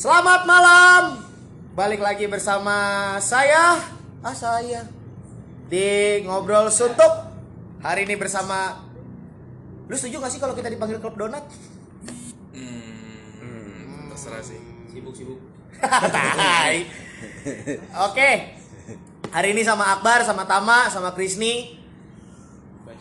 Selamat 0.00 0.48
malam. 0.48 1.20
Balik 1.76 2.00
lagi 2.00 2.24
bersama 2.24 2.72
saya, 3.20 3.76
ah 4.24 4.32
saya 4.32 4.88
di 5.68 6.24
ngobrol 6.24 6.72
suntuk. 6.72 7.28
Hari 7.84 8.08
ini 8.08 8.16
bersama 8.16 8.80
Lu 9.84 9.92
setuju 9.92 10.24
gak 10.24 10.32
sih 10.32 10.40
kalau 10.40 10.56
kita 10.56 10.72
dipanggil 10.72 11.04
klub 11.04 11.20
donat? 11.20 11.44
Hmm, 12.56 14.08
terserah 14.08 14.40
sih. 14.40 14.56
sibuk-sibuk. 14.88 15.36
Oke. 18.08 18.56
Hari 19.36 19.48
ini 19.52 19.60
sama 19.68 20.00
Akbar, 20.00 20.24
sama 20.24 20.48
Tama, 20.48 20.88
sama 20.88 21.12
Krisni. 21.12 21.76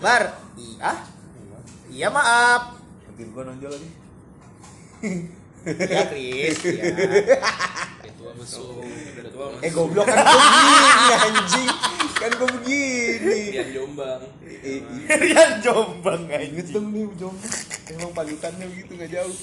Bar. 0.04 0.36
Ah? 0.84 1.08
Iya 1.88 2.12
maaf. 2.12 2.76
nanti 3.08 3.24
gua 3.32 3.48
nonjol 3.48 3.72
lagi 3.72 3.90
Ya 5.66 6.04
Kris. 6.08 6.58
Ya. 6.64 6.84
Tua 8.20 8.32
mesum, 8.36 8.84
udah 8.84 9.32
tua 9.32 9.46
mas. 9.56 9.62
eh 9.64 9.72
goblok 9.72 10.04
kan 10.04 10.20
gua 10.20 10.40
begini 10.44 11.14
anjing 11.16 11.70
kan 12.14 12.32
gua 12.36 12.50
begini 12.52 13.40
Dian 13.50 13.70
Jombang. 13.72 14.22
Rian 15.08 15.52
Jombang 15.60 16.22
inget 16.28 16.68
anjing. 16.68 16.76
dong 16.76 16.88
nih 16.92 17.08
jombang 17.16 17.54
emang 17.90 18.12
panutannya 18.12 18.66
begitu 18.68 18.92
nggak 18.94 19.12
jauh 19.12 19.36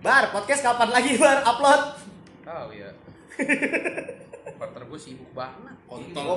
Bar, 0.00 0.24
podcast 0.32 0.60
kapan 0.60 0.88
lagi 0.88 1.16
Bar 1.16 1.40
upload? 1.42 1.82
Tahu 2.44 2.68
ya. 2.76 2.92
Partner 4.60 4.82
gue 4.84 5.00
sibuk 5.00 5.32
banget. 5.32 5.76
Kontol. 5.88 6.36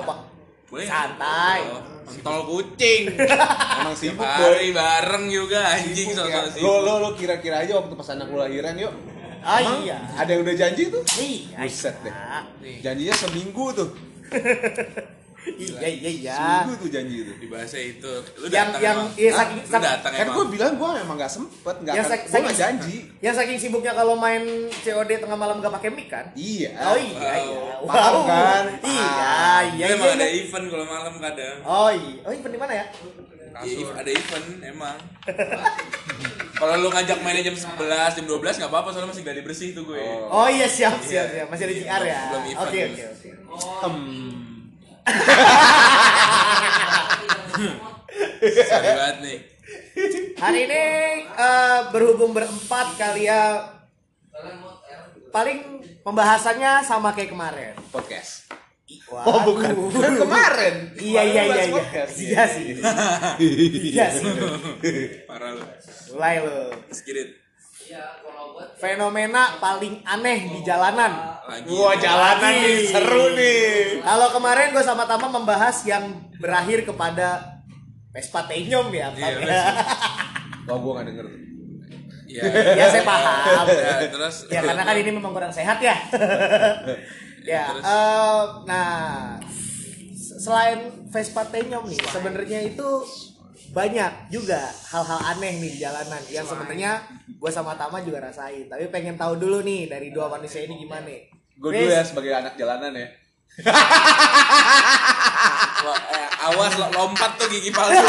Boleh 0.68 0.84
Santai. 0.84 1.60
Oh, 1.66 1.80
Kontol 2.04 2.40
kucing. 2.46 3.02
emang 3.78 3.92
sibuk 3.94 4.20
boy 4.20 4.48
hari 4.48 4.70
bareng 4.70 5.28
juga 5.28 5.60
anjing 5.70 6.08
Sibuk 6.08 6.16
sosok 6.18 6.28
ya. 6.30 6.40
sibuk. 6.46 6.62
lo 6.62 6.72
lo 6.80 6.92
lo 6.98 7.10
kira-kira 7.12 7.60
aja 7.60 7.72
waktu 7.76 7.92
pas 7.92 8.08
anak 8.10 8.26
lu 8.26 8.36
lahiran 8.36 8.76
yuk 8.76 8.92
Ah 9.38 9.60
Emang 9.60 9.80
iya. 9.82 9.96
ada 10.12 10.28
yang 10.28 10.40
udah 10.40 10.56
janji 10.56 10.88
tuh 10.88 11.04
Iya. 11.14 11.62
Buset 11.62 11.96
deh. 12.00 12.14
iya. 12.60 12.78
janjinya 12.82 13.14
seminggu 13.14 13.64
tuh 13.70 13.88
Iya 15.50 15.88
iya 15.88 16.10
iya. 16.12 16.36
seminggu 16.36 16.74
tuh 16.78 16.90
janji 16.90 17.14
itu 17.20 17.32
Di 17.34 17.46
bahasa 17.46 17.76
itu. 17.76 18.12
Lu 18.36 18.44
Yang- 18.44 18.52
datang 18.68 18.80
yang- 18.80 19.00
emang. 19.00 19.08
iya, 19.14 19.30
Hah? 19.30 19.38
saking- 19.40 19.60
Lu 19.60 19.70
sak- 19.70 19.84
datang 19.84 20.12
kan 20.12 20.20
emang. 20.20 20.34
gua 20.34 20.44
bilang 20.46 20.72
gua 20.74 20.90
emang 20.98 21.16
nggak 21.16 21.30
sempet 21.30 21.76
nggak 21.78 21.94
Yang 21.94 22.06
akan 22.06 22.40
nggak 22.42 22.58
janji 22.58 22.96
Yang 23.18 23.34
saking 23.36 23.58
sibuknya 23.58 23.92
kalau 23.92 24.14
main 24.14 24.42
COD 24.70 25.10
tengah 25.18 25.34
malam 25.34 25.56
gak 25.58 25.72
pakai 25.72 25.90
mic 25.90 26.06
kan? 26.06 26.26
iya 26.34 26.70
Oh 26.84 26.94
iya 26.94 27.30
iya. 27.38 27.58
Paham 27.80 28.14
kan? 28.24 28.64
Iya 28.80 29.34
iya. 29.70 29.84
Lu 29.86 29.94
emang 29.94 30.08
iya. 30.08 30.16
ada 30.16 30.28
event 30.28 30.64
kalau 30.66 30.84
malam 30.84 31.14
kadang. 31.16 31.56
Oh 31.62 31.88
iya. 31.88 32.20
Oh 32.22 32.30
event 32.30 32.50
di 32.50 32.60
mana 32.60 32.72
ya? 32.74 32.86
Iya, 33.58 33.90
ada 33.90 34.06
event 34.08 34.46
emang. 34.62 34.96
Kalau 36.54 36.74
lu 36.76 36.88
ngajak 36.88 37.18
mainnya 37.20 37.42
jam 37.44 37.54
11, 37.54 37.74
jam 38.14 38.24
12 38.24 38.54
nggak 38.56 38.66
apa-apa 38.66 38.90
soalnya 38.90 39.10
masih 39.10 39.22
gladi 39.22 39.42
bersih 39.42 39.68
tuh 39.72 39.82
gue. 39.84 39.98
Oh. 39.98 40.42
Oh 40.42 40.48
iya 40.48 40.66
siap 40.66 40.98
siap 41.00 41.26
siap. 41.28 41.46
Masih 41.48 41.64
ada 41.64 41.74
JR 41.76 42.02
ya. 42.04 42.20
Belum 42.30 42.44
event. 42.48 42.62
Oke 42.64 42.78
oke 42.84 43.02
oke. 43.08 43.28
Sorry 48.38 48.90
banget 48.94 49.16
nih. 49.24 49.38
Hari 50.38 50.60
ini 50.70 50.82
eh, 51.26 51.80
berhubung 51.90 52.30
berempat 52.30 52.94
kali 52.94 53.26
ya 53.26 53.66
paling 55.28 55.82
pembahasannya 56.02 56.80
sama 56.86 57.12
kayak 57.12 57.34
kemarin. 57.34 57.74
podcast 57.90 58.48
Waduh. 59.08 59.28
oh 59.28 59.40
bukan 59.52 59.72
kan 60.00 60.12
kemarin 60.16 60.74
Iya 60.96 61.20
iya 61.28 61.42
iya 61.44 61.62
iya. 61.68 61.72
Podcast. 61.76 62.12
Iya 62.16 62.42
sih. 62.48 62.66
Iya 63.92 64.06
sih. 64.16 64.24
Parah 65.28 65.52
lu. 65.52 65.64
Mulai 66.16 66.40
lo. 66.40 66.72
Skirit. 66.88 67.36
Fenomena 68.78 69.58
paling 69.58 70.02
aneh 70.04 70.38
di 70.52 70.60
jalanan. 70.62 71.40
Lagi. 71.48 71.68
Wah 71.72 71.94
jalanan 71.96 72.52
Lagi. 72.52 72.64
nih 72.64 72.78
seru 72.92 73.24
nih 73.32 73.66
Kalau 74.04 74.28
kemarin 74.34 74.70
gue 74.76 74.84
sama 74.84 75.08
Tama 75.08 75.32
membahas 75.32 75.82
yang 75.88 76.04
berakhir 76.38 76.84
kepada 76.84 77.58
Vespa 78.12 78.44
Tenyom 78.48 78.88
ya. 78.90 79.12
Iya, 79.14 79.28
sih. 79.36 79.46
Wah 80.68 80.76
gua 80.76 80.92
nggak 81.00 81.06
denger 81.12 81.26
tuh. 81.26 81.40
Iya. 82.28 82.42
ya 82.76 82.84
saya 82.92 83.04
paham. 83.08 83.64
Ya, 83.78 84.08
terus 84.12 84.36
ya 84.52 84.60
karena 84.60 84.82
kan 84.84 84.96
ini 85.00 85.10
memang 85.16 85.32
kurang 85.32 85.52
sehat 85.52 85.80
ya. 85.80 85.96
ya, 87.48 87.72
terus? 87.72 87.82
eh, 87.88 88.42
nah 88.68 88.92
selain 90.36 91.08
Vespa 91.08 91.48
Tenyom 91.48 91.88
nih, 91.88 92.00
sebenarnya 92.04 92.60
itu 92.68 92.88
banyak 93.72 94.32
juga 94.32 94.60
hal-hal 94.88 95.20
aneh 95.36 95.60
nih 95.60 95.70
di 95.76 95.78
jalanan 95.80 96.22
yang 96.32 96.46
sebenarnya 96.46 97.04
gue 97.28 97.50
sama 97.52 97.76
Tama 97.76 98.00
juga 98.00 98.24
rasain. 98.24 98.66
Tapi 98.66 98.88
pengen 98.88 99.20
tahu 99.20 99.36
dulu 99.36 99.60
nih 99.60 99.86
dari 99.86 100.08
dua 100.10 100.28
manusia 100.32 100.64
ini 100.64 100.80
gimana. 100.80 101.08
Gue 101.58 101.70
dulu 101.74 101.90
ya 101.90 102.02
sebagai 102.04 102.32
anak 102.32 102.54
jalanan 102.56 102.92
ya. 102.96 103.08
Eh, 105.78 106.28
awas 106.42 106.74
lo- 106.74 106.90
lompat 106.90 107.38
tuh 107.38 107.46
gigi 107.48 107.70
palsu. 107.70 107.94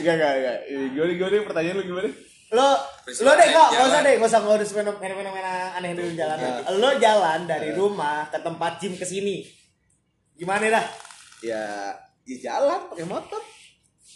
Enggak 0.00 0.14
enggak 0.16 0.32
enggak. 0.40 0.58
Gimana 0.94 1.12
gimana 1.12 1.44
pertanyaan 1.44 1.76
lu 1.76 1.84
gimana? 1.84 2.08
lo 2.50 2.66
lo 3.06 3.30
deh 3.38 3.46
nggak 3.46 3.68
nggak 3.70 3.86
usah 3.86 4.00
deh 4.02 4.14
nggak 4.18 4.26
usah 4.26 4.42
ngurus 4.42 4.70
fenomena 4.74 5.70
aneh 5.78 5.94
dulu 5.94 6.10
di 6.10 6.18
jalanan 6.18 6.66
lo 6.82 6.90
jalan 6.98 7.46
dari 7.46 7.70
rumah 7.70 8.26
ke 8.26 8.42
tempat 8.42 8.82
gym 8.82 8.98
ke 8.98 9.06
sini 9.06 9.46
gimana 10.40 10.72
dah 10.72 10.86
Ya, 11.40 11.92
ya 12.24 12.36
jalan 12.40 12.92
pakai 12.92 13.04
motor. 13.04 13.40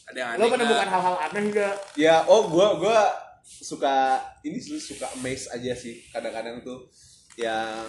Ada 0.05 0.17
yang 0.17 0.29
aneh. 0.37 0.41
lo 0.41 0.47
menemukan 0.53 0.89
hal-hal 0.89 1.17
aneh 1.17 1.43
enggak 1.49 1.75
Ya, 1.97 2.21
oh 2.29 2.49
gua 2.49 2.77
gua 2.77 3.09
suka 3.45 4.21
ini 4.41 4.57
sih 4.57 4.77
suka 4.77 5.09
amaze 5.13 5.49
aja 5.49 5.73
sih 5.73 6.01
kadang-kadang 6.09 6.61
tuh 6.61 6.89
yang 7.37 7.85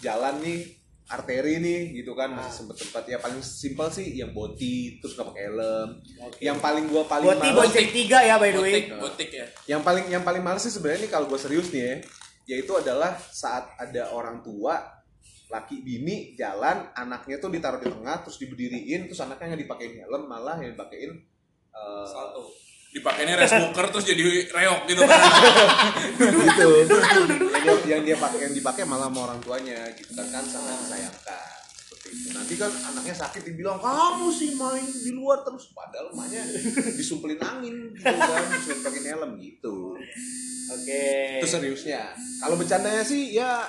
jalan 0.00 0.40
nih 0.40 0.64
arteri 1.08 1.56
nih 1.56 1.80
gitu 1.96 2.12
kan 2.12 2.36
masih 2.36 2.52
sempet 2.52 2.76
tempat 2.84 3.04
ya 3.08 3.16
paling 3.16 3.40
simpel 3.40 3.88
sih 3.88 4.12
yang 4.12 4.36
boti 4.36 5.00
terus 5.00 5.16
nggak 5.16 5.28
pakai 5.32 5.44
helm 5.48 5.90
yang 6.40 6.60
paling 6.60 6.84
gua 6.88 7.08
paling 7.08 7.32
Boti 7.32 7.48
males 7.48 7.56
bonceng 7.72 7.88
tiga 7.92 8.18
ya 8.20 8.36
by 8.36 8.52
the 8.52 8.60
way. 8.60 8.72
Botik, 8.72 8.86
botik 9.00 9.30
ya. 9.32 9.46
yang 9.64 9.80
paling 9.80 10.04
yang 10.12 10.20
paling 10.20 10.44
males 10.44 10.60
sih 10.60 10.72
sebenarnya 10.72 11.08
nih 11.08 11.12
kalau 11.12 11.24
gue 11.28 11.40
serius 11.40 11.72
nih 11.72 11.80
ya 11.80 11.94
yaitu 12.48 12.72
adalah 12.76 13.16
saat 13.16 13.72
ada 13.76 14.12
orang 14.12 14.40
tua 14.40 14.97
laki 15.48 15.80
bini 15.80 16.36
jalan 16.36 16.92
anaknya 16.92 17.40
tuh 17.40 17.48
ditaruh 17.48 17.80
di 17.80 17.88
tengah 17.88 18.20
terus 18.20 18.36
diberdiriin 18.36 19.08
terus 19.08 19.24
anaknya 19.24 19.56
nggak 19.56 19.62
dipakein 19.64 19.92
helm 20.04 20.28
malah 20.28 20.60
yang 20.60 20.76
dipakein 20.76 21.12
eh, 21.72 22.04
Salto. 22.04 22.52
Dipakainya 22.88 23.36
rice 23.36 23.52
cooker 23.68 23.86
terus 23.92 24.04
jadi 24.08 24.48
reok 24.48 24.88
gitu 24.88 25.04
kan. 25.04 25.20
gitu. 26.16 26.68
Yang 27.52 27.64
dia, 27.84 28.00
yang 28.00 28.02
dia 28.04 28.16
pakai 28.16 28.48
yang 28.48 28.54
dipakai 28.56 28.88
malah 28.88 29.12
sama 29.12 29.28
orang 29.28 29.40
tuanya 29.44 29.92
gitu 29.92 30.16
kan 30.16 30.24
kan 30.32 30.40
sangat 30.48 30.72
disayangkan. 30.88 31.52
Seperti 31.68 32.08
itu. 32.16 32.28
Nanti 32.32 32.54
kan 32.56 32.72
anaknya 32.72 33.12
sakit 33.12 33.42
dibilang 33.44 33.76
kamu 33.76 34.32
sih 34.32 34.56
main 34.56 34.88
di 34.88 35.12
luar 35.12 35.44
terus. 35.44 35.68
Padahal 35.76 36.16
emaknya 36.16 36.48
disumpelin 36.96 37.40
angin 37.44 37.92
gitu 37.92 38.08
kan 38.08 38.44
disuruh 38.56 38.80
pakai 38.80 39.02
helm 39.04 39.32
gitu. 39.36 39.76
Oke. 40.68 41.04
itu 41.44 41.48
seriusnya. 41.48 42.16
Kalau 42.40 42.56
bercandanya 42.56 43.04
sih 43.04 43.36
ya 43.36 43.68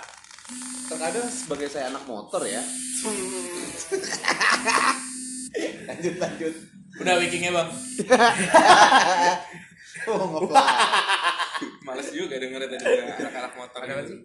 terkadang 0.90 1.28
sebagai 1.30 1.70
saya 1.70 1.94
anak 1.94 2.04
motor 2.06 2.42
ya 2.44 2.62
lanjut 5.88 6.16
lanjut 6.18 6.54
Udah 7.00 7.16
wikingnya 7.16 7.54
bang. 7.54 7.70
oh 10.10 10.26
ngeplak 10.26 10.68
Males 11.86 12.10
juga 12.12 12.36
denger 12.42 12.66
tadi 12.66 12.76
anak-anak 13.24 13.54
motor. 13.56 13.80
Ada 13.86 13.94
apa 13.94 14.04
sih? 14.04 14.20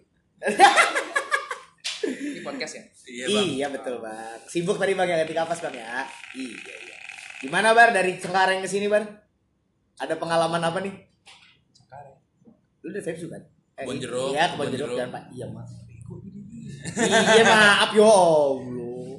Ini 2.35 2.41
podcast 2.43 2.73
ya? 2.75 2.83
Iya 3.05 3.25
bang. 3.31 3.45
Iya 3.47 3.67
betul 3.71 3.95
bang. 4.01 4.39
Sibuk 4.49 4.75
tadi 4.75 4.91
bang 4.91 5.07
yang 5.07 5.19
ganti 5.23 5.35
kapas 5.37 5.61
bang 5.63 5.75
ya. 5.77 6.03
Iya 6.35 6.57
iya. 6.57 6.95
Gimana 7.39 7.71
bar 7.71 7.93
dari 7.93 8.17
Cengkareng 8.17 8.59
ke 8.59 8.67
sini 8.67 8.89
bar? 8.89 9.05
Ada 10.01 10.19
pengalaman 10.19 10.59
apa 10.59 10.83
nih? 10.83 10.93
Lu 12.83 12.91
udah 12.91 13.01
vape 13.01 13.25
kan? 13.29 13.43
Kebon 13.75 13.97
jeruk, 13.99 14.31
Iya 14.35 14.43
kebon 14.51 14.67
kebon 14.67 14.73
jeruk 14.73 14.87
jeruk. 14.89 14.97
jangan 14.99 15.11
pak. 15.15 15.23
Iya 15.31 15.45
mas. 15.53 15.69
Iya 16.85 17.43
maaf 17.43 17.89
ya 17.91 18.05
Allah. 18.05 19.17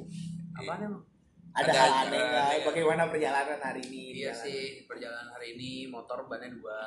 Apaan 0.57 0.79
emang? 0.83 1.03
Ada, 1.57 1.69
Ada 1.73 1.79
hal 1.81 1.91
aneh 2.05 2.21
nggak? 2.21 2.49
Bagaimana 2.69 3.01
perjalanan 3.09 3.59
hari 3.59 3.81
ini? 3.89 4.03
Iya 4.21 4.31
sih, 4.31 4.85
perjalanan 4.85 5.33
hari 5.33 5.57
ini 5.57 5.89
motor 5.89 6.29
bannya 6.29 6.53
dua. 6.53 6.77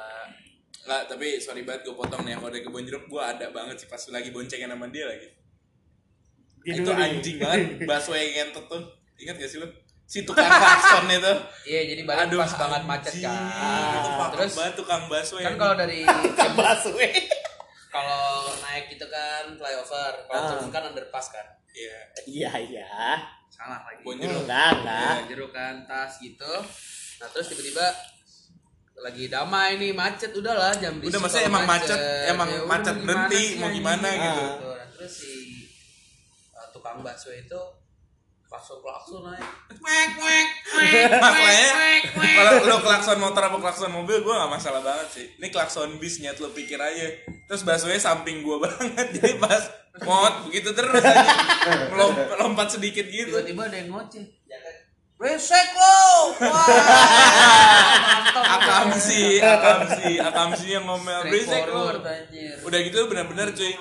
Enggak, 0.87 1.03
tapi 1.11 1.43
sorry 1.43 1.67
banget 1.67 1.91
gue 1.91 1.94
potong 1.94 2.23
nih. 2.23 2.38
Kalau 2.38 2.50
dari 2.55 2.62
kebun 2.62 2.87
jeruk 2.87 3.05
gue 3.11 3.23
ada 3.23 3.50
banget 3.50 3.82
sih 3.82 3.88
pas 3.91 4.00
lagi 4.09 4.31
boncengan 4.31 4.71
sama 4.71 4.87
dia 4.88 5.11
lagi. 5.11 5.29
Dia 6.62 6.73
itu 6.79 6.91
nih. 6.91 7.03
anjing 7.03 7.37
banget. 7.43 7.61
Bakso 7.91 8.15
yang 8.15 8.31
ngentot 8.31 8.65
tuh. 8.71 8.83
Ingat 9.21 9.37
gak 9.37 9.50
sih 9.50 9.59
lu? 9.59 9.69
Si 10.11 10.26
tukang 10.26 10.47
klakson 10.47 11.06
itu. 11.06 11.35
Iya, 11.71 11.81
jadi 11.94 12.03
balik 12.03 12.21
Aduh, 12.26 12.38
pas 12.43 12.53
banget 12.59 12.83
macet 12.83 13.15
kan. 13.23 13.35
Pak 14.19 14.29
Terus 14.35 14.55
banget 14.59 14.75
tukang 14.75 15.03
bakso 15.06 15.35
kan 15.38 15.44
yang 15.50 15.56
kalau 15.59 15.75
dari 15.79 16.03
Baswe. 16.59 17.09
Kalau 17.90 18.25
naik 18.56 18.87
itu 18.88 19.06
kan 19.06 19.44
flyover, 19.52 20.12
kalau 20.25 20.40
Ah. 20.40 20.48
turun 20.54 20.70
kan 20.70 20.82
underpass 20.87 21.28
kan. 21.28 21.46
Iya. 21.70 21.98
Iya 22.25 22.50
iya. 22.64 22.88
Salah 23.50 23.82
lagi. 23.82 24.02
Bon 24.02 24.14
jeruk. 24.14 24.46
Enggak 24.46 24.70
enggak. 24.78 25.10
Nah, 25.12 25.26
jeruk 25.26 25.50
kan 25.50 25.75
tas 25.84 26.19
gitu. 26.19 26.52
Nah, 27.20 27.28
terus 27.28 27.46
tiba-tiba 27.50 27.87
lagi 29.00 29.25
damai 29.26 29.76
nih 29.76 29.92
macet 29.92 30.28
udahlah 30.31 30.76
jam 30.76 30.92
Udah, 30.96 31.19
maksudnya 31.19 31.48
emang 31.48 31.64
macet, 31.64 31.98
emang 32.28 32.48
Ya 32.48 32.58
udah, 32.58 32.69
macet 32.69 32.94
mau 32.94 33.04
berhenti, 33.06 33.42
mau 33.56 33.66
anjing? 33.66 33.76
gimana 33.76 34.08
gitu. 34.12 34.44
Nah, 34.60 34.87
terus 34.92 35.12
si 35.12 35.32
uh, 36.52 36.69
tukang 36.70 37.00
bakso 37.00 37.32
itu 37.32 37.60
klakson 38.50 38.76
klakson 38.82 39.23
aja 39.25 39.41
Masalahnya 39.70 41.73
wek, 41.73 42.02
wek. 42.12 42.35
kalau 42.35 42.52
lo 42.67 42.76
klakson 42.81 43.17
motor 43.17 43.41
apa 43.41 43.56
klakson 43.56 43.88
mobil 43.88 44.20
gue 44.20 44.32
gak 44.35 44.50
masalah 44.50 44.81
banget 44.81 45.06
sih. 45.08 45.26
Ini 45.38 45.47
klakson 45.49 45.97
bis 45.97 46.19
nyet 46.19 46.37
lo 46.37 46.50
pikir 46.50 46.76
aja. 46.76 47.06
Terus 47.47 47.62
baksonya 47.62 47.97
samping 47.97 48.43
gue 48.43 48.56
banget. 48.61 49.06
Jadi 49.14 49.38
pas 49.38 49.62
mot 50.02 50.44
begitu 50.44 50.69
terus 50.70 50.93
aja. 50.93 51.25
Melom- 51.88 52.19
lompat 52.37 52.69
sedikit 52.70 53.06
gitu. 53.06 53.32
tiba-tiba 53.32 53.62
ada 53.64 53.76
yang 53.76 53.88
ngoceh 53.88 54.25
Resek 55.20 55.76
lo! 55.76 56.32
Wah! 56.41 56.64
Mantap. 58.25 58.44
Akamsi, 58.56 59.37
akamsi, 59.37 60.17
akamsi 60.17 60.67
yang 60.73 60.88
ngomel 60.88 61.20
berisik 61.23 61.69
lo. 61.69 61.93
Udah 62.64 62.79
gitu 62.81 63.05
bener-bener 63.05 63.52
cuy. 63.52 63.76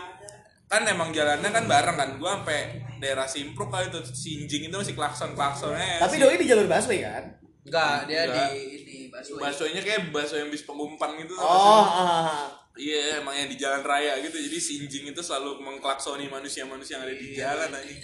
Kan 0.69 0.85
emang 0.85 1.09
jalannya 1.09 1.49
kan 1.49 1.65
bareng 1.65 1.97
kan. 1.97 2.09
Gue 2.15 2.29
sampai 2.29 2.59
daerah 2.97 3.25
Simpruk 3.25 3.67
kali 3.67 3.89
tuh 3.89 4.05
Sinjing 4.05 4.69
itu 4.69 4.75
masih 4.75 4.93
klakson-klaksonnya. 4.93 5.97
Tapi 5.97 6.15
Si- 6.15 6.21
doi 6.21 6.37
di 6.37 6.45
jalur 6.45 6.65
busway 6.65 7.01
kan? 7.01 7.25
Enggak, 7.65 8.05
dia 8.05 8.21
Enggak. 8.23 8.49
di 8.49 8.59
di 8.79 8.97
busway. 9.09 9.41
Baksonya 9.43 9.81
kayak 9.81 10.01
bakso 10.09 10.35
yang 10.35 10.47
bis 10.47 10.63
pengumpan 10.63 11.17
gitu. 11.17 11.33
Oh, 11.33 11.43
sih? 11.43 11.99
ah, 11.99 12.45
Iya, 12.71 13.19
emang 13.19 13.35
yang 13.35 13.49
di 13.49 13.57
jalan 13.57 13.81
raya 13.81 14.15
gitu. 14.19 14.37
Jadi 14.37 14.55
sinjing 14.55 15.03
itu 15.09 15.19
selalu 15.19 15.59
mengklaksoni 15.59 16.25
manusia-manusia 16.25 16.95
yang 16.95 17.03
ada 17.03 17.13
di 17.13 17.27
jalan 17.33 17.69
anjing. 17.69 17.99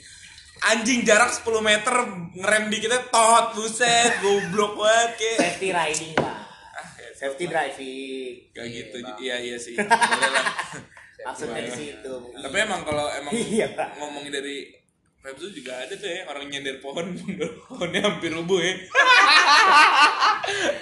Anjing 0.57 0.99
jarak 1.03 1.31
10 1.31 1.61
meter 1.61 1.95
ngerem 2.33 2.63
dikitnya 2.67 3.07
tot 3.07 3.53
buset 3.53 4.19
goblok 4.19 4.75
banget 4.75 5.11
kayak. 5.15 5.37
safety 5.39 5.69
riding 5.69 6.13
lah. 6.17 6.37
Ah, 6.73 6.87
ya, 6.93 7.09
Safety 7.13 7.45
driving. 7.45 8.31
Gak 8.51 8.65
gitu. 8.67 8.95
Bang. 8.99 9.15
Iya, 9.17 9.35
iya 9.39 9.57
sih. 9.57 9.75
Boleh 11.25 11.25
lah. 11.25 11.27
Maksud 11.27 11.47
dari 11.49 11.71
situ. 11.71 12.13
Tapi 12.37 12.57
emang 12.59 12.81
kalau 12.81 13.05
emang 13.09 13.33
Iya, 13.49 13.67
Pak. 13.73 13.97
ngomongin 13.97 14.31
dari 14.31 14.69
Febzu 15.17 15.49
juga 15.49 15.75
ada 15.75 15.91
tuh 15.91 16.05
ya 16.05 16.23
orang 16.23 16.45
nyender 16.45 16.77
pohon 16.77 17.17
pohonnya 17.65 17.99
hampir 17.99 18.29
rubuh 18.29 18.61
ya. 18.61 18.77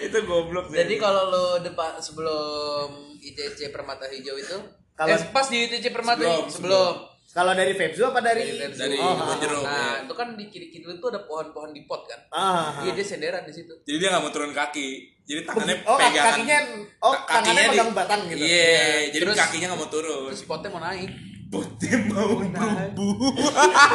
itu 0.04 0.18
goblok 0.24 0.66
sih. 0.68 0.78
Jadi 0.78 0.96
kalau 0.98 1.24
lo 1.26 1.46
depan 1.58 1.98
sebelum 1.98 3.18
ITC 3.18 3.72
Permata 3.72 4.06
Hijau 4.06 4.36
itu 4.36 4.58
Kalau- 4.94 5.10
eh, 5.10 5.20
pas 5.32 5.48
di 5.48 5.64
ITC 5.64 5.90
Permata 5.90 6.20
Sebelum, 6.20 6.44
Hijau 6.44 6.52
sebelum, 6.52 6.94
Kalau 7.34 7.52
dari 7.52 7.74
Febzu 7.74 8.06
apa 8.06 8.22
dari? 8.22 8.46
Dari 8.54 8.72
dari 8.72 8.96
Oh, 8.96 9.12
kebun 9.12 9.26
ah, 9.28 9.38
jeruk 9.38 9.64
Nah, 9.64 9.74
ya. 9.74 10.06
itu 10.06 10.14
kan 10.14 10.28
di 10.34 10.46
kiri 10.48 10.68
kiri 10.70 10.86
itu 10.86 11.02
ada 11.04 11.22
pohon-pohon 11.24 11.70
di 11.70 11.82
pot 11.84 12.06
kan. 12.06 12.20
Ah, 12.30 12.46
ah. 12.72 12.82
Iya 12.82 12.94
dia 12.94 13.02
senderan 13.04 13.42
di 13.42 13.52
situ. 13.52 13.74
Jadi 13.80 13.98
dia 13.98 14.08
nggak 14.08 14.22
mau 14.22 14.30
turun 14.30 14.52
kaki. 14.52 14.90
Jadi 15.24 15.42
tangannya 15.42 15.76
Oh, 15.84 15.98
pegangan. 15.98 16.26
kakinya 16.30 16.58
oh 17.00 17.14
Ka- 17.16 17.42
tangannya 17.42 17.64
di- 17.64 17.72
pegang 17.72 17.92
batang 17.92 18.22
gitu. 18.28 18.38
Iya, 18.40 18.86
jadi 19.10 19.24
Terus- 19.26 19.40
kakinya 19.40 19.68
nggak 19.68 19.80
mau 19.80 19.90
turun. 19.90 20.30
Terus 20.30 20.44
potnya 20.44 20.70
mau 20.70 20.82
naik. 20.84 21.10
Potnya 21.50 21.96
mau 22.08 22.34
berubuh. 22.38 23.34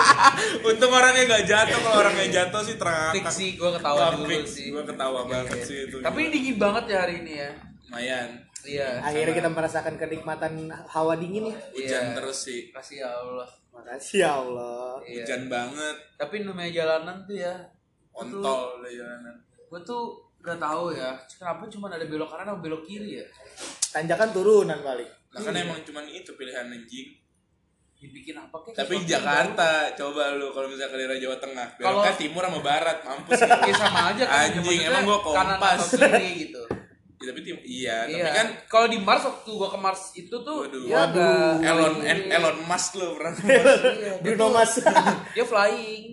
Untung 0.69 0.93
orangnya 0.93 1.23
nggak 1.29 1.45
jatuh. 1.45 1.79
Kalau 1.81 1.95
orangnya 1.97 2.27
jatuh 2.33 2.61
sih 2.61 2.75
terangkat. 2.75 3.15
Fix 3.15 3.27
sih, 3.33 3.51
gua 3.55 3.71
ketawa 3.73 4.15
dulu 4.15 4.35
sih. 4.45 4.67
Gua 4.69 4.83
ketawa 4.83 5.21
banget 5.25 5.55
Iya. 5.55 5.65
sih 5.65 5.79
itu. 5.85 5.97
Tapi 6.01 6.19
ini 6.21 6.31
dingin 6.33 6.57
banget 6.57 6.85
ya 6.89 6.99
hari 7.01 7.15
ini 7.21 7.35
ya. 7.37 7.51
lumayan. 7.89 8.29
Iya. 8.69 8.89
Akhirnya 9.01 9.35
kita 9.35 9.49
merasakan 9.49 9.95
kenikmatan 9.97 10.53
hawa 10.87 11.17
dingin 11.17 11.49
ya. 11.49 11.57
Hujan 11.73 12.05
Iya. 12.05 12.17
terus 12.17 12.39
sih. 12.45 12.69
Kasih 12.69 13.01
ya 13.01 13.09
Allah. 13.09 13.49
Makasih 13.73 14.19
ya 14.21 14.31
Allah. 14.37 15.01
Iya. 15.03 15.25
Hujan 15.25 15.43
banget. 15.49 15.97
Tapi 16.15 16.35
namanya 16.45 16.71
jalanan 16.71 17.17
tuh 17.25 17.37
ya. 17.37 17.55
Ontol 18.13 18.85
deh 18.85 18.93
jalanan. 18.93 19.35
Gue 19.69 19.81
tuh 19.83 20.03
gak 20.39 20.59
tahu 20.59 20.93
ya. 20.93 21.17
Kenapa 21.31 21.65
cuma 21.67 21.87
ada 21.89 22.05
belok 22.05 22.29
kanan 22.29 22.53
atau 22.53 22.61
belok 22.61 22.83
kiri 22.85 23.23
ya? 23.23 23.27
Tanjakan 23.89 24.29
turunan 24.31 24.79
paling. 24.81 25.09
Lah 25.29 25.41
kan 25.41 25.55
emang 25.55 25.81
cuman 25.83 26.05
itu 26.05 26.33
pilihan 26.35 26.69
anjing. 26.69 27.09
Dibikin 27.99 28.39
apa 28.39 28.55
kek? 28.63 28.79
Tapi 28.79 29.03
Jakarta, 29.03 29.91
coba 29.93 30.31
lu 30.39 30.55
kalau 30.55 30.71
misalnya 30.71 30.95
ke 30.95 30.97
daerah 31.03 31.19
Jawa 31.19 31.37
Tengah, 31.37 31.67
beloknya 31.75 32.15
timur 32.15 32.43
sama 32.47 32.61
barat, 32.63 32.99
mampus 33.03 33.35
baru. 33.35 33.59
gitu. 33.67 33.67
Ya 33.67 33.75
sama 33.75 34.01
aja 34.15 34.23
kan. 34.23 34.39
Anjing, 34.39 34.81
emang 34.87 35.03
gua 35.03 35.19
Kanan 35.19 35.59
kompas. 35.59 35.79
atau 35.83 35.99
kiri 36.07 36.31
gitu. 36.47 36.63
Ya, 37.19 37.35
tapi 37.35 37.41
tim 37.43 37.59
iya, 37.67 38.07
iya. 38.07 38.31
tapi 38.31 38.31
kan 38.31 38.49
kalau 38.71 38.87
di 38.87 38.99
Mars 39.03 39.27
waktu 39.27 39.51
gua 39.51 39.67
ke 39.69 39.79
Mars 39.79 40.03
itu 40.15 40.31
tuh 40.31 40.71
Waduh. 40.71 40.87
dia 40.87 40.99
agak 41.03 41.67
Elon 41.67 41.95
flying. 41.99 42.31
Elon 42.31 42.57
Musk 42.63 42.91
lu 42.95 43.07
pernah 43.19 43.33
Iya, 43.43 44.13
Bruno 44.23 44.47
Mars. 44.55 44.75
dia 45.35 45.43
flying. 45.43 46.05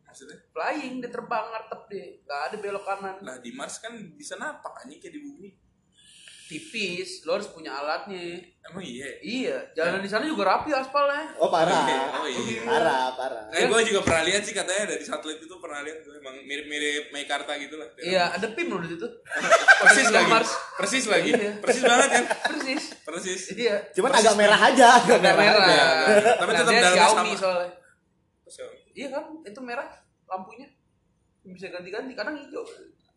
maksudnya? 0.00 0.36
Flying 0.50 0.94
dia 0.98 1.10
terbang 1.12 1.44
ngartep 1.44 1.80
deh. 1.86 2.06
Gak 2.24 2.40
ada 2.48 2.56
belok 2.56 2.84
kanan. 2.88 3.16
Lah 3.20 3.36
di 3.36 3.52
Mars 3.52 3.84
kan 3.84 3.92
bisa 4.16 4.40
napak 4.40 4.80
anjing 4.80 4.96
kayak 4.96 5.12
di 5.12 5.20
bumi. 5.20 5.48
Tipis, 6.50 7.22
lo 7.22 7.38
harus 7.38 7.46
punya 7.46 7.70
alatnya. 7.70 8.42
Emang 8.60 8.82
iya. 8.82 9.06
Iya, 9.22 9.56
jalanan 9.70 10.02
di 10.02 10.10
sana 10.10 10.26
juga 10.26 10.42
rapi 10.42 10.74
aspalnya. 10.74 11.30
Oh 11.38 11.46
parah. 11.46 11.86
Oh 12.10 12.26
iya. 12.26 12.58
Parah, 12.66 13.14
parah. 13.14 13.46
Eh, 13.54 13.70
gue 13.70 13.80
juga 13.86 14.02
pernah 14.02 14.26
lihat 14.26 14.42
sih 14.42 14.50
katanya 14.50 14.90
dari 14.90 15.00
satelit 15.00 15.38
itu 15.38 15.54
pernah 15.56 15.78
lihat 15.80 16.02
gue 16.02 16.10
emang 16.12 16.42
mirip-mirip 16.42 17.14
Meikarta 17.14 17.54
gitu 17.54 17.78
lah. 17.78 17.86
Iya, 17.96 18.34
ada 18.34 18.46
PIM 18.50 18.66
loh 18.66 18.82
di 18.82 18.90
situ. 18.90 19.06
Persis 19.86 20.10
lagi. 20.10 20.26
Mars. 20.26 20.50
Persis 20.74 21.06
lagi. 21.06 21.30
Iya. 21.30 21.52
Persis 21.62 21.82
banget 21.86 22.08
kan? 22.10 22.24
Persis. 22.50 22.82
Persis. 23.06 23.42
Iya. 23.54 23.76
Cuman 23.94 24.10
agak 24.10 24.34
merah 24.34 24.58
aja, 24.60 24.88
agak 24.98 25.18
merah. 25.22 25.38
merah. 25.38 25.62
aja. 25.62 25.84
Tapi 26.34 26.50
Nah, 26.50 26.58
tetap 26.58 26.74
dalamnya 26.74 26.98
Xiaomi 26.98 27.30
sama. 27.30 27.38
soalnya. 27.38 27.70
So, 28.50 28.62
Iya 28.90 29.08
kan, 29.14 29.24
itu 29.46 29.60
merah 29.62 29.86
lampunya. 30.26 30.66
Bisa 31.46 31.70
ganti-ganti, 31.70 32.12
kadang 32.12 32.34
hijau. 32.34 32.66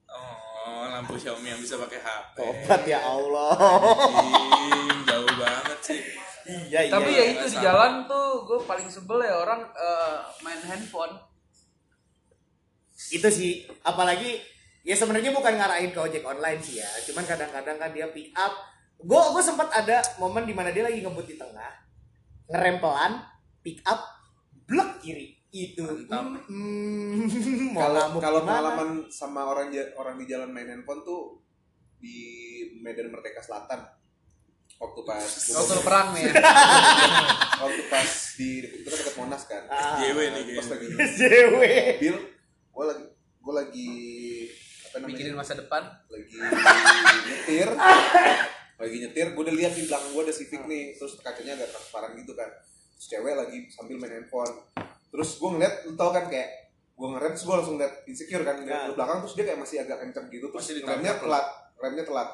Oh, 0.06 0.53
lampu 0.92 1.20
Xiaomi 1.20 1.52
yang 1.52 1.62
bisa 1.62 1.76
pakai 1.76 2.00
HP. 2.00 2.36
Tobat 2.40 2.82
ya 2.88 3.00
Allah. 3.04 3.52
Anjing, 3.56 5.00
jauh 5.04 5.32
banget 5.36 5.80
sih. 5.84 6.00
Iya, 6.44 6.80
iya. 6.88 6.92
Tapi 6.92 7.10
ya 7.12 7.24
itu 7.32 7.46
di 7.48 7.56
sama. 7.56 7.64
jalan 7.64 7.94
tuh 8.08 8.28
gue 8.44 8.60
paling 8.68 8.88
sebel 8.92 9.20
ya 9.24 9.36
orang 9.40 9.64
eh, 9.64 10.18
main 10.44 10.62
handphone. 10.64 11.16
itu 13.12 13.28
sih 13.28 13.68
apalagi 13.84 14.40
ya 14.84 14.96
sebenarnya 14.96 15.36
bukan 15.36 15.60
ngarahin 15.60 15.92
ke 15.92 16.00
ojek 16.00 16.24
online 16.24 16.60
sih 16.64 16.80
ya 16.80 16.88
cuman 17.12 17.24
kadang-kadang 17.28 17.76
kan 17.76 17.92
dia 17.92 18.08
pick 18.12 18.32
up 18.32 18.52
gue 19.00 19.22
gue 19.36 19.44
sempat 19.44 19.72
ada 19.76 20.00
momen 20.20 20.48
di 20.48 20.56
mana 20.56 20.72
dia 20.72 20.88
lagi 20.88 21.04
ngebut 21.04 21.28
di 21.28 21.36
tengah 21.36 21.72
ngerem 22.48 22.80
pelan 22.80 23.24
pick 23.60 23.84
up 23.84 24.08
blok 24.68 25.04
kiri 25.04 25.36
itu. 25.54 25.86
Mantap. 25.86 26.50
hmm, 26.50 27.30
mau 27.78 27.86
Kalau 27.86 28.18
kalau 28.18 28.40
pengalaman 28.42 28.90
sama 29.14 29.46
orang 29.46 29.70
orang 29.96 30.18
di 30.18 30.26
jalan 30.26 30.50
main 30.50 30.66
handphone 30.66 31.06
tuh 31.06 31.38
di 32.02 32.18
Medan 32.82 33.14
Merdeka 33.14 33.40
Selatan. 33.40 33.86
Waktu 34.82 35.02
pas 35.06 35.24
Waktu 35.30 35.80
perang 35.86 36.08
nih 36.18 36.24
ya. 36.28 36.34
waktu 37.62 37.84
pas 37.88 38.10
di 38.36 38.50
itu 38.66 38.90
kan 38.90 38.98
dekat 39.00 39.16
Monas 39.16 39.44
kan. 39.46 39.64
Ah, 39.70 40.02
JW 40.02 40.18
nih 40.34 40.58
pas 40.58 40.68
lagi 40.74 40.86
JW 41.22 41.56
mobil 42.02 42.16
gue 42.74 42.86
lagi 42.90 43.06
gue 43.14 43.54
lagi 43.54 43.92
apa 44.90 44.96
namanya? 45.00 45.14
Mikirin 45.14 45.36
masa 45.38 45.54
depan. 45.56 45.84
lagi 46.10 46.36
nyetir. 47.30 47.70
Lagi 48.82 48.96
nyetir 49.06 49.28
gue 49.32 49.44
udah 49.46 49.56
lihat 49.56 49.74
di 49.78 49.86
belakang 49.88 50.12
gue 50.12 50.24
ada 50.26 50.34
Civic 50.36 50.62
nih 50.66 50.84
terus 50.98 51.16
kacanya 51.22 51.54
agak 51.56 51.70
transparan 51.72 52.12
gitu 52.18 52.34
kan. 52.34 52.50
Terus 52.98 53.08
cewek 53.08 53.34
lagi 53.38 53.58
sambil 53.72 54.02
main 54.02 54.20
handphone 54.20 54.52
terus 55.14 55.38
gue 55.38 55.50
ngeliat 55.54 55.86
lu 55.86 55.94
tau 55.94 56.10
kan 56.10 56.26
kayak 56.26 56.74
gue 56.94 57.08
ngerem 57.14 57.38
terus 57.38 57.46
gue 57.46 57.56
langsung 57.62 57.78
liat 57.78 57.94
insecure 58.10 58.42
kan 58.42 58.58
Nah. 58.58 58.66
ngeliat 58.66 58.82
di 58.90 58.94
belakang 58.98 59.18
terus 59.22 59.34
dia 59.38 59.46
kayak 59.46 59.60
masih 59.62 59.78
agak 59.86 59.98
kenceng 60.02 60.26
gitu 60.34 60.46
terus 60.50 60.66
Masih 60.66 60.82
remnya 60.82 61.14
telat 61.22 61.46
remnya 61.78 62.04
telat. 62.06 62.30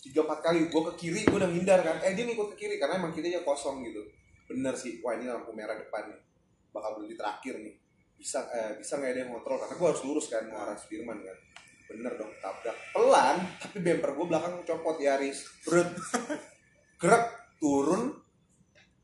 Tiga 0.00 0.20
empat 0.24 0.40
kali 0.44 0.58
gue 0.68 0.82
ke 0.88 0.92
kiri 0.96 1.20
gue 1.28 1.36
udah 1.36 1.50
ngindar 1.52 1.80
kan 1.84 1.96
eh 2.00 2.12
dia 2.16 2.24
ngikut 2.24 2.56
ke 2.56 2.64
kiri 2.64 2.76
karena 2.80 2.96
emang 2.96 3.12
kirinya 3.12 3.44
kosong 3.44 3.84
gitu. 3.84 4.00
Bener 4.48 4.72
sih 4.72 5.04
wah 5.04 5.12
ini 5.16 5.28
lampu 5.28 5.52
merah 5.52 5.76
depan 5.76 6.08
nih 6.12 6.20
bakal 6.72 6.96
berhenti 6.96 7.16
terakhir 7.16 7.60
nih. 7.60 7.74
Bisa 8.16 8.40
eh, 8.56 8.72
bisa 8.80 8.96
nggak 8.96 9.10
ada 9.12 9.20
yang 9.20 9.30
kontrol 9.36 9.56
karena 9.60 9.74
gue 9.76 9.88
harus 9.92 10.02
lurus 10.08 10.26
kan 10.32 10.42
mau 10.48 10.64
arah 10.64 10.76
Sudirman 10.80 11.20
kan. 11.20 11.36
Bener 11.92 12.12
dong 12.16 12.32
tabrak. 12.40 12.76
Pelan 12.96 13.36
tapi 13.60 13.76
bumper 13.84 14.10
gue 14.16 14.26
belakang 14.32 14.54
copot 14.64 14.96
Yaris 14.96 15.44
berut 15.68 15.88
gerak 17.00 17.24
turun. 17.60 18.16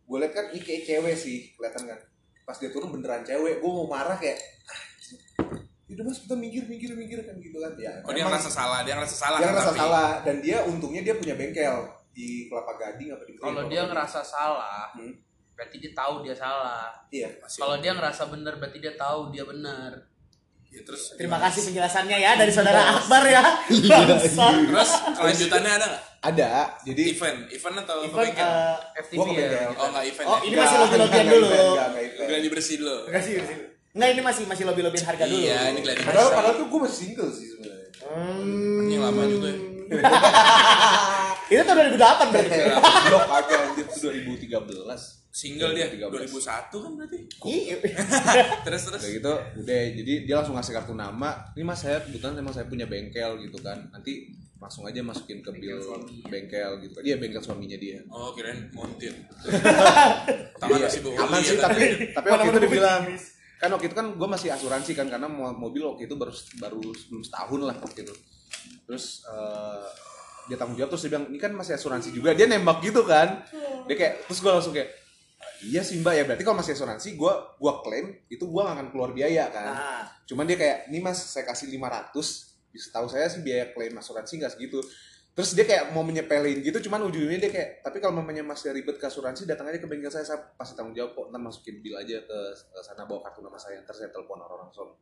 Gue 0.09 0.17
liat 0.21 0.33
kan 0.33 0.53
ini 0.53 0.61
kayak 0.65 0.83
cewek 0.89 1.17
sih 1.17 1.53
kelihatan 1.57 1.85
kan 1.85 2.01
pas 2.51 2.59
dia 2.59 2.67
turun 2.69 2.91
beneran 2.91 3.23
cewek 3.23 3.55
gue 3.57 3.71
mau 3.71 3.87
marah 3.87 4.19
kayak 4.19 4.43
itu 5.87 6.01
mas 6.01 6.19
kita 6.19 6.35
minggir 6.35 6.67
minggir 6.67 6.91
minggir 6.93 7.19
kan 7.21 7.35
gitu 7.37 7.55
kan 7.57 7.71
ya 7.77 7.91
Oh 8.03 8.11
dia 8.11 8.23
ngerasa 8.23 8.47
salah, 8.49 8.83
dia 8.83 8.95
ngerasa 8.95 9.17
salah 9.17 9.39
dia 9.39 9.45
kan 9.45 9.53
ngerasa 9.53 9.71
tapi. 9.71 9.81
salah 9.81 10.11
dan 10.23 10.37
dia 10.39 10.59
untungnya 10.63 11.03
dia 11.03 11.15
punya 11.15 11.35
bengkel 11.35 11.77
di 12.11 12.47
Kelapa 12.47 12.75
Gading 12.77 13.11
apa 13.11 13.23
di 13.23 13.33
Kalau 13.37 13.63
dia 13.65 13.75
Gading. 13.77 13.89
ngerasa 13.89 14.21
salah, 14.21 14.91
Hmm. 14.93 15.15
berarti 15.53 15.77
dia 15.79 15.93
tahu 15.93 16.15
dia 16.23 16.35
salah. 16.35 16.91
iya 17.09 17.31
Kalau 17.53 17.79
dia 17.79 17.93
ngerasa 17.93 18.23
benar, 18.27 18.55
berarti 18.57 18.79
dia 18.79 18.95
tahu 18.97 19.31
dia 19.31 19.43
benar. 19.43 20.10
Ya, 20.71 20.81
terus 20.81 21.03
terima 21.13 21.35
gimana? 21.35 21.51
kasih 21.51 21.61
penjelasannya 21.67 22.17
ya 22.17 22.31
dari 22.35 22.53
saudara 22.53 22.81
Akbar 22.95 23.23
ya 23.25 23.43
Bangsat. 23.67 24.55
Terus 24.63 24.91
kelanjutannya 25.13 25.73
ada 25.73 25.87
nggak? 25.89 26.03
ada 26.21 26.49
jadi 26.85 27.03
Event, 27.11 27.39
event 27.49 27.77
atau 27.81 27.97
Event, 28.01 28.23
bengkel? 28.23 28.45
eh, 28.45 28.77
FTV 29.03 29.27
ya. 29.33 29.67
oh 29.73 29.87
nggak 29.89 30.05
event 30.07 30.27
oh 30.27 30.37
ya? 30.37 30.45
ini 30.45 30.55
masih 30.55 30.77
lobby-lobbyan 30.79 31.17
Enggak, 31.21 31.33
dulu 31.33 31.47
enggak, 31.47 31.59
enggak, 31.59 31.87
enggak, 31.89 32.05
enggak. 32.07 32.27
Gladi 32.29 32.49
bersih 32.49 32.77
lo. 32.79 32.97
Kasih, 33.05 33.33
kasih. 33.41 33.57
Nggak 33.91 34.09
ini 34.09 34.23
masih 34.23 34.43
masih 34.47 34.65
lobby 34.65 34.81
lobbyin 34.81 35.05
harga 35.05 35.25
dulu. 35.25 35.41
Iya, 35.41 35.59
ini 35.69 35.81
gladi 35.81 36.01
padahal 36.01 36.23
bersih. 36.23 36.37
padahal 36.39 36.55
tuh 36.55 36.67
gue 36.67 36.81
masih 36.81 36.97
single 37.01 37.31
sih 37.31 37.47
sebenarnya 37.49 37.79
Hmm. 38.01 38.87
Ini 38.87 38.97
lama 38.97 39.23
juga 39.25 39.49
ya. 39.49 39.59
Itu 41.51 41.63
tahun 41.63 41.77
2008 41.93 42.31
berarti. 42.31 42.59
blok 43.05 43.27
aja 43.29 43.55
anjir 43.61 43.85
itu 43.85 43.99
2013 44.01 45.20
Single 45.31 45.73
dia 45.73 45.87
2013. 45.87 46.27
2001 46.27 46.75
kan 46.75 46.91
berarti. 46.93 47.19
Iya. 47.45 47.77
Terus 48.67 48.83
terus. 48.85 49.01
Udah 49.01 49.11
gitu, 49.13 49.33
udah 49.61 49.81
jadi 49.95 50.13
dia 50.27 50.35
langsung 50.37 50.55
ngasih 50.55 50.75
kartu 50.75 50.93
nama. 50.93 51.31
Ini 51.55 51.63
mas 51.63 51.79
saya 51.79 52.03
kebetulan 52.03 52.35
emang 52.37 52.51
saya 52.51 52.67
punya 52.67 52.85
bengkel 52.85 53.39
gitu 53.39 53.59
kan. 53.61 53.79
Nanti 53.89 54.27
langsung 54.59 54.85
aja 54.85 55.01
masukin 55.01 55.39
ke 55.39 55.51
bill 55.53 55.79
bengkel 56.27 56.83
gitu. 56.83 56.99
Dia 57.01 57.15
bengkel 57.17 57.39
suaminya 57.39 57.75
dia. 57.75 58.03
Oh, 58.07 58.35
kirain 58.35 58.69
montir. 58.71 59.15
Tangan 60.61 60.77
Iya, 60.77 60.85
masih 60.85 61.01
aman 61.17 61.41
sih 61.41 61.55
ya, 61.55 61.63
tapi 61.63 61.81
tapi 62.11 62.27
waktu 62.27 62.45
itu 62.45 62.51
Mana-mana 62.51 62.59
dia 62.61 62.71
bilang 62.71 63.03
kan 63.57 63.69
waktu 63.71 63.87
itu 63.87 63.95
kan 63.95 64.07
gue 64.11 64.29
masih 64.31 64.49
asuransi 64.51 64.93
kan 64.95 65.07
karena 65.07 65.29
mo- 65.29 65.53
mobil 65.53 65.85
waktu 65.85 66.05
itu 66.05 66.17
baru 66.17 66.33
baru 66.59 66.81
sebelum 66.91 67.21
setahun 67.21 67.61
lah 67.61 67.77
waktu 67.77 68.01
itu 68.03 68.15
terus 68.83 69.21
eh, 69.23 69.85
dia 70.49 70.57
tanggung 70.57 70.75
jawab 70.75 70.91
terus 70.91 71.05
dia 71.05 71.13
bilang 71.13 71.29
ini 71.29 71.37
kan 71.37 71.53
masih 71.53 71.77
asuransi 71.77 72.09
juga 72.11 72.33
dia 72.33 72.45
nembak 72.45 72.81
gitu 72.81 73.05
kan 73.05 73.45
dia 73.85 73.95
kayak 73.95 74.25
terus 74.25 74.41
gue 74.41 74.49
langsung 74.49 74.73
kayak 74.73 74.89
"Ah, 74.89 75.00
iya 75.65 75.81
sih 75.85 76.01
mbak 76.01 76.15
ya. 76.17 76.23
Berarti 76.25 76.43
kalau 76.45 76.59
masih 76.59 76.73
asuransi 76.77 77.17
gue 77.17 77.33
gua 77.61 77.73
klaim 77.85 78.17
itu 78.33 78.45
gue 78.45 78.63
gak 78.63 78.77
akan 78.77 78.89
keluar 78.93 79.11
biaya 79.13 79.53
kan? 79.53 79.67
Nah, 79.73 80.03
cuman 80.25 80.45
dia 80.49 80.57
kayak 80.57 80.79
ini 80.89 80.99
mas 81.05 81.21
saya 81.21 81.45
kasih 81.49 81.69
500 81.69 82.13
setahu 82.71 83.07
saya 83.11 83.27
sih 83.27 83.43
biaya 83.43 83.75
klaim 83.75 83.97
asuransi 83.99 84.39
nggak 84.39 84.53
segitu. 84.55 84.79
Terus 85.31 85.55
dia 85.55 85.65
kayak 85.65 85.95
mau 85.95 86.03
menyepelin 86.03 86.61
gitu 86.61 86.91
cuman 86.91 87.07
ujungnya 87.07 87.39
dia 87.39 87.51
kayak 87.51 87.71
tapi 87.87 88.03
kalau 88.03 88.19
mamanya 88.19 88.43
masih 88.43 88.75
ribet 88.75 88.99
ke 88.99 89.07
asuransi 89.07 89.47
datang 89.47 89.71
aja 89.71 89.79
ke 89.79 89.87
bengkel 89.87 90.11
saya 90.11 90.27
saya 90.27 90.43
pasti 90.59 90.75
tanggung 90.75 90.95
jawab 90.95 91.15
kok. 91.15 91.27
Ntar 91.31 91.41
masukin 91.41 91.81
bill 91.81 91.97
aja 91.97 92.19
ke, 92.23 92.39
sana 92.83 93.07
bawa 93.07 93.25
kartu 93.25 93.41
nama 93.41 93.57
saya 93.57 93.81
ntar 93.83 93.95
saya 93.95 94.11
telepon 94.11 94.43
orang 94.43 94.69
langsung. 94.69 94.95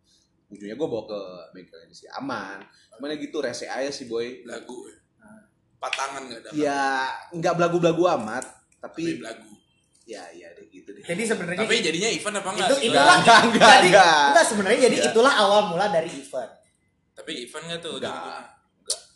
Ujungnya 0.48 0.76
gue 0.78 0.88
bawa 0.88 1.04
ke 1.08 1.20
bengkel 1.56 1.80
ini 1.88 1.94
sih 1.96 2.08
aman. 2.14 2.60
Cuman 2.96 3.12
ya 3.12 3.16
gitu 3.18 3.36
rese 3.40 3.66
aja 3.68 3.90
sih 3.90 4.06
boy. 4.06 4.44
Lagu. 4.46 4.88
Patangan 5.78 6.26
enggak 6.26 6.40
ada. 6.42 6.50
ya 6.58 7.06
nggak 7.30 7.54
belagu-belagu 7.54 8.02
amat 8.18 8.42
Tapi 8.82 9.18
tapi 9.18 9.22
lagu. 9.22 9.57
Ya 10.08 10.24
ya 10.32 10.48
deh 10.50 10.64
gitu 10.66 10.88
deh 10.88 11.04
jadi 11.04 11.22
sebenarnya 11.22 11.60
Tapi 11.62 11.74
jadinya 11.78 12.08
event 12.08 12.34
apa 12.34 12.48
enggak? 12.50 12.68
itu 12.70 12.76
itulah 12.88 13.16
Enggak, 13.18 13.40
enggak, 13.44 13.68
jadi 13.70 13.88
enggak. 13.88 14.24
enggak 14.26 14.46
sebenarnya 14.48 14.78
jadi 14.80 14.96
Enggak. 14.96 15.10
itulah 15.12 15.34
awal 15.36 15.60
mula 15.68 15.86
dari 15.86 16.08
event. 16.10 16.52
Tapi 17.12 17.30
event 17.42 17.64
enggak 17.66 17.80
tuh? 17.82 17.94
Enggak. 17.94 18.42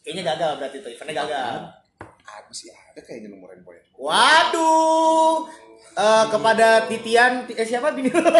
Kayaknya 0.02 0.22
gagal 0.28 0.50
berarti 0.58 0.76
itu 0.76 0.88
eventnya 0.90 1.14
gagal. 1.18 1.52
ah, 2.22 2.40
masih 2.44 2.68
ada 2.68 3.00
kayaknya 3.00 3.28
nomor 3.30 3.48
handphone 3.50 3.80
Waduh. 3.94 5.48
Eh, 5.92 6.24
kepada 6.28 6.68
Titian 6.86 7.32
eh, 7.46 7.64
siapa 7.64 7.92
bini 7.92 8.08
lu? 8.08 8.20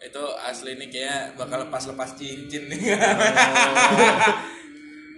Itu 0.00 0.24
asli 0.40 0.74
nih 0.74 0.88
kayak 0.88 1.36
bakal 1.36 1.68
lepas-lepas 1.68 2.16
cincin 2.16 2.66
nih. 2.66 2.80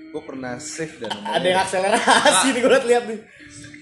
gue 0.09 0.23
pernah 0.23 0.59
save 0.59 0.99
dan 0.99 1.11
Ada 1.25 1.47
yang 1.47 1.61
akselerasi 1.63 2.47
nih 2.51 2.61
gue 2.61 2.81
lihat 2.85 3.05
nih. 3.07 3.19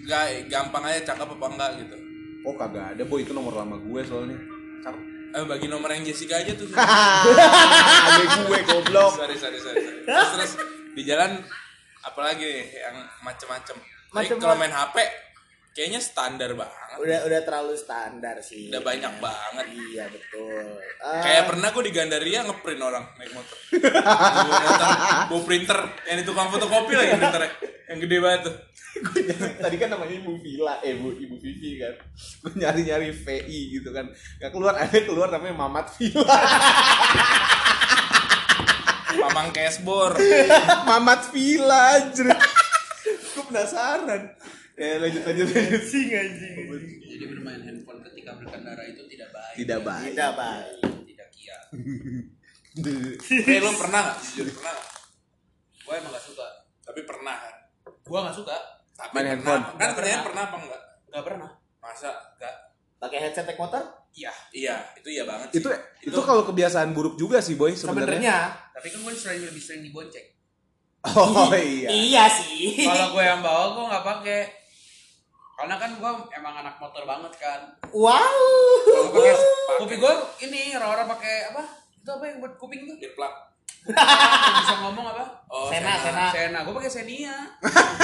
Enggak, 0.03 0.25
gampang 0.47 0.85
aja 0.85 1.01
cakep 1.09 1.29
apa 1.31 1.47
enggak 1.49 1.71
gitu. 1.79 1.97
Oh 2.43 2.55
kagak 2.55 2.95
ada 2.95 3.03
boy 3.03 3.21
itu 3.21 3.31
nomor 3.31 3.55
lama 3.55 3.77
gue 3.77 4.01
soalnya 4.03 4.39
Cakep. 4.81 5.03
Eh 5.31 5.45
bagi 5.45 5.67
nomor 5.67 5.89
yang 5.89 6.03
Jessica 6.03 6.37
aja 6.37 6.53
tuh. 6.53 6.67
ada 6.67 8.25
gue 8.43 8.59
goblok 8.65 9.13
sorry, 9.15 9.37
sorry, 9.37 9.59
sorry, 9.59 9.79
sorry. 9.79 10.03
Terus, 10.03 10.29
terus 10.35 10.53
di 10.91 11.03
jalan 11.05 11.39
apalagi 12.03 12.43
nih 12.43 12.65
yang 12.81 12.97
macem-macem. 13.21 13.77
Tapi 13.77 14.17
Macem- 14.17 14.41
kalau 14.41 14.57
main 14.57 14.73
HP 14.73 14.97
kayaknya 15.71 16.01
standar 16.03 16.51
banget. 16.53 16.99
Udah 16.99 17.19
udah 17.25 17.41
terlalu 17.41 17.75
standar 17.79 18.37
sih. 18.43 18.67
Udah 18.69 18.83
banyak 18.83 19.13
banget. 19.23 19.65
Iya 19.71 20.05
betul. 20.11 20.67
Eh, 20.83 21.23
Kayak 21.23 21.45
pernah 21.47 21.69
gue 21.71 21.83
di 21.87 21.93
Gandaria 21.93 22.41
ngeprint 22.43 22.83
orang 22.83 23.05
naik 23.15 23.31
motor. 23.31 23.57
Bawa 23.79 24.61
motor, 24.61 24.89
bawa 25.31 25.43
printer 25.47 25.79
yang 26.11 26.17
di 26.19 26.25
tukang 26.27 26.51
fotokopi 26.51 26.93
lagi 26.97 27.15
printernya. 27.15 27.51
Yang 27.87 27.99
gede 28.03 28.17
banget 28.19 28.41
tuh. 28.43 28.55
Gue 28.91 29.21
nyari 29.23 29.55
tadi 29.63 29.77
kan 29.79 29.89
namanya 29.95 30.15
ibu 30.19 30.35
Vila 30.43 30.83
eh 30.83 30.99
bu 30.99 31.15
ibu 31.15 31.39
Vivi 31.39 31.79
kan 31.79 31.95
gue 32.43 32.53
nyari 32.59 32.81
nyari 32.83 33.09
VI 33.15 33.59
gitu 33.79 33.95
kan 33.95 34.11
nggak 34.11 34.51
keluar 34.51 34.75
ada 34.83 34.99
keluar 35.07 35.29
namanya 35.31 35.55
Mamat 35.55 35.87
Vila 35.99 36.39
Mamang 39.11 39.51
Cashbor. 39.51 40.15
Mamat 40.89 41.35
Vila 41.35 41.99
anjir 41.99 42.31
gue 43.31 43.45
penasaran 43.47 44.35
ya 44.81 44.97
lanjut 44.97 45.23
lanjut 45.29 45.49
lanjut 45.53 45.77
anjing 45.77 46.09
anjing. 46.09 46.55
Jadi 47.05 47.25
bermain 47.29 47.61
handphone 47.61 48.01
ketika 48.11 48.33
berkendara 48.41 48.83
itu 48.89 49.03
tidak 49.13 49.29
baik. 49.29 49.55
tidak 49.61 49.81
baik 49.85 50.13
Tidak 50.17 50.33
baik. 50.35 50.77
Tidak 51.05 51.29
kiat. 51.37 51.63
Tapi 52.81 53.61
lo 53.67 53.73
pernah 53.77 54.01
gak? 54.09 54.17
Jujur 54.25 54.47
pernah 54.57 54.73
gak? 54.73 54.89
Gue 55.85 55.95
emang 56.01 56.13
gak 56.17 56.25
suka. 56.25 56.47
Tapi 56.81 57.01
pernah 57.05 57.37
kan? 57.37 57.55
Gue 57.85 58.19
gak 58.25 58.37
suka. 58.41 58.57
Tapi 59.01 59.11
Main 59.11 59.17
pernah. 59.17 59.31
handphone. 59.33 59.63
Kan 59.73 59.89
pertanyaan 59.91 60.23
pernah. 60.23 60.23
pernah 60.23 60.43
apa 60.45 60.57
enggak? 60.61 60.83
Gak 61.09 61.25
pernah. 61.25 61.51
Masa? 61.81 62.11
Enggak. 62.31 62.55
Pakai 62.99 63.19
headset 63.19 63.45
naik 63.45 63.57
motor? 63.57 63.83
Iya. 64.11 64.33
Iya, 64.51 64.75
itu 64.95 65.09
iya 65.09 65.25
banget 65.25 65.49
sih. 65.49 65.57
itu 65.57 65.69
itu 66.05 66.19
kalau 66.21 66.43
kebiasaan 66.43 66.91
buruk 66.91 67.15
juga 67.15 67.39
sih 67.39 67.55
boy 67.55 67.73
sebenarnya 67.73 68.19
Sebenarnya. 68.21 68.37
Tapi 68.71 68.87
kan 68.87 68.99
gue 69.01 69.13
sering 69.15 69.43
lebih 69.43 69.59
sering 69.59 69.83
dibonceng. 69.83 70.27
oh 71.07 71.49
iya 71.51 71.89
Iya 71.89 72.25
sih. 72.29 72.85
Kalau 72.85 73.15
gue 73.15 73.23
yang 73.23 73.41
bawa 73.41 73.65
gue 73.71 73.85
nggak 73.87 74.05
pakai. 74.05 74.41
Karena 75.55 75.77
kan 75.77 75.91
gue 75.95 76.11
emang 76.35 76.55
anak 76.59 76.77
motor 76.77 77.05
banget 77.05 77.33
kan. 77.37 77.61
Wow. 77.91 78.21
Kalau 78.83 79.09
gue 79.11 79.33
pakai 79.33 79.79
kuping 79.81 79.99
gue 79.99 80.15
ini 80.43 80.75
orang-orang 80.75 81.07
pakai 81.11 81.35
apa? 81.49 81.63
Itu 81.95 82.11
apa 82.11 82.25
yang 82.27 82.37
buat 82.39 82.55
kuping 82.57 82.85
tuh? 82.85 82.97
Earplug. 82.99 83.35
Yang 83.89 84.55
bisa 84.61 84.75
ngomong 84.85 85.07
apa? 85.09 85.25
Oh, 85.49 85.67
Sena, 85.73 85.93
Sena. 85.99 86.25
Sena. 86.29 86.59
Gue 86.69 86.75
pakai 86.77 86.93
Xenia. 86.93 87.35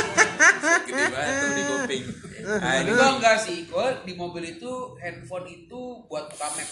Gede 0.88 1.04
banget 1.12 1.34
tuh 1.36 1.50
di 1.52 1.62
kuping. 1.64 2.04
Ah, 2.46 2.58
Nah, 2.62 2.74
ini 2.78 2.90
gue 2.94 3.08
enggak 3.18 3.36
sih. 3.36 3.58
Gue 3.66 3.86
di 4.06 4.12
mobil 4.14 4.56
itu 4.56 4.70
handphone 5.02 5.46
itu 5.50 5.80
buat 6.06 6.30
buka 6.30 6.46
map. 6.54 6.70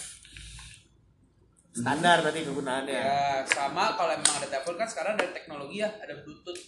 Standar 1.75 2.23
berarti 2.23 2.47
kegunaannya. 2.47 2.95
Ya 2.95 3.43
sama 3.43 3.99
kalau 3.99 4.15
emang 4.15 4.35
ada 4.39 4.47
telepon 4.47 4.79
kan 4.79 4.87
sekarang 4.87 5.19
ada 5.19 5.27
teknologi 5.35 5.83
ya, 5.83 5.91
ada 5.99 6.15
Bluetooth. 6.23 6.63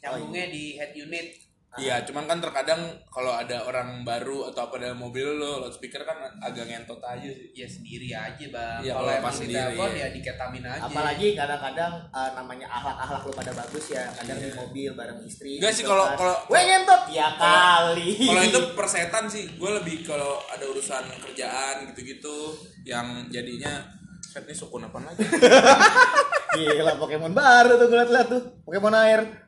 Nyambungnya 0.00 0.48
di 0.48 0.80
head 0.80 0.96
unit. 0.96 1.36
Iya, 1.76 2.00
cuman 2.04 2.24
kan 2.24 2.38
terkadang 2.40 2.80
kalau 3.06 3.32
ada 3.32 3.62
orang 3.62 4.00
baru 4.00 4.48
atau 4.48 4.66
apa 4.66 4.80
dalam 4.80 4.96
mobil 4.96 5.28
lo, 5.36 5.60
loudspeaker 5.60 6.02
kan 6.02 6.16
agak 6.40 6.64
ngentot 6.64 7.00
aja 7.00 7.28
sih. 7.28 7.52
Ya 7.52 7.68
sendiri 7.68 8.08
aja 8.10 8.44
bang. 8.48 8.80
Iya, 8.80 8.92
kalau 8.96 9.10
emang 9.12 9.24
pas 9.24 9.32
di 9.32 9.40
sendiri, 9.44 9.60
telepon 9.60 9.90
iya. 9.90 10.00
ya 10.00 10.08
diketamin 10.10 10.64
aja. 10.64 10.82
Apalagi 10.82 11.28
kadang-kadang 11.32 11.92
eh, 12.08 12.30
namanya 12.32 12.66
ahlak-ahlak 12.70 13.22
lu 13.22 13.32
pada 13.32 13.52
bagus 13.52 13.86
ya, 13.88 14.04
kadang 14.12 14.38
di 14.38 14.50
mobil 14.52 14.90
bareng 14.92 15.20
istri. 15.22 15.52
Enggak 15.56 15.72
sih, 15.72 15.84
kalau- 15.84 16.08
kan. 16.08 16.16
kalau- 16.16 16.40
Weh 16.48 16.64
ngentot 16.64 17.02
ya 17.08 17.28
kali. 17.36 18.10
Kalau 18.24 18.42
itu 18.42 18.60
persetan 18.78 19.24
sih, 19.28 19.44
gue 19.52 19.70
lebih 19.76 20.00
kalau 20.02 20.40
ada 20.48 20.64
urusan 20.64 21.04
kerjaan 21.20 21.92
gitu-gitu 21.92 22.56
yang 22.82 23.28
jadinya 23.28 23.84
set 24.22 24.44
nih 24.44 24.56
sukun 24.56 24.82
apa 24.82 24.98
lagi? 25.00 25.22
Gila 26.56 26.96
Pokemon 26.96 27.32
baru 27.32 27.76
tuh 27.76 27.86
gue 27.86 27.98
liat-liat 27.98 28.28
tuh. 28.28 28.42
Pokemon 28.64 28.96
air. 28.96 29.45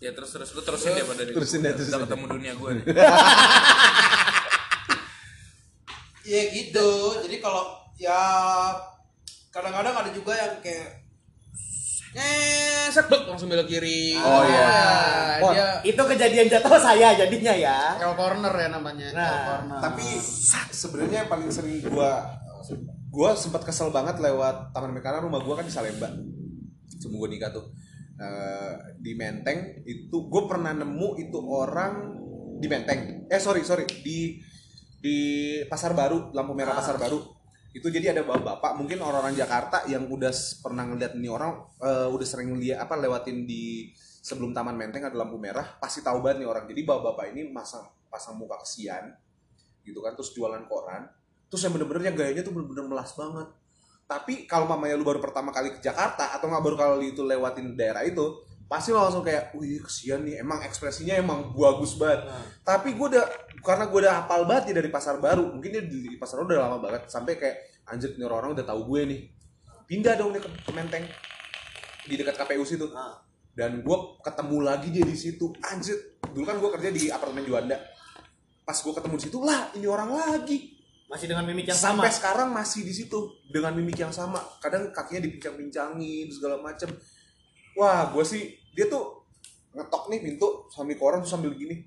Ya 0.00 0.10
terus 0.10 0.32
terus 0.32 0.50
lu 0.56 0.64
terusin 0.64 0.96
dia 0.96 1.04
pada 1.04 1.22
Terusin 1.22 1.60
deh, 1.60 1.72
terusin 1.76 1.92
Udah 1.92 2.00
deh. 2.00 2.06
ketemu 2.08 2.24
dunia 2.26 2.52
gue 2.56 2.70
nih. 2.72 2.84
Iya 6.24 6.42
gitu. 6.56 6.88
Jadi 7.20 7.36
kalau 7.38 7.64
ya 7.96 8.20
kadang-kadang 9.50 9.94
ada 9.94 10.10
juga 10.10 10.32
yang 10.32 10.56
kayak 10.60 10.88
ngesek 12.10 13.06
dok 13.06 13.22
langsung 13.28 13.46
belok 13.46 13.68
kiri. 13.68 14.18
Oh, 14.18 14.42
iya. 14.42 14.58
Ya, 14.58 14.82
Oh, 15.40 15.52
dia 15.54 15.68
Itu 15.86 16.02
kejadian 16.02 16.48
jatuh 16.48 16.74
saya 16.76 17.14
jadinya 17.14 17.54
ya. 17.54 17.78
L 18.02 18.18
corner 18.18 18.50
ya 18.50 18.68
namanya. 18.68 19.06
Nah. 19.14 19.28
L 19.30 19.38
corner. 19.46 19.78
tapi 19.78 20.06
sebenarnya 20.70 21.16
yang 21.22 21.30
paling 21.30 21.48
sering 21.52 21.78
gua 21.86 22.24
gua 23.10 23.34
sempat 23.34 23.62
kesel 23.62 23.90
banget 23.90 24.16
lewat 24.16 24.72
taman 24.72 24.96
karena 24.98 25.20
rumah 25.20 25.38
gua 25.38 25.58
kan 25.58 25.66
di 25.66 25.70
Salemba 25.70 26.10
sebelum 26.90 27.20
gua 27.20 27.30
nikah 27.30 27.50
tuh 27.50 27.68
Eh, 28.20 28.76
di 29.00 29.16
Menteng 29.16 29.80
itu 29.88 30.28
gue 30.28 30.42
pernah 30.44 30.76
nemu 30.76 31.16
itu 31.16 31.40
orang 31.40 32.20
di 32.60 32.68
Menteng. 32.68 33.24
Eh 33.32 33.40
sorry 33.40 33.64
sorry 33.64 33.88
di 33.88 34.36
di 35.00 35.16
pasar 35.64 35.96
baru 35.96 36.28
lampu 36.36 36.52
merah 36.52 36.76
pasar 36.76 37.00
baru. 37.00 37.16
Itu 37.72 37.88
jadi 37.88 38.12
ada 38.12 38.20
bapak-bapak 38.20 38.76
mungkin 38.76 39.00
orang-orang 39.00 39.32
Jakarta 39.32 39.88
yang 39.88 40.04
udah 40.04 40.28
pernah 40.60 40.84
ngeliat 40.84 41.16
ini 41.16 41.32
orang 41.32 41.64
eh, 41.80 42.08
udah 42.12 42.26
sering 42.28 42.52
lihat 42.60 42.84
apa 42.84 43.00
lewatin 43.00 43.48
di 43.48 43.88
sebelum 44.20 44.52
taman 44.52 44.76
Menteng 44.76 45.08
ada 45.08 45.16
lampu 45.16 45.40
merah 45.40 45.80
pasti 45.80 46.04
tahu 46.04 46.20
banget 46.20 46.44
nih 46.44 46.48
orang. 46.52 46.68
Jadi 46.68 46.80
bapak-bapak 46.84 47.32
ini 47.32 47.48
masang 47.48 47.88
pasang 48.12 48.36
muka 48.36 48.60
kesian 48.60 49.16
gitu 49.80 50.04
kan 50.04 50.12
terus 50.12 50.36
jualan 50.36 50.60
koran. 50.68 51.08
Terus 51.48 51.64
yang 51.64 51.72
bener-bener 51.72 52.12
yang 52.12 52.16
gayanya 52.20 52.44
tuh 52.44 52.52
bener-bener 52.52 52.84
melas 52.84 53.16
banget 53.16 53.48
tapi 54.10 54.42
kalau 54.50 54.66
mamanya 54.66 54.98
lu 54.98 55.06
baru 55.06 55.22
pertama 55.22 55.54
kali 55.54 55.70
ke 55.70 55.78
Jakarta 55.78 56.34
atau 56.34 56.50
nggak 56.50 56.64
baru 56.66 56.74
kali 56.74 57.14
itu 57.14 57.22
lewatin 57.22 57.78
daerah 57.78 58.02
itu 58.02 58.42
pasti 58.66 58.90
lo 58.90 59.06
langsung 59.06 59.22
kayak 59.22 59.54
wih 59.54 59.78
kesian 59.78 60.26
nih 60.26 60.42
emang 60.42 60.66
ekspresinya 60.66 61.14
emang 61.14 61.54
bagus 61.54 61.94
banget. 61.94 62.26
Tapi 62.66 62.98
gue 62.98 63.06
udah 63.06 63.26
karena 63.62 63.86
gue 63.86 63.98
udah 64.02 64.14
hafal 64.18 64.50
banget 64.50 64.74
ya 64.74 64.82
dari 64.82 64.90
pasar 64.90 65.22
baru 65.22 65.54
mungkin 65.54 65.70
dia 65.78 65.82
di 65.86 66.18
pasar 66.18 66.42
baru 66.42 66.46
udah 66.50 66.58
lama 66.58 66.78
banget 66.82 67.02
sampai 67.06 67.38
kayak 67.38 67.56
anjir 67.86 68.10
nih 68.18 68.26
orang-orang 68.26 68.58
udah 68.58 68.66
tahu 68.66 68.80
gue 68.90 69.00
nih. 69.14 69.20
Pindah 69.86 70.14
dong 70.18 70.34
nih 70.34 70.42
ke, 70.42 70.48
ke 70.58 70.70
Menteng 70.74 71.04
di 72.10 72.14
dekat 72.18 72.34
KPU 72.34 72.66
situ. 72.66 72.90
Ah. 72.90 73.22
dan 73.50 73.82
gue 73.82 73.98
ketemu 74.22 74.56
lagi 74.62 74.88
dia 74.90 75.06
di 75.06 75.14
situ. 75.14 75.54
Anjir 75.70 76.18
dulu 76.34 76.46
kan 76.46 76.58
gue 76.58 76.70
kerja 76.78 76.90
di 76.90 77.02
apartemen 77.14 77.46
Juanda. 77.46 77.78
Pas 78.66 78.74
gue 78.74 78.90
ketemu 78.94 79.14
di 79.18 79.22
situ 79.22 79.38
lah 79.42 79.70
ini 79.74 79.86
orang 79.86 80.10
lagi 80.14 80.79
Masih 81.10 81.26
dengan 81.26 81.42
mimik 81.42 81.66
yang 81.66 81.74
sama. 81.74 82.06
sampai 82.06 82.10
sekarang 82.14 82.48
masih 82.54 82.86
di 82.86 82.94
situ 82.94 83.18
dengan 83.50 83.74
mimik 83.74 83.98
yang 83.98 84.14
sama. 84.14 84.38
Kadang 84.62 84.94
kakinya 84.94 85.26
dipincang-pincangin 85.26 86.30
segala 86.30 86.62
macem. 86.62 86.86
Wah 87.74 88.14
gue 88.14 88.22
sih 88.22 88.54
dia 88.78 88.86
tuh 88.86 89.26
ngetok 89.74 90.06
nih 90.14 90.22
pintu 90.22 90.70
sambil 90.70 90.94
koran 90.94 91.26
sambil 91.26 91.50
gini. 91.58 91.82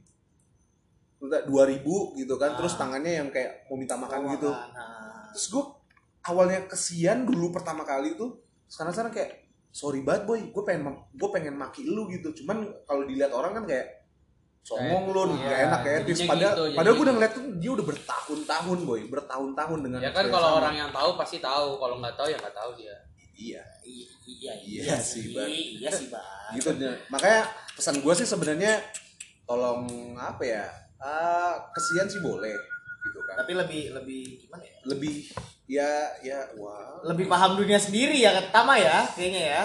Udah 1.23 1.47
dua 1.47 1.63
ribu 1.71 2.11
gitu 2.19 2.35
kan 2.35 2.59
terus 2.59 2.75
tangannya 2.75 3.23
yang 3.23 3.31
kayak 3.31 3.63
mau 3.71 3.79
minta 3.79 3.95
makan 3.95 4.27
gitu. 4.35 4.51
Nah, 4.51 5.31
terus 5.31 5.47
gue 5.47 5.63
awalnya 6.27 6.67
kesian 6.67 7.23
dulu 7.23 7.55
pertama 7.55 7.87
kali 7.87 8.19
tuh 8.19 8.43
sekarang 8.67 8.91
sekarang 8.91 9.13
kayak 9.15 9.31
sorry 9.71 10.03
banget 10.03 10.27
boy. 10.27 10.51
Gue 10.51 10.63
pengen 10.67 10.99
gue 11.15 11.29
pengen 11.31 11.55
maki 11.55 11.87
lu 11.87 12.11
gitu. 12.11 12.43
Cuman 12.43 12.67
kalau 12.83 13.07
dilihat 13.07 13.31
orang 13.31 13.55
kan 13.55 13.71
kayak 13.71 14.02
songong 14.63 15.03
lu 15.05 15.21
Iya, 15.29 15.43
gak 15.43 15.59
enak 15.61 15.81
ya 15.83 15.95
jadinya 16.01 16.25
padahal 16.25 16.53
gitu, 16.55 16.63
padahal 16.71 16.83
gue 16.85 16.95
jadi- 16.95 17.03
udah 17.03 17.13
ngeliat 17.13 17.33
tuh 17.33 17.43
dia 17.53 17.71
udah 17.73 17.85
bertahun-tahun 17.85 18.79
boy 18.81 19.01
bertahun-tahun 19.05 19.79
dengan 19.81 19.99
Ya 19.99 20.11
kan 20.11 20.25
kalau 20.29 20.49
sama. 20.49 20.59
orang 20.59 20.75
yang 20.77 20.89
tahu 20.89 21.09
pasti 21.13 21.37
tahu, 21.37 21.67
kalau 21.77 21.95
nggak 21.97 22.15
tahu 22.15 22.27
ya 22.27 22.37
nggak 22.37 22.55
tahu 22.55 22.71
dia. 22.73 22.95
iya 23.33 23.61
i- 23.83 24.07
iya, 24.23 24.53
Iya 24.55 24.95
sih, 24.95 25.33
Bang. 25.33 25.49
Iya 25.49 25.89
sih, 25.89 26.07
Bang. 26.07 26.53
gitu 26.53 26.69
dia. 26.75 26.93
makanya 27.07 27.43
pesan 27.73 27.97
gue 27.97 28.13
sih 28.13 28.23
sebenarnya 28.23 28.77
tolong 29.43 29.83
apa 30.15 30.39
ya 30.41 30.63
ah, 30.97 31.59
kesian 31.71 32.07
sih 32.07 32.21
boleh 32.21 32.53
gitu 33.03 33.19
kan 33.21 33.35
Tapi 33.35 33.51
lebih 33.53 33.83
lebih 33.91 34.21
gimana 34.39 34.63
ya? 34.63 34.75
lebih 34.85 35.13
ya 35.65 35.91
ya 36.21 36.39
wah 36.55 37.03
Lebih 37.03 37.25
paham 37.25 37.57
dunia 37.57 37.75
sendiri 37.75 38.15
ya 38.15 38.31
Tama 38.47 38.77
ya, 38.77 39.03
kayaknya 39.09 39.43
ya. 39.51 39.63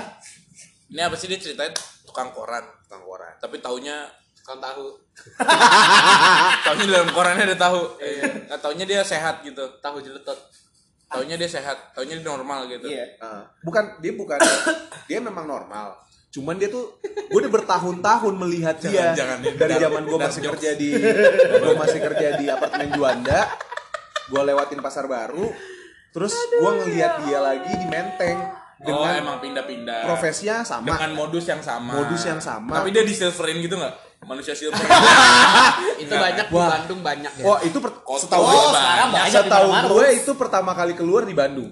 Ini 0.89 1.01
apa 1.05 1.15
sih 1.15 1.29
dia 1.29 1.39
ceritain 1.39 1.71
tukang 2.03 2.33
koran, 2.33 2.65
tukang 2.83 3.05
koran 3.05 3.31
tapi 3.39 3.61
taunya 3.61 4.09
Kan 4.49 4.57
tahu, 4.59 4.97
taunya 6.65 6.85
di 6.85 6.93
dalam 6.93 7.11
korannya 7.13 7.45
ada 7.45 7.59
tahu. 7.61 8.01
Nggak 8.01 8.61
taunya 8.61 8.85
dia 8.85 9.01
sehat 9.05 9.45
gitu. 9.45 9.61
tahu 9.79 10.01
jeletot. 10.01 10.39
Taunya 11.05 11.37
dia 11.37 11.49
sehat, 11.51 11.93
taunya 11.93 12.17
dia 12.17 12.25
normal 12.25 12.65
gitu. 12.67 12.85
Iya. 12.85 13.17
Ah, 13.19 13.45
bukan 13.61 14.01
dia 14.01 14.13
bukan 14.13 14.41
dia 15.09 15.21
memang 15.21 15.45
normal 15.45 15.97
cuman 16.29 16.55
dia 16.55 16.69
tuh 16.69 17.01
gue 17.01 17.41
udah 17.41 17.49
bertahun-tahun 17.51 18.35
melihat 18.37 18.77
dia 18.79 19.17
Jangan- 19.17 19.17
jangan. 19.17 19.39
dari 19.57 19.75
zaman 19.81 20.03
gue 20.05 20.19
masih 20.21 20.41
jokes. 20.45 20.53
kerja 20.55 20.71
di 20.77 20.89
gue 21.57 21.75
masih 21.75 22.01
kerja 22.05 22.29
di 22.37 22.45
apartemen 22.47 22.89
Juanda 22.93 23.41
gue 24.29 24.43
lewatin 24.45 24.77
pasar 24.79 25.09
baru 25.09 25.49
terus 26.13 26.37
gue 26.37 26.71
ngelihat 26.79 27.25
dia 27.25 27.41
lagi 27.41 27.73
di 27.73 27.87
Menteng 27.89 28.39
Oh, 28.81 29.03
dengan 29.03 29.15
emang 29.19 29.37
pindah-pindah. 29.39 30.07
profesinya 30.07 30.63
sama 30.63 30.87
Dengan 30.87 31.11
modus 31.13 31.45
yang 31.45 31.59
sama. 31.59 31.99
Modus 31.99 32.23
yang 32.23 32.39
sama. 32.39 32.79
Tapi 32.79 32.95
dia 32.95 33.03
di 33.03 33.11
silverin 33.11 33.59
gitu 33.59 33.75
nggak? 33.75 33.95
Manusia 34.23 34.55
silver. 34.55 34.79
Itu 35.99 36.11
banyak 36.11 36.47
di 36.47 36.55
Wah. 36.55 36.69
Bandung 36.77 37.01
banyak 37.01 37.33
ya. 37.35 37.45
oh 37.45 37.59
itu 37.61 37.79
per- 37.79 37.99
Koto. 38.01 38.23
setahu 38.23 38.39
Oh, 38.41 38.51
gue 38.51 38.71
sekarang 38.73 39.09
banyak 39.11 39.27
di 39.27 39.35
setahu 39.35 39.69
gue 39.91 40.07
itu 40.15 40.31
pertama 40.35 40.71
kali 40.73 40.93
keluar 40.93 41.23
di 41.23 41.35
Bandung 41.35 41.71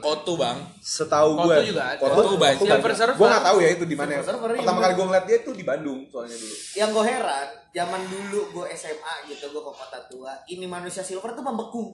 Kotu 0.00 0.32
bang. 0.34 0.56
setahu 0.80 1.36
Koto 1.36 1.44
gue 1.46 1.56
juga 1.68 1.82
ada. 1.90 2.00
Koto 2.00 2.36
banyak. 2.36 2.56
Silver 2.58 2.92
Surfer. 2.94 3.16
gue 3.16 3.26
nggak 3.28 3.44
tahu 3.44 3.58
ya 3.60 3.68
itu 3.70 3.84
di 3.84 3.92
mana 3.92 4.10
iya, 4.10 4.20
pertama 4.24 4.78
kali 4.80 4.92
gue 4.96 5.06
ngeliat 5.06 5.24
dia 5.24 5.36
itu 5.38 5.50
di 5.52 5.60
Bandung 5.60 5.98
soalnya 6.08 6.32
dulu 6.34 6.54
Yang 6.72 6.88
gue 6.90 7.04
heran, 7.06 7.46
zaman 7.70 8.00
dulu 8.08 8.40
gue 8.50 8.66
SMA 8.72 9.14
gitu, 9.28 9.44
gue 9.46 9.60
ke 9.60 9.72
kota 9.74 9.98
tua, 10.08 10.32
ini 10.46 10.64
manusia 10.64 11.00
silver 11.00 11.30
tuh 11.30 11.44
membeku. 11.44 11.84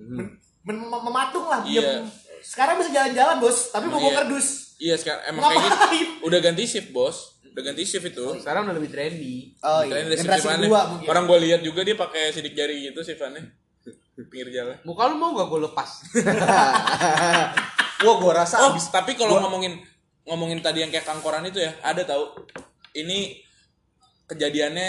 Men- 0.00 0.40
mem- 0.62 1.02
mematung 1.02 1.46
lah. 1.46 1.60
Iya. 1.62 2.00
Sekarang 2.42 2.74
bisa 2.76 2.90
jalan-jalan 2.90 3.36
bos, 3.38 3.58
tapi 3.68 3.86
mau 3.86 3.98
Iya. 3.98 4.14
kardus. 4.16 4.48
Iya 4.76 4.94
sekarang 4.96 5.22
emang 5.26 5.42
kayak 5.42 5.56
gitu. 5.58 5.70
Ngapain? 5.70 6.08
Udah 6.22 6.38
ganti 6.40 6.64
shift 6.64 6.90
bos. 6.90 7.16
Udah 7.46 7.62
ganti 7.62 7.82
shift 7.82 8.06
itu. 8.06 8.26
Sekarang 8.36 8.62
udah 8.64 8.74
lebih 8.74 8.88
trendy. 8.88 9.52
Oh 9.58 9.82
Kalian 9.82 9.92
iya, 10.06 10.14
shift 10.14 10.22
generasi 10.22 10.46
mana? 10.46 10.58
kedua 10.60 10.80
mungkin. 10.88 11.06
Orang 11.06 11.24
gue 11.26 11.38
lihat 11.42 11.60
juga 11.60 11.80
dia 11.82 11.94
pakai 11.94 12.22
sidik 12.30 12.54
jari 12.54 12.76
gitu 12.84 13.00
shiftannya. 13.00 13.44
Pinggir 14.22 14.48
jalan. 14.50 14.76
Muka 14.82 15.02
lu 15.06 15.16
mau 15.16 15.32
gak 15.32 15.48
gue 15.48 15.60
lepas? 15.62 15.90
Wah, 18.00 18.14
gue 18.16 18.32
rasa 18.34 18.56
Oh, 18.62 18.70
abis 18.70 18.88
tapi 18.88 19.12
kalau 19.14 19.34
gua- 19.34 19.44
ngomongin 19.44 19.80
ngomongin 20.22 20.58
tadi 20.58 20.80
yang 20.80 20.88
kayak 20.88 21.04
kangkoran 21.04 21.44
itu 21.44 21.58
ya, 21.58 21.72
ada 21.80 22.00
tahu. 22.02 22.24
Ini 22.92 23.36
kejadiannya 24.26 24.88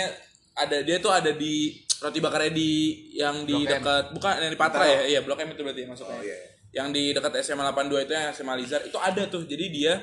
ada 0.54 0.78
dia 0.80 0.98
tuh 0.98 1.10
ada 1.10 1.32
di 1.32 1.76
roti 1.98 2.20
bakarnya 2.20 2.52
di 2.52 2.72
yang 3.14 3.44
di 3.44 3.56
dekat 3.62 4.12
bukan 4.12 4.32
yang 4.38 4.50
di 4.50 4.60
Patra 4.60 4.84
ya? 4.84 5.02
Iya, 5.08 5.20
Blok 5.22 5.40
M 5.40 5.50
itu 5.50 5.62
berarti 5.62 5.84
masuknya. 5.86 6.12
Oh, 6.14 6.22
iya. 6.22 6.38
Yang 6.72 6.88
di 6.96 7.04
dekat 7.12 7.36
SMA 7.44 7.68
82 7.68 8.08
itu 8.08 8.12
yang 8.16 8.32
SMA 8.32 8.54
Lizar 8.56 8.82
itu 8.88 8.96
ada 8.96 9.28
tuh. 9.28 9.44
Jadi 9.44 9.66
dia 9.72 10.00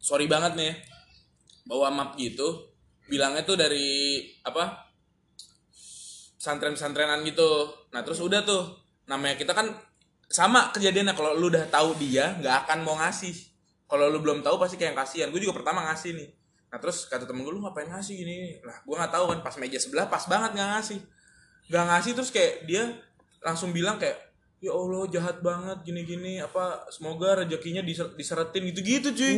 sorry 0.00 0.24
banget 0.24 0.56
nih 0.56 0.72
bawa 1.68 1.92
map 1.92 2.16
gitu. 2.16 2.72
Bilangnya 3.08 3.44
tuh 3.44 3.56
dari 3.60 4.20
apa? 4.44 4.84
pesantren-pesantrenan 6.44 7.24
gitu. 7.24 7.72
Nah, 7.88 8.04
terus 8.04 8.20
udah 8.20 8.44
tuh. 8.44 8.76
Namanya 9.08 9.40
kita 9.40 9.56
kan 9.56 9.72
sama 10.28 10.68
kejadiannya 10.76 11.16
kalau 11.16 11.32
lu 11.40 11.48
udah 11.48 11.64
tahu 11.72 11.96
dia 11.96 12.36
nggak 12.36 12.68
akan 12.68 12.84
mau 12.84 13.00
ngasih. 13.00 13.32
Kalau 13.88 14.12
lu 14.12 14.20
belum 14.20 14.44
tahu 14.44 14.60
pasti 14.60 14.76
kayak 14.76 14.92
kasihan. 14.92 15.32
Gue 15.32 15.40
juga 15.40 15.56
pertama 15.56 15.88
ngasih 15.88 16.12
nih. 16.20 16.28
Nah, 16.68 16.76
terus 16.84 17.08
kata 17.08 17.24
temen 17.24 17.48
gue 17.48 17.52
lu 17.54 17.64
ngapain 17.64 17.88
ngasih 17.88 18.12
gini? 18.12 18.60
Lah, 18.60 18.76
gue 18.84 18.92
nggak 18.92 19.12
tahu 19.16 19.24
kan 19.32 19.38
pas 19.40 19.56
meja 19.56 19.80
sebelah 19.80 20.04
pas 20.04 20.20
banget 20.28 20.52
nggak 20.52 20.68
ngasih. 20.76 20.98
Nggak 21.72 21.84
ngasih 21.88 22.10
terus 22.12 22.28
kayak 22.28 22.52
dia 22.68 22.82
langsung 23.40 23.72
bilang 23.72 23.96
kayak 23.96 24.33
ya 24.64 24.72
Allah 24.72 25.04
jahat 25.12 25.44
banget 25.44 25.84
gini-gini 25.84 26.40
apa 26.40 26.88
semoga 26.88 27.44
rezekinya 27.44 27.84
diser- 27.84 28.16
diseretin 28.16 28.64
gitu-gitu 28.72 29.12
cuy. 29.12 29.34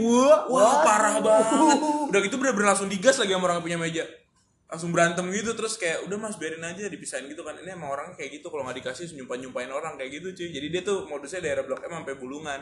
Wah, 0.47 0.87
parah 0.87 1.19
banget. 1.19 1.79
Udah 2.07 2.21
gitu 2.23 2.39
bener-bener 2.39 2.71
langsung 2.71 2.87
digas 2.87 3.19
lagi 3.19 3.35
sama 3.35 3.51
orang 3.51 3.59
yang 3.59 3.67
punya 3.67 3.79
meja 3.83 4.05
langsung 4.67 4.91
berantem 4.91 5.23
gitu 5.31 5.55
terus 5.55 5.79
kayak 5.79 6.03
udah 6.11 6.19
mas 6.19 6.35
biarin 6.43 6.59
aja 6.59 6.91
dipisahin 6.91 7.31
gitu 7.31 7.47
kan 7.47 7.55
ini 7.55 7.71
emang 7.71 7.87
orangnya 7.87 8.19
kayak 8.19 8.43
gitu 8.43 8.51
kalau 8.51 8.67
nggak 8.67 8.83
dikasih 8.83 9.15
nyumpain 9.15 9.39
nyumpain 9.39 9.71
orang 9.71 9.95
kayak 9.95 10.19
gitu 10.19 10.35
cuy 10.35 10.51
jadi 10.51 10.67
dia 10.75 10.83
tuh 10.83 11.07
modusnya 11.07 11.39
daerah 11.39 11.63
blok 11.63 11.87
M 11.87 12.03
sampai 12.03 12.19
bulungan 12.19 12.61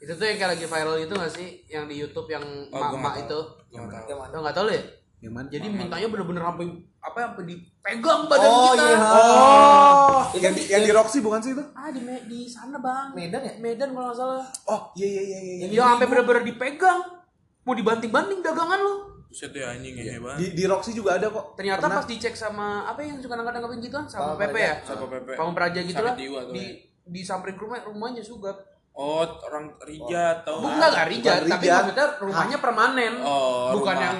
Itu 0.00 0.16
tuh 0.16 0.24
yang 0.24 0.36
kayak 0.40 0.50
lagi 0.56 0.66
viral 0.68 0.96
itu 1.00 1.14
gak 1.16 1.32
sih? 1.32 1.48
Yang 1.64 1.84
di 1.88 1.94
Youtube 1.96 2.28
yang 2.28 2.44
Oh, 2.68 2.76
mak-mak 2.76 3.24
itu. 3.24 3.40
Yang 3.72 3.84
gak 4.28 4.52
tau 4.52 4.64
lo 4.68 4.72
ya? 4.72 4.84
Yang 5.18 5.32
mana? 5.32 5.46
Jadi 5.48 5.66
mintanya 5.68 6.08
bener-bener 6.08 6.42
sampai 6.42 6.66
apa 6.98 7.18
sampai 7.22 7.44
dipegang 7.46 8.20
badan 8.26 8.48
Oh 8.48 8.64
kita. 8.70 8.84
iya. 8.84 8.98
Oh, 9.00 10.20
yang 10.34 10.52
di, 10.52 10.62
yang 10.66 10.82
di 10.82 10.92
Roxy 10.92 11.18
bukan 11.18 11.40
sih 11.40 11.52
itu? 11.52 11.64
Ah 11.72 11.88
di 11.88 12.00
Me- 12.00 12.24
di 12.24 12.44
sana 12.44 12.76
bang. 12.76 13.12
Medan 13.12 13.40
ya? 13.40 13.52
Medan 13.58 13.88
kalau 13.90 14.06
nggak 14.06 14.16
salah. 14.16 14.44
Oh, 14.64 14.80
iya 14.94 15.06
iya 15.06 15.22
iya 15.22 15.38
iya. 15.40 15.66
Yang 15.70 15.86
sampai 15.90 16.06
bener-bener 16.06 16.42
dipegang. 16.44 17.00
Mau 17.62 17.72
dibanting-banting 17.72 18.40
dagangan 18.40 18.76
lo. 18.78 18.94
Buset 19.26 19.50
deh 19.50 19.60
anjing 19.60 19.96
ya 19.96 20.14
hebat 20.14 20.36
Di, 20.36 20.52
di 20.52 20.62
Roxy 20.62 20.92
juga 20.92 21.16
ada 21.16 21.26
kok. 21.26 21.56
Ternyata 21.56 21.80
Pernah. 21.82 21.96
pas 21.96 22.06
dicek 22.06 22.34
sama 22.34 22.66
apa 22.84 23.00
yang 23.00 23.18
suka 23.18 23.34
nangkap-nangkapin 23.34 23.80
gituan 23.80 24.04
sama 24.04 24.30
Pamung 24.30 24.40
Pepe 24.44 24.60
ya? 24.60 24.74
Sama 24.80 25.06
Pepe. 25.08 25.32
Pamung 25.34 25.54
Praja 25.54 25.80
gitu 25.80 25.98
lah. 25.98 26.14
Di 26.14 26.28
ya. 26.28 26.42
disamperin 27.02 27.54
ke 27.54 27.62
rumah 27.62 27.80
rumahnya 27.82 28.20
sugap. 28.20 28.56
oh 28.92 29.26
orang 29.42 29.74
Rijat 29.80 30.46
tau 30.46 30.62
Bukan 30.62 30.78
nggak 30.78 31.08
Rijat, 31.10 31.38
Bukan 31.40 31.50
tapi 31.50 31.66
maksudnya 31.66 32.06
rumahnya 32.16 32.58
permanen. 32.62 33.14
Oh, 33.20 33.74
Bukan 33.74 33.90
rumah. 33.90 34.06
yang 34.06 34.18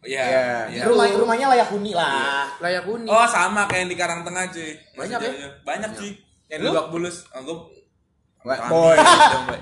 Iya 0.00 0.22
Iya. 0.22 0.46
iya. 0.70 0.82
Rumah 0.84 1.04
rumahnya 1.12 1.46
layak 1.50 1.68
huni 1.68 1.90
lah. 1.90 2.46
layak 2.58 2.86
huni. 2.86 3.06
oh 3.06 3.26
sama 3.26 3.66
kayak 3.66 3.82
yang 3.82 3.90
di 3.90 3.96
Karang 3.96 4.22
Tengah 4.22 4.46
cuy 4.46 4.70
Banyak 4.94 5.18
ya? 5.18 5.26
jauh-jauh. 5.26 5.52
banyak 5.62 5.90
cuy 5.92 6.10
yang 6.46 6.58
di? 6.60 6.66
Lebak 6.66 6.86
Bulus 6.88 7.16
oh, 7.28 7.40
gue 7.40 7.56
Wah, 8.38 8.54
Boy. 8.70 8.94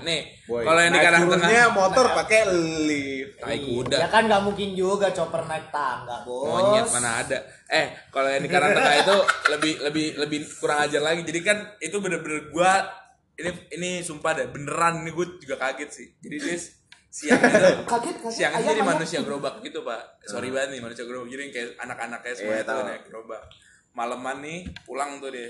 nih 0.02 0.20
Boy. 0.44 0.60
kalau 0.60 0.76
yang 0.78 0.92
di 0.92 0.98
Naik 0.98 1.06
Karang 1.06 1.24
Tengah 1.26 1.68
motor 1.72 2.06
pakai 2.12 2.40
lift. 2.84 3.32
tai 3.36 3.58
kuda 3.58 3.96
Ya 3.96 4.08
kan 4.08 4.22
nggak 4.24 4.42
mungkin 4.42 4.68
juga 4.72 5.08
chopper 5.10 5.42
naik 5.42 5.68
tangga 5.68 6.20
bos. 6.22 6.44
monyet 6.46 6.84
mana 6.90 7.10
ada 7.18 7.38
eh 7.66 7.86
kalau 8.10 8.28
yang 8.28 8.44
di 8.44 8.50
Karang 8.50 8.72
Tengah 8.72 8.94
itu 8.98 9.16
lebih 9.50 9.72
lebih 9.82 10.06
lebih 10.18 10.38
kurang 10.54 10.84
ajar 10.84 11.00
lagi 11.00 11.20
jadi 11.22 11.40
kan 11.42 11.58
itu 11.78 11.96
bener-bener 11.96 12.48
gua 12.50 12.84
ini 13.34 13.48
ini 13.70 13.90
sumpah 14.00 14.32
deh 14.34 14.46
beneran 14.46 15.00
ini 15.00 15.10
gue 15.10 15.26
juga 15.38 15.56
kaget 15.58 15.90
sih 15.90 16.06
jadi 16.18 16.36
dia 16.38 16.56
siangnya 17.16 17.48
tuh 17.48 17.74
Kaget 17.90 18.16
kaget. 18.18 18.34
siangnya 18.34 18.60
Ayam, 18.60 18.68
jadi 18.68 18.76
ayam. 18.78 18.90
manusia 18.92 19.18
gerobak 19.20 19.54
gitu 19.60 19.80
pak. 19.80 20.00
Sorry 20.22 20.48
banget 20.50 20.68
nih 20.70 20.80
manusia 20.80 21.04
gerobak. 21.04 21.28
Jadi 21.28 21.42
kayak 21.48 21.68
anak-anaknya 21.78 22.32
semua 22.34 22.52
Iya, 22.52 22.60
itu 22.60 22.68
tahu. 22.68 22.80
naik 22.84 23.02
gerobak. 23.04 23.42
Malaman 23.90 24.36
nih 24.38 24.58
pulang 24.82 25.16
tuh 25.16 25.30
dia. 25.30 25.48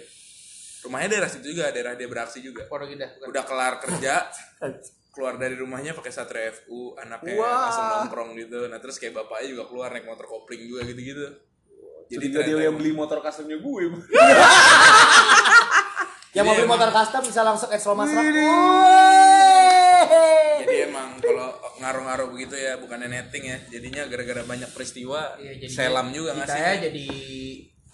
Rumahnya 0.78 1.08
daerah 1.10 1.26
situ 1.26 1.50
juga 1.50 1.68
daerah 1.68 1.92
dia 1.92 2.06
beraksi 2.06 2.38
juga. 2.38 2.62
Pondok 2.64 2.86
Indah 2.88 3.10
bukan. 3.12 3.26
udah 3.26 3.42
kelar 3.42 3.74
kerja 3.76 4.14
keluar 5.16 5.34
dari 5.34 5.56
rumahnya 5.56 5.90
pakai 5.92 6.12
satria 6.12 6.52
FU 6.54 6.92
anaknya 6.94 7.34
Wah. 7.34 7.66
langsung 7.66 7.86
nongkrong 7.90 8.30
gitu. 8.36 8.68
Nah 8.68 8.78
terus 8.78 8.96
kayak 8.96 9.16
bapaknya 9.16 9.50
juga 9.50 9.64
keluar 9.66 9.90
naik 9.90 10.04
motor 10.04 10.24
kopling 10.24 10.62
juga 10.62 10.84
gitu 10.84 11.00
gitu 11.02 11.26
Jadi 12.06 12.26
dia 12.30 12.62
yang 12.62 12.76
beli 12.76 12.92
motor 12.92 13.18
customnya 13.18 13.56
gue. 13.56 13.82
Yang 16.30 16.44
mau 16.44 16.54
beli 16.54 16.68
motor 16.68 16.86
emang- 16.86 17.00
custom 17.00 17.22
bisa 17.24 17.40
langsung 17.40 17.66
ekstra 17.66 17.96
mas 17.96 18.12
jadi 18.12 18.44
emang 18.44 18.68
kalau 18.68 19.35
ngaruh-ngaruh 21.76 22.28
begitu 22.32 22.56
ya 22.56 22.80
bukannya 22.80 23.08
netting 23.12 23.44
ya 23.52 23.58
jadinya 23.68 24.02
gara-gara 24.08 24.42
banyak 24.44 24.70
peristiwa 24.72 25.36
Iya, 25.36 25.52
jadi 25.60 25.72
selam 25.72 26.08
juga 26.12 26.32
kita 26.32 26.40
ngasih 26.44 26.60
ya 26.60 26.72
jadi 26.88 27.06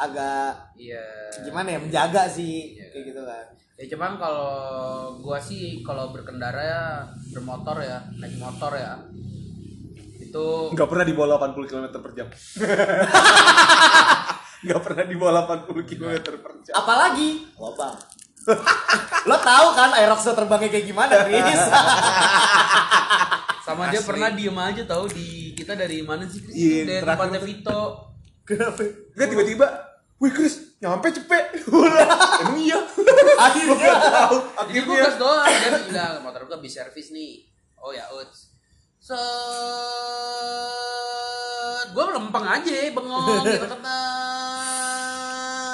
agak 0.03 0.53
iya. 0.81 1.05
gimana 1.47 1.69
ya 1.77 1.79
menjaga 1.79 2.27
sih 2.27 2.75
kayak 2.79 3.05
gitu 3.13 3.23
kan. 3.23 3.47
Ya 3.79 3.85
cuman 3.95 4.13
kalau 4.19 4.55
gua 5.19 5.39
sih 5.43 5.83
kalau 5.83 6.15
berkendara 6.15 6.63
ya 6.63 6.83
bermotor 7.35 7.83
ya 7.83 7.99
naik 8.19 8.39
motor 8.39 8.73
ya 8.75 8.99
itu 10.23 10.47
Nggak 10.73 10.89
pernah 10.89 11.05
di 11.05 11.15
bawah 11.15 11.39
80 11.39 11.71
km 11.71 11.87
per 12.01 12.13
jam. 12.17 12.29
Nggak 14.65 14.81
pernah 14.87 15.05
di 15.05 15.17
bawah 15.19 15.33
80 15.45 15.91
km 15.91 16.15
per 16.41 16.53
jam. 16.65 16.75
Apalagi 16.79 17.29
lobang. 17.59 17.97
Lo 19.29 19.37
tahu 19.39 19.67
kan 19.79 19.91
Aerox 19.95 20.27
terbangnya 20.27 20.69
kayak 20.71 20.87
gimana, 20.87 21.15
Chris? 21.27 21.63
sama 23.63 23.95
dia 23.95 24.03
pernah 24.03 24.35
diem 24.35 24.59
aja 24.59 24.83
tahu 24.83 25.07
di 25.15 25.55
kita 25.55 25.79
dari 25.79 26.03
mana 26.03 26.27
sih 26.27 26.43
Chris? 26.43 26.55
Iya, 26.55 26.83
dari 26.83 27.07
tempatnya. 27.07 27.41
Vito. 27.41 27.83
Kenapa? 28.43 28.83
Nggak 29.15 29.29
tiba-tiba, 29.31 29.67
wih 30.19 30.33
Chris, 30.35 30.75
nyampe 30.83 31.15
cepet. 31.15 31.63
Emang 32.43 32.59
iya. 32.59 32.83
Akhirnya. 33.39 33.95
Tahu, 34.03 34.37
jadi 34.67 34.81
gue 34.83 34.97
gas 34.99 35.15
doang 35.15 35.47
dan 35.47 35.79
udah 35.95 36.19
motor 36.27 36.43
gue 36.51 36.57
habis 36.59 36.75
servis 36.75 37.15
nih. 37.15 37.47
Oh 37.79 37.95
ya 37.95 38.03
uts. 38.19 38.51
Set. 38.99 39.19
Gue 41.95 42.05
lempeng 42.11 42.47
aja 42.47 42.71
bengong 42.91 43.47
gitu 43.47 43.63
ketat 43.63 43.79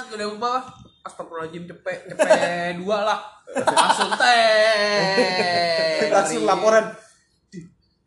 udah 0.08 0.26
ke 0.34 0.38
bawah 0.40 0.64
astagfirullahaladzim 1.06 1.64
cepet 1.70 1.98
cepet. 2.12 2.74
Dua 2.82 2.98
lah. 3.06 3.20
Langsung 3.48 4.12
teh 4.18 6.10
Langsung 6.12 6.44
laporan. 6.44 7.07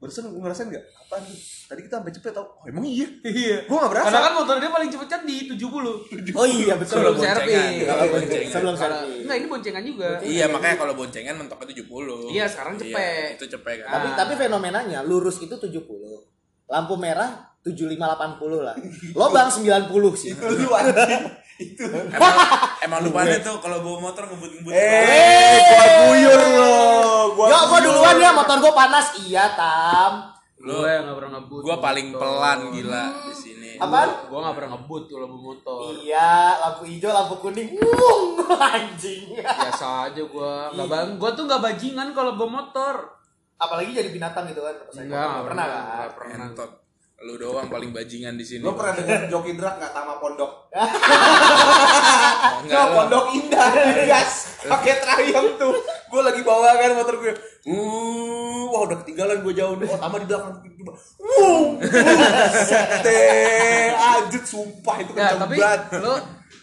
Barusan 0.02 0.28
gue 0.28 0.42
ngerasain 0.42 0.66
nggak? 0.66 0.82
Apaan 0.98 1.22
tuh? 1.22 1.38
Tadi 1.70 1.82
kita 1.86 2.02
sampai 2.02 2.10
cepet 2.12 2.32
tau. 2.34 2.46
Oh 2.52 2.66
emang 2.66 2.82
iya. 2.84 3.06
iya 3.24 3.58
Gue 3.64 3.78
nggak 3.78 3.92
berasa. 3.92 4.06
karena 4.10 4.20
kan 4.20 4.34
motor 4.34 4.56
dia 4.58 4.68
paling 4.68 4.90
cepet 4.90 5.08
kan 5.08 5.22
di 5.22 5.36
70 5.46 5.62
Oh 6.42 6.46
iya 6.46 6.74
betul. 6.74 6.94
sebelum 6.98 7.14
boncengan. 7.14 7.38
servis 7.38 7.86
Kalau 7.86 8.04
boncengan. 8.10 8.50
Sebelum 8.50 8.74
Kalau- 8.74 8.98
servis. 8.98 9.22
enggak 9.22 9.38
ini 9.38 9.48
boncengan 9.48 9.84
juga 9.86 10.10
Iya 10.20 10.46
makanya 10.48 10.76
kalau 10.76 10.94
boncengan 10.96 11.36
mentoknya 11.38 11.66
70 11.72 11.86
Iya, 12.28 12.46
sekarang 12.46 12.74
cepet. 12.76 13.30
itu 13.38 13.46
cepet 13.48 13.76
kan 13.80 13.90
Tapi 13.94 14.08
tapi 14.18 14.34
fenomenanya 14.36 15.00
lurus 15.02 15.38
itu 15.38 15.54
70. 15.54 15.86
Lampu 16.66 16.96
merah 16.96 17.30
75 17.62 17.94
80 17.94 18.42
lah. 18.60 18.74
Lobang 19.14 19.46
90 19.46 19.86
sih. 20.18 20.34
Itu 20.34 20.50
lu 20.50 20.74
anjing. 20.74 21.30
Itu. 21.64 21.86
emang, 21.86 22.36
emang 22.82 23.00
lu 23.00 23.10
pada 23.10 23.38
tuh 23.38 23.56
kalau 23.58 23.78
bawa 23.80 23.98
motor 24.04 24.24
ngebut-ngebut 24.26 24.72
Eh, 24.72 25.58
gua 25.62 25.86
guyur 26.04 26.42
lo. 26.52 26.74
Gua 27.34 27.46
Yo, 27.48 27.58
gua 27.66 27.80
duluan 27.80 28.16
ya 28.18 28.32
motor 28.32 28.58
gua 28.58 28.74
panas. 28.76 29.06
Iya, 29.20 29.46
Tam. 29.54 30.14
Lu- 30.58 30.78
gue 30.80 30.94
nggak 30.96 31.16
pernah 31.16 31.32
ngebut 31.36 31.62
gua 31.62 31.76
paling 31.80 32.08
motor. 32.08 32.22
pelan 32.22 32.60
gila 32.72 33.04
di 33.24 33.34
sini 33.34 33.70
Apaan? 33.76 34.10
gue 34.24 34.40
nggak 34.40 34.54
pernah 34.54 34.72
ngebut 34.72 35.04
kalau 35.08 35.26
bawa 35.28 35.42
motor 35.48 35.80
Iya, 35.98 36.32
lampu 36.56 36.84
hijau, 36.86 37.10
lampu 37.10 37.36
kuning. 37.40 37.70
Wung, 37.76 38.38
anjing. 38.70 39.26
biasa 39.34 39.86
aja 40.08 40.22
gue 40.22 40.54
nggak 40.72 40.86
bang 40.86 41.10
gue 41.18 41.30
tuh 41.32 41.44
nggak 41.44 41.62
bajingan 41.62 42.08
kalau 42.12 42.34
bawa 42.36 42.50
motor 42.60 42.94
Apalagi 43.58 43.90
jadi 43.92 44.10
binatang 44.10 44.46
gitu 44.48 44.58
kan. 44.60 44.74
enggak 44.96 45.10
nggak 45.24 45.44
pernah 45.44 45.46
pernah 45.46 45.66
kan. 45.66 45.82
nggak 45.98 46.14
pernah 46.14 46.46
Entot. 46.48 46.72
Lu 47.22 47.38
doang 47.38 47.68
paling 47.68 47.90
bajingan 47.90 48.34
di 48.34 48.42
sini 48.42 48.62
Lo 48.62 48.74
pernah 48.74 48.98
dengar 48.98 49.30
joki 49.30 49.54
drak 49.54 49.78
nggak 49.78 49.92
Tama 49.92 50.18
Pondok? 50.18 50.52
Oh, 50.68 50.82
enggak 52.62 52.74
Nah, 52.74 52.88
lu. 52.88 52.96
Pondok 52.96 53.26
Indah, 53.32 53.68
gas, 54.10 54.32
pakai 54.64 54.94
trayong 54.98 55.50
tuh. 55.56 55.74
Gue 56.08 56.22
lagi 56.22 56.42
bawa 56.42 56.74
kan 56.76 56.92
motor 56.94 57.16
gue. 57.18 57.34
Uh, 57.64 58.66
wah 58.68 58.82
udah 58.84 58.98
ketinggalan 59.00 59.40
gue 59.40 59.54
jauh 59.54 59.78
nih. 59.78 59.86
Oh, 59.86 59.98
Tama 59.98 60.18
di 60.18 60.26
belakang. 60.26 60.56
Wuh, 61.16 61.78
teh, 63.00 63.94
anjir 63.94 64.42
sumpah 64.42 64.96
itu 64.98 65.14
ya 65.14 65.38
tapi 65.38 65.56
banget. 65.56 66.02
lo 66.02 66.18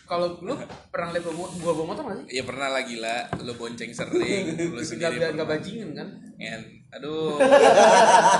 kalau 0.05 0.40
lu 0.40 0.59
pernah 0.88 1.12
lihat 1.12 1.23
bawa 1.23 1.47
gue 1.49 1.71
bawa 1.71 1.87
motor 1.87 2.03
nggak 2.03 2.16
sih 2.18 2.27
Iya 2.33 2.42
pernah 2.42 2.68
lah 2.68 2.83
gila, 2.83 3.16
lu 3.38 3.53
bonceng 3.55 3.92
sering, 3.92 4.44
lu 4.59 4.81
sendiri 4.81 5.16
biar 5.16 5.31
nggak 5.31 5.47
pernah. 5.47 5.55
bajingan 5.55 5.90
kan 5.94 6.09
Ngen. 6.35 6.62
Aduh. 6.90 7.37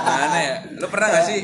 Mana 0.01 0.37
ya? 0.39 0.55
Lu 0.73 0.87
pernah 0.87 1.07
gak 1.11 1.25
sih? 1.27 1.41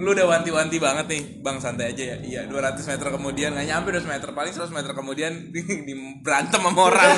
Lu 0.00 0.16
udah 0.16 0.24
wanti-wanti 0.24 0.80
banget 0.80 1.06
nih, 1.12 1.22
Bang 1.44 1.60
santai 1.60 1.92
aja 1.92 2.02
ya. 2.02 2.16
Iya, 2.24 2.40
200 2.48 2.80
meter 2.88 3.06
kemudian 3.12 3.52
nggak 3.52 3.68
nyampe 3.68 3.92
200 3.92 4.08
meter, 4.08 4.28
paling 4.32 4.52
100 4.56 4.72
meter 4.72 4.90
kemudian 4.96 5.32
di, 5.52 5.60
di 5.88 5.94
berantem 6.24 6.56
sama 6.56 6.72
orang. 6.72 7.10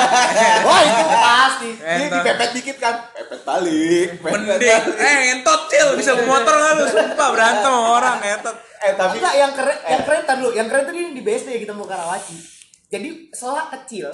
Wah, 0.66 0.80
itu 0.82 1.04
pasti. 1.06 1.70
Ini 1.78 2.04
Entot. 2.10 2.26
dipepet 2.26 2.50
dikit 2.58 2.76
kan, 2.82 2.94
pepet 3.14 3.40
balik. 3.46 4.08
Mending, 4.26 4.82
eh 4.98 5.14
ngentot 5.30 5.60
cil, 5.70 5.88
bisa 5.94 6.18
motor 6.26 6.50
nggak 6.50 6.72
lu? 6.82 6.84
Sumpah 6.90 7.28
berantem 7.30 7.70
sama 7.70 7.88
orang 7.94 8.16
ngentot. 8.18 8.56
Eh 8.82 8.92
tapi 8.98 9.16
Enggak, 9.22 9.34
yang 9.38 9.52
keren, 9.54 9.78
yang 9.86 10.02
keren 10.02 10.22
tar 10.26 10.36
dulu. 10.42 10.50
Yang 10.50 10.66
keren 10.74 10.82
tuh 10.82 10.92
dia 10.98 11.04
di 11.14 11.22
BSD 11.22 11.48
kita 11.62 11.72
mau 11.78 11.86
Karawaci. 11.86 12.36
Jadi 12.90 13.30
selak 13.30 13.70
kecil, 13.70 14.10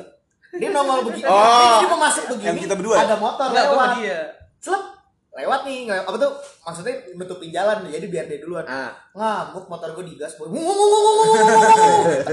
dia 0.52 0.68
nongol 0.68 1.08
begini. 1.08 1.24
Oh, 1.24 1.80
dia 1.80 1.88
mau 1.88 2.00
masuk 2.00 2.36
begini. 2.36 2.48
yang 2.52 2.56
kita 2.60 2.74
berdua 2.76 2.94
ya? 3.00 3.08
Ada 3.08 3.16
motor 3.16 3.48
lewat. 3.56 3.88
dia 4.04 4.20
Selep, 4.62 4.84
lewat 5.32 5.60
nih. 5.62 5.78
nggak- 5.84 6.04
Apa 6.04 6.16
tuh? 6.16 6.32
Maksudnya 6.62 6.94
nutupin 7.14 7.48
jalan. 7.48 7.84
Jadi 7.84 8.06
biar 8.06 8.24
dia 8.26 8.38
duluan. 8.38 8.62
Ah. 8.62 8.92
Ngamuk 9.12 9.66
motor 9.66 9.92
gue 9.92 10.04
digas 10.06 10.36
boy. 10.36 10.52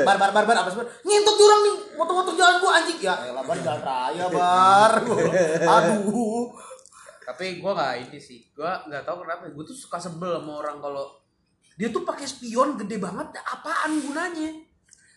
Bar 0.01 0.17
bar 0.17 0.31
bar 0.31 0.43
bar 0.43 0.57
apa 0.57 0.69
sih? 0.69 0.77
Bar? 0.77 0.87
Ngintut 1.01 1.35
jurang 1.35 1.61
nih. 1.61 1.75
Motor-motor 1.95 2.33
jalan 2.33 2.55
gue 2.57 2.71
anjing. 2.71 2.99
Ya 2.99 3.15
elah 3.23 3.41
bar 3.41 3.57
jalan 3.57 3.81
raya 3.81 4.25
bar. 4.27 4.91
Aduh. 5.73 6.51
tapi 7.21 7.61
gue 7.61 7.71
nggak 7.71 7.93
ini 8.01 8.17
sih 8.17 8.41
gue 8.49 8.65
nggak 8.89 9.05
tahu 9.05 9.21
kenapa 9.21 9.45
gue 9.47 9.61
tuh 9.63 9.77
suka 9.77 10.01
sebel 10.01 10.41
sama 10.41 10.49
orang 10.57 10.81
kalau 10.81 11.13
dia 11.77 11.87
tuh 11.87 12.01
pakai 12.01 12.25
spion 12.25 12.73
gede 12.75 12.97
banget 12.97 13.29
apaan 13.37 14.01
gunanya 14.01 14.49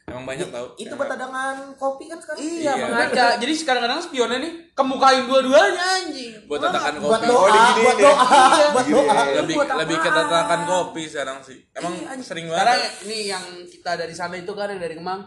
Emang 0.02 0.26
banyak 0.26 0.48
tau. 0.48 0.66
Itu 0.74 0.92
buat 0.92 1.06
cadangan 1.06 1.72
kopi 1.74 2.04
kan 2.04 2.18
sekarang. 2.18 2.38
iya, 2.38 2.74
Iya. 2.74 2.84
mengaca 2.84 3.24
jadi 3.38 3.52
kadang-kadang 3.56 4.00
spionnya 4.00 4.38
nih 4.38 4.52
kemukain 4.72 5.24
dua-duanya 5.24 5.78
anjing 5.78 6.32
Buat 6.44 6.60
tatakan 6.60 6.92
Buat 6.98 7.20
kopi. 7.20 7.28
doa, 7.28 7.38
Oh, 7.38 7.48
buat 7.78 7.96
ya? 7.96 8.02
doa, 8.02 8.26
Iya. 8.26 8.66
buat 8.68 8.84
Diginiin 8.84 9.06
doa. 9.08 9.24
lebih 9.36 9.54
buat 9.54 9.68
lebih 9.78 9.96
ke 9.96 10.10
tatakan 10.10 10.60
kopi 10.64 11.02
sekarang 11.06 11.38
sih. 11.40 11.58
Emang 11.72 11.94
Iya, 11.94 12.18
sering 12.18 12.46
Sekarang 12.46 12.76
banget. 12.76 13.04
ini 13.04 13.18
yang 13.28 13.44
kita 13.64 13.90
dari 13.94 14.12
sana 14.12 14.34
itu 14.34 14.52
kan 14.52 14.68
yang 14.68 14.80
dari 14.80 14.94
Kemang 14.94 15.20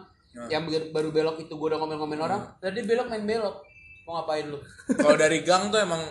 yang 0.46 0.62
baru- 0.92 1.10
belok 1.10 1.40
itu 1.40 1.54
gue 1.54 1.68
udah 1.70 1.80
ngomel-ngomel 1.80 2.20
orang 2.22 2.42
tadi 2.58 2.84
belok 2.84 3.08
main 3.08 3.24
belok 3.24 3.56
mau 4.04 4.20
ngapain 4.20 4.46
lu 4.46 4.60
Kalau 4.92 5.16
dari 5.16 5.40
gang 5.42 5.72
tuh 5.72 5.80
emang 5.80 6.04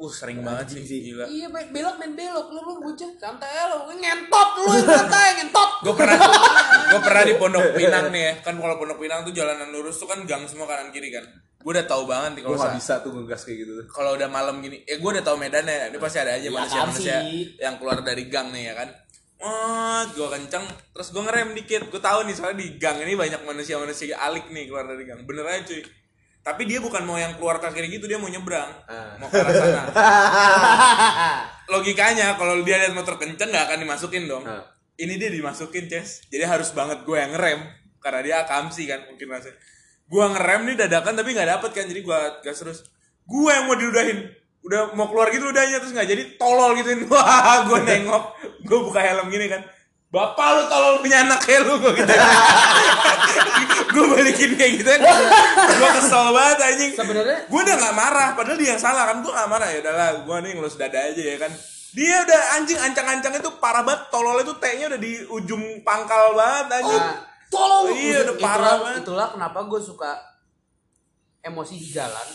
uh 0.00 0.08
sering 0.08 0.40
banget 0.40 0.80
sih 0.80 1.12
gila. 1.12 1.28
iya 1.28 1.46
belok 1.52 2.00
main 2.00 2.16
belok. 2.16 2.48
Lu 2.48 2.60
lu 2.64 2.74
bocah 2.80 3.10
santai 3.20 3.52
lu. 3.68 3.92
Ngentot 3.92 4.48
lu 4.56 4.72
santai 4.80 5.36
ngentot. 5.36 5.70
Gue 5.84 5.92
pernah 5.92 6.16
gue 6.90 7.00
pernah 7.00 7.22
di 7.22 7.34
Pondok 7.36 7.76
Pinang 7.76 8.08
nih 8.08 8.22
ya. 8.24 8.32
Kan 8.40 8.56
kalau 8.56 8.80
Pondok 8.80 8.96
Pinang 8.96 9.20
tuh 9.22 9.36
jalanan 9.36 9.68
lurus 9.68 10.00
tuh 10.00 10.08
kan 10.08 10.24
gang 10.24 10.48
semua 10.48 10.64
kanan 10.64 10.88
kiri 10.88 11.12
kan. 11.12 11.28
Gue 11.60 11.76
udah 11.76 11.84
tahu 11.84 12.08
banget 12.08 12.40
nih 12.40 12.42
Gue 12.42 12.56
kalau 12.56 12.64
gak 12.64 12.72
sa- 12.72 12.78
bisa 12.80 12.94
tuh 13.04 13.12
ngegas 13.12 13.44
kayak 13.44 13.58
gitu 13.60 13.72
kalau 13.92 14.16
udah 14.16 14.28
malam 14.32 14.64
gini 14.64 14.80
ya 14.88 14.96
gue 14.96 15.10
udah 15.12 15.20
tahu 15.20 15.36
medannya. 15.36 15.92
Ini 15.92 15.98
pasti 16.00 16.18
ada 16.18 16.32
aja 16.32 16.42
Ya, 16.42 16.50
manusia 16.50 16.80
manusia 16.80 17.16
kan 17.20 17.24
yang 17.60 17.74
keluar 17.76 17.98
dari 18.00 18.24
gang 18.26 18.48
nih 18.48 18.72
ya 18.72 18.74
kan. 18.74 18.88
Wah, 19.40 20.04
gue 20.04 20.28
kenceng, 20.28 20.64
terus 20.92 21.12
gue 21.12 21.22
ngerem 21.24 21.56
dikit. 21.56 21.88
Gue 21.88 21.96
tahu 21.96 22.28
nih 22.28 22.36
soalnya 22.36 22.60
di 22.60 22.76
gang 22.76 23.00
ini 23.00 23.16
banyak 23.16 23.40
manusia-manusia 23.40 24.16
alik 24.16 24.48
nih 24.48 24.68
keluar 24.68 24.84
dari 24.84 25.04
gang. 25.04 25.24
Bener 25.24 25.44
aja 25.44 25.64
cuy. 25.64 25.80
Tapi 26.40 26.64
dia 26.64 26.80
bukan 26.80 27.04
mau 27.04 27.20
yang 27.20 27.36
keluar 27.36 27.60
ke 27.60 27.68
kiri 27.68 27.92
gitu, 27.92 28.08
dia 28.08 28.16
mau 28.16 28.24
nyebrang, 28.26 28.72
Ah. 28.88 29.12
mau 29.20 29.28
ke 29.28 29.36
arah 29.36 29.52
sana. 29.52 29.82
Logikanya 31.72 32.34
kalau 32.34 32.58
dia 32.64 32.80
lihat 32.80 32.96
motor 32.96 33.20
kenceng 33.20 33.52
nggak 33.52 33.64
akan 33.68 33.78
dimasukin 33.84 34.24
dong. 34.24 34.44
Ah. 34.48 34.64
Ini 34.96 35.16
dia 35.20 35.28
dimasukin, 35.28 35.88
Ces. 35.88 36.24
Jadi 36.28 36.44
harus 36.44 36.72
banget 36.72 37.04
gue 37.04 37.16
yang 37.16 37.32
ngerem 37.32 37.60
karena 38.00 38.20
dia 38.24 38.34
akamsi 38.44 38.88
kan 38.88 39.04
mungkin 39.04 39.28
rasanya. 39.28 39.56
Gue 40.08 40.24
ngerem 40.26 40.60
nih 40.66 40.76
dadakan 40.80 41.14
tapi 41.14 41.28
nggak 41.36 41.48
dapet 41.60 41.70
kan, 41.76 41.84
jadi 41.86 42.00
gue 42.00 42.18
gas 42.40 42.58
terus. 42.58 42.78
Gue 43.24 43.52
yang 43.52 43.68
mau 43.68 43.76
diludahin, 43.76 44.26
udah 44.64 44.96
mau 44.96 45.06
keluar 45.12 45.28
gitu 45.30 45.44
ludahnya 45.44 45.78
terus 45.78 45.92
nggak 45.92 46.08
jadi 46.08 46.22
tolol 46.36 46.72
gituin. 46.74 47.04
Wah, 47.12 47.68
gue 47.68 47.78
nengok, 47.84 48.24
gue 48.64 48.78
buka 48.80 49.00
helm 49.00 49.28
gini 49.28 49.46
kan. 49.46 49.60
Bapak 50.10 50.46
lu 50.58 50.62
tolol 50.66 50.94
punya 51.06 51.22
anak 51.22 51.38
kayak 51.46 51.70
lu 51.70 51.78
gue 51.78 51.92
gitu. 52.02 52.10
gue 53.94 54.04
balikin 54.10 54.58
kayak 54.58 54.72
gitu 54.82 54.90
kan. 54.90 55.00
Gue 55.70 55.90
kesel 56.02 56.24
banget 56.34 56.58
anjing. 56.66 56.90
sebenarnya 56.98 57.38
Gue 57.46 57.60
udah 57.62 57.76
gak 57.78 57.94
marah, 57.94 58.28
padahal 58.34 58.58
dia 58.58 58.74
yang 58.74 58.82
salah 58.82 59.06
kan. 59.06 59.22
Gue 59.22 59.30
gak 59.30 59.46
marah 59.46 59.70
ya 59.70 59.78
udahlah, 59.86 60.08
gue 60.26 60.36
nih 60.42 60.52
ngelus 60.58 60.74
dada 60.82 60.98
aja 60.98 61.22
ya 61.22 61.36
kan. 61.38 61.52
Dia 61.94 62.26
udah 62.26 62.40
anjing 62.58 62.78
ancang-ancang 62.82 63.38
itu 63.38 63.50
parah 63.62 63.86
banget. 63.86 64.10
Tolol 64.10 64.42
itu 64.42 64.54
T-nya 64.58 64.90
udah 64.90 65.00
di 65.00 65.12
ujung 65.30 65.62
pangkal 65.86 66.34
banget 66.34 66.82
anjing. 66.82 67.02
Nah, 67.06 67.30
Tolong. 67.50 67.84
iya 67.94 68.18
udah 68.26 68.36
parah 68.38 68.58
itulah, 68.58 68.78
banget. 68.82 69.02
itulah 69.06 69.28
kenapa 69.34 69.58
gue 69.66 69.80
suka 69.82 70.10
emosi 71.42 71.74
di 71.78 71.88
jalan 71.90 72.26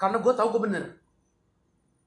karena 0.00 0.16
gue 0.20 0.32
tahu 0.32 0.48
gue 0.56 0.62
bener 0.68 0.84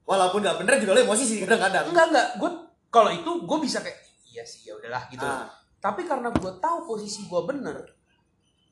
Walaupun 0.06 0.38
nggak 0.38 0.58
bener 0.62 0.74
juga 0.78 0.94
lo 0.94 1.00
emosi 1.02 1.24
sih 1.26 1.38
kadang-kadang. 1.42 1.90
enggak 1.90 2.06
enggak 2.10 2.28
gue 2.38 2.50
kalau 2.90 3.10
itu 3.10 3.30
gue 3.42 3.58
bisa 3.62 3.82
kayak 3.82 4.05
iya 4.36 4.44
sih 4.44 4.68
ya 4.68 4.76
udahlah 4.76 5.08
gitu 5.08 5.24
Ah. 5.24 5.48
tapi 5.78 6.04
karena 6.04 6.28
gue 6.28 6.52
tahu 6.56 6.78
posisi 6.86 7.24
gue 7.24 7.40
bener 7.42 7.88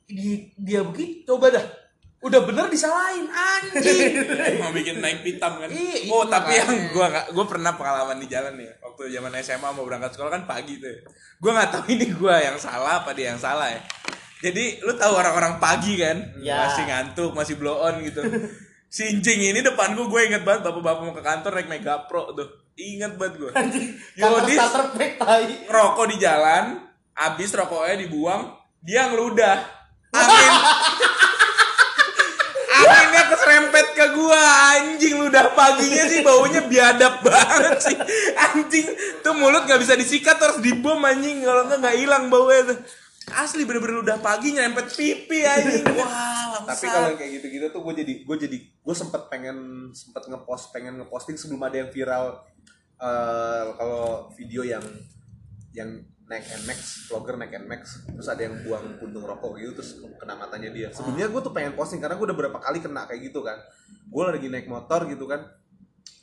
di, 0.05 0.53
dia 0.55 0.85
begitu 0.85 1.25
coba 1.27 1.49
dah 1.49 1.65
udah 2.21 2.41
bener 2.43 2.69
disalahin 2.69 3.25
anjing 3.29 4.13
Mau 4.61 4.73
bikin 4.73 4.97
naik 4.97 5.21
pitam 5.21 5.61
kan. 5.61 5.69
Iya, 5.69 6.09
oh 6.09 6.25
tapi 6.25 6.57
yang 6.57 6.65
makanya. 6.67 6.89
gue 6.89 7.07
gak, 7.13 7.27
gue 7.33 7.45
pernah 7.45 7.73
pengalaman 7.75 8.17
di 8.17 8.25
jalan 8.25 8.57
nih. 8.57 8.65
Waktu 8.81 9.13
zaman 9.13 9.29
SMA 9.39 9.69
mau 9.69 9.85
berangkat 9.85 10.17
sekolah 10.17 10.33
kan 10.33 10.45
pagi 10.45 10.81
tuh. 10.81 11.05
Gue 11.37 11.53
nggak 11.53 11.69
tahu 11.69 11.85
ini 11.93 12.09
gue 12.09 12.35
yang 12.39 12.57
salah 12.57 13.05
apa 13.05 13.13
dia 13.13 13.29
yang 13.29 13.37
salah 13.37 13.69
ya. 13.69 13.77
Jadi 14.41 14.81
lu 14.81 14.97
tahu 14.97 15.13
orang-orang 15.13 15.61
pagi 15.61 16.01
kan, 16.01 16.17
Ya. 16.41 16.65
masih 16.65 16.85
ngantuk, 16.85 17.33
masih 17.33 17.57
blow 17.57 17.77
on 17.79 18.01
gitu. 18.01 18.25
Si 18.95 19.03
Injing 19.11 19.51
ini 19.51 19.59
depan 19.59 19.99
gue, 19.99 20.07
gue 20.07 20.21
inget 20.23 20.47
banget 20.47 20.71
bapak-bapak 20.71 21.03
mau 21.03 21.11
ke 21.11 21.19
kantor 21.19 21.59
naik 21.59 21.67
Mega 21.67 22.07
Pro 22.07 22.31
tuh. 22.31 22.47
Ingat 22.79 23.19
banget 23.19 23.43
gue. 23.43 23.51
Yodis 24.23 24.63
rokok 25.67 26.15
di 26.15 26.17
jalan, 26.23 26.79
habis 27.11 27.51
rokoknya 27.59 28.07
dibuang, 28.07 28.55
dia 28.79 29.11
ngeludah. 29.11 29.67
Angin. 30.15 30.53
Anginnya 32.71 33.23
keserempet 33.35 33.87
ke 33.99 34.07
gua 34.15 34.43
anjing 34.79 35.27
ludah 35.27 35.59
paginya 35.59 36.05
sih 36.07 36.23
baunya 36.23 36.63
biadab 36.63 37.19
banget 37.19 37.77
sih 37.83 37.99
anjing 38.39 38.87
tuh 39.27 39.35
mulut 39.35 39.67
nggak 39.67 39.83
bisa 39.83 39.99
disikat 39.99 40.39
terus 40.39 40.63
dibom 40.63 41.03
anjing 41.03 41.43
kalau 41.43 41.67
nggak 41.67 41.83
nggak 41.83 41.97
hilang 41.99 42.31
baunya 42.31 42.63
tuh 42.71 42.79
asli 43.33 43.65
bener-bener 43.65 44.05
ludah 44.05 44.21
pagi 44.21 44.53
nyerempet 44.53 44.93
pipi 44.93 45.41
anjing 45.49 45.85
wah 46.01 46.61
tapi 46.69 46.85
kalau 46.85 47.17
kayak 47.17 47.31
gitu-gitu 47.41 47.67
tuh 47.73 47.81
gue 47.81 47.95
jadi 48.05 48.15
gue 48.27 48.37
jadi 48.37 48.59
gue 48.61 48.95
sempet 48.95 49.33
pengen 49.33 49.89
sempet 49.97 50.29
ngepost 50.29 50.77
pengen 50.77 51.01
ngeposting 51.01 51.41
sebelum 51.41 51.65
ada 51.65 51.81
yang 51.81 51.91
viral 51.91 52.45
eh, 53.01 53.65
kalau 53.81 54.29
video 54.37 54.61
yang 54.65 54.85
yang 55.75 56.05
naik 56.25 56.45
NMAX, 56.65 57.11
vlogger 57.13 57.37
naik 57.37 57.53
NMAX, 57.53 58.09
terus 58.09 58.29
ada 58.33 58.49
yang 58.49 58.57
buang 58.65 58.97
puntung 58.97 59.29
rokok 59.29 59.61
gitu, 59.61 59.77
terus 59.77 60.01
kena 60.17 60.33
matanya 60.33 60.73
dia. 60.73 60.89
Sebelumnya 60.89 61.29
gue 61.29 61.41
tuh 61.45 61.53
pengen 61.53 61.77
posting 61.77 62.01
karena 62.01 62.17
gue 62.17 62.27
udah 62.33 62.39
berapa 62.39 62.59
kali 62.65 62.81
kena 62.81 63.05
kayak 63.05 63.29
gitu 63.29 63.45
kan. 63.45 63.61
Gue 64.09 64.23
lagi 64.25 64.49
naik 64.49 64.65
motor 64.65 65.05
gitu 65.05 65.29
kan, 65.29 65.45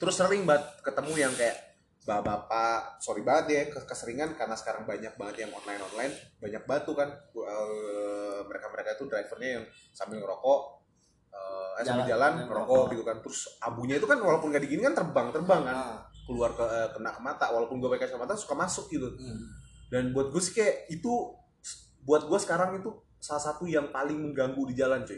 terus 0.02 0.18
sering 0.18 0.50
banget 0.50 0.66
ketemu 0.82 1.14
yang 1.30 1.34
kayak 1.38 1.71
bapak-bapak, 2.02 2.98
sorry 2.98 3.22
banget 3.22 3.46
ya 3.48 3.62
ke- 3.68 3.86
keseringan 3.86 4.34
karena 4.34 4.54
sekarang 4.54 4.84
banyak 4.84 5.14
banget 5.14 5.46
yang 5.46 5.52
online 5.52 5.82
online, 5.84 6.14
banyak 6.38 6.64
batu 6.66 6.92
kan. 6.92 7.10
mereka 8.42 8.68
mereka 8.68 8.90
itu 8.94 9.06
drivernya 9.06 9.50
yang 9.56 9.66
sambil 9.92 10.18
ngerokok, 10.20 10.62
eh, 11.32 11.86
sambil 11.86 12.06
Jalan. 12.06 12.32
ngerokok 12.44 12.84
gitu 12.92 13.04
kan. 13.04 13.18
Terus 13.22 13.40
abunya 13.60 13.96
itu 13.96 14.04
kan 14.04 14.18
walaupun 14.18 14.50
gak 14.50 14.62
digini 14.62 14.84
kan 14.84 14.94
terbang 14.94 15.30
terbang 15.30 15.62
kan 15.64 15.76
Ah. 15.76 15.98
keluar 16.22 16.52
ke 16.52 16.64
eh, 16.64 16.90
kena 16.92 17.12
ke 17.12 17.22
mata 17.22 17.48
walaupun 17.50 17.78
gue 17.78 17.90
pakai 17.90 18.08
kacamata 18.08 18.34
suka 18.34 18.54
masuk 18.56 18.90
gitu 18.90 19.08
Hmm. 19.10 19.46
dan 19.90 20.10
buat 20.12 20.30
gue 20.30 20.40
sih 20.40 20.54
kayak 20.54 20.90
itu 20.90 21.12
buat 22.02 22.24
gue 22.24 22.40
sekarang 22.40 22.78
itu 22.78 22.90
salah 23.18 23.42
satu 23.42 23.66
yang 23.66 23.90
paling 23.90 24.18
mengganggu 24.18 24.62
di 24.68 24.76
jalan 24.76 25.02
cuy 25.02 25.18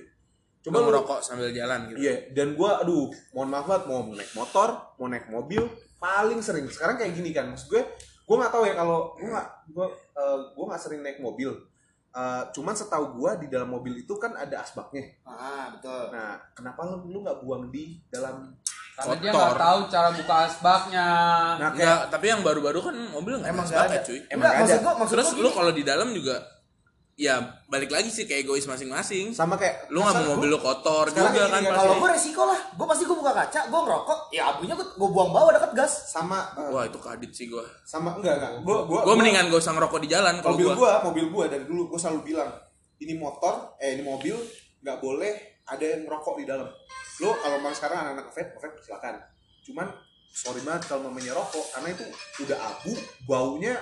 coba 0.63 0.77
lu- 0.77 0.85
ngerokok 0.87 1.19
sambil 1.19 1.51
jalan 1.51 1.79
gitu. 1.87 1.97
Iya 1.99 2.15
dan 2.31 2.47
gue 2.53 2.69
aduh 2.73 3.05
mohon 3.31 3.49
maaf 3.49 3.65
banget 3.65 3.83
mau 3.85 3.99
naik 4.07 4.31
motor 4.31 4.69
mau 4.95 5.07
naik 5.07 5.27
mobil 5.27 5.63
paling 5.97 6.39
sering. 6.39 6.65
Sekarang 6.65 6.95
kayak 6.95 7.13
gini 7.13 7.29
kan 7.29 7.47
maksud 7.47 7.67
gue 7.69 7.83
gue 8.23 8.35
nggak 8.35 8.49
tahu 8.49 8.63
ya 8.63 8.73
kalau 8.73 9.11
gue 9.13 9.27
nggak 9.27 9.47
gue 9.69 9.85
eh, 10.13 10.37
gue 10.49 10.65
nggak 10.65 10.81
sering 10.81 11.01
naik 11.01 11.19
mobil. 11.19 11.51
Eh, 12.09 12.43
cuman 12.51 12.71
setahu 12.71 13.17
gue 13.17 13.31
di 13.39 13.47
dalam 13.47 13.67
mobil 13.67 13.97
itu 13.97 14.13
kan 14.15 14.31
ada 14.33 14.61
asbaknya. 14.61 15.17
Ah, 15.23 15.67
betul. 15.69 16.09
nah 16.09 16.37
kenapa 16.51 16.85
lu 16.85 17.09
lu 17.09 17.19
nggak 17.19 17.39
buang 17.39 17.67
di 17.67 17.99
dalam 18.07 18.53
Karena 18.93 19.17
dia 19.17 19.31
nggak 19.33 19.57
tahu 19.57 19.79
cara 19.89 20.09
buka 20.13 20.35
asbaknya. 20.45 21.07
nah 21.57 21.69
kayak 21.71 21.73
Enggak, 21.73 22.01
tapi 22.07 22.25
yang 22.29 22.41
baru-baru 22.41 22.79
kan 22.79 22.95
mobil 23.09 23.33
nggak 23.35 23.49
Emang 23.49 23.65
asbak 23.65 23.89
ya, 23.89 23.99
cuy. 23.99 24.19
Emang 24.23 24.29
Enggak, 24.29 24.37
nggak 24.45 24.61
maksud 24.61 24.69
ada. 24.71 24.79
gua 24.79 24.93
maksud 24.95 25.13
terus 25.17 25.29
gua 25.31 25.41
lu 25.41 25.49
kalau 25.51 25.71
di 25.71 25.83
dalam 25.83 26.09
juga 26.13 26.35
ya 27.13 27.61
balik 27.69 27.93
lagi 27.93 28.09
sih 28.09 28.25
kayak 28.25 28.49
egois 28.49 28.65
masing-masing. 28.65 29.37
Sama 29.37 29.53
kayak 29.53 29.93
lu 29.93 30.01
nggak 30.01 30.15
mau 30.17 30.27
mobil 30.33 30.49
lu 30.49 30.59
kotor 30.59 31.13
juga 31.13 31.29
kayak 31.29 31.45
kan 31.49 31.61
gini 31.61 31.69
kan, 31.69 31.73
pasti. 31.73 31.77
Kalau 31.77 31.95
gue 32.01 32.09
resiko 32.09 32.43
lah, 32.49 32.59
gue 32.73 32.85
pasti 32.89 33.03
gue 33.05 33.17
buka 33.17 33.33
kaca, 33.37 33.61
gue 33.69 33.79
ngerokok, 33.85 34.19
ya 34.33 34.41
abunya 34.49 34.73
gue 34.73 34.87
gue 34.97 35.09
buang 35.13 35.29
bawah 35.29 35.51
deket 35.53 35.71
gas. 35.77 35.93
sama 36.09 36.39
eh, 36.57 36.69
wah 36.73 36.83
itu 36.85 36.97
kadit 36.97 37.31
sih 37.33 37.45
gua. 37.49 37.65
sama 37.85 38.17
enggak 38.17 38.41
enggak. 38.41 38.51
Gua 38.65 38.77
gua 38.85 39.01
gua 39.05 39.13
mendingan 39.17 39.49
gak 39.49 39.61
usah 39.61 39.73
ngerokok 39.77 39.99
di 40.05 40.09
jalan 40.09 40.35
kalau 40.41 40.57
mobil 40.57 40.67
gua. 40.73 40.75
gua 40.77 40.91
mobil 41.05 41.25
gua 41.29 41.45
dari 41.49 41.65
dulu 41.65 41.81
gua 41.93 41.99
selalu 42.01 42.21
bilang 42.33 42.49
ini 43.01 43.13
motor 43.17 43.77
eh 43.77 43.97
ini 43.97 44.03
mobil 44.05 44.37
nggak 44.81 44.97
boleh 45.01 45.33
ada 45.69 45.85
yang 45.85 46.01
ngerokok 46.05 46.33
di 46.41 46.45
dalam. 46.49 46.69
Lo 47.21 47.29
kalau 47.37 47.55
memang 47.61 47.75
sekarang 47.77 47.97
anak-anak 48.05 48.27
vape 48.33 48.53
vape 48.57 48.77
silakan. 48.81 49.15
Cuman 49.65 49.87
sorry 50.33 50.61
banget 50.65 50.89
kalau 50.89 51.09
mamanya 51.09 51.37
rokok 51.37 51.65
karena 51.77 51.89
itu 51.93 52.05
udah 52.41 52.57
abu 52.57 52.93
baunya 53.29 53.77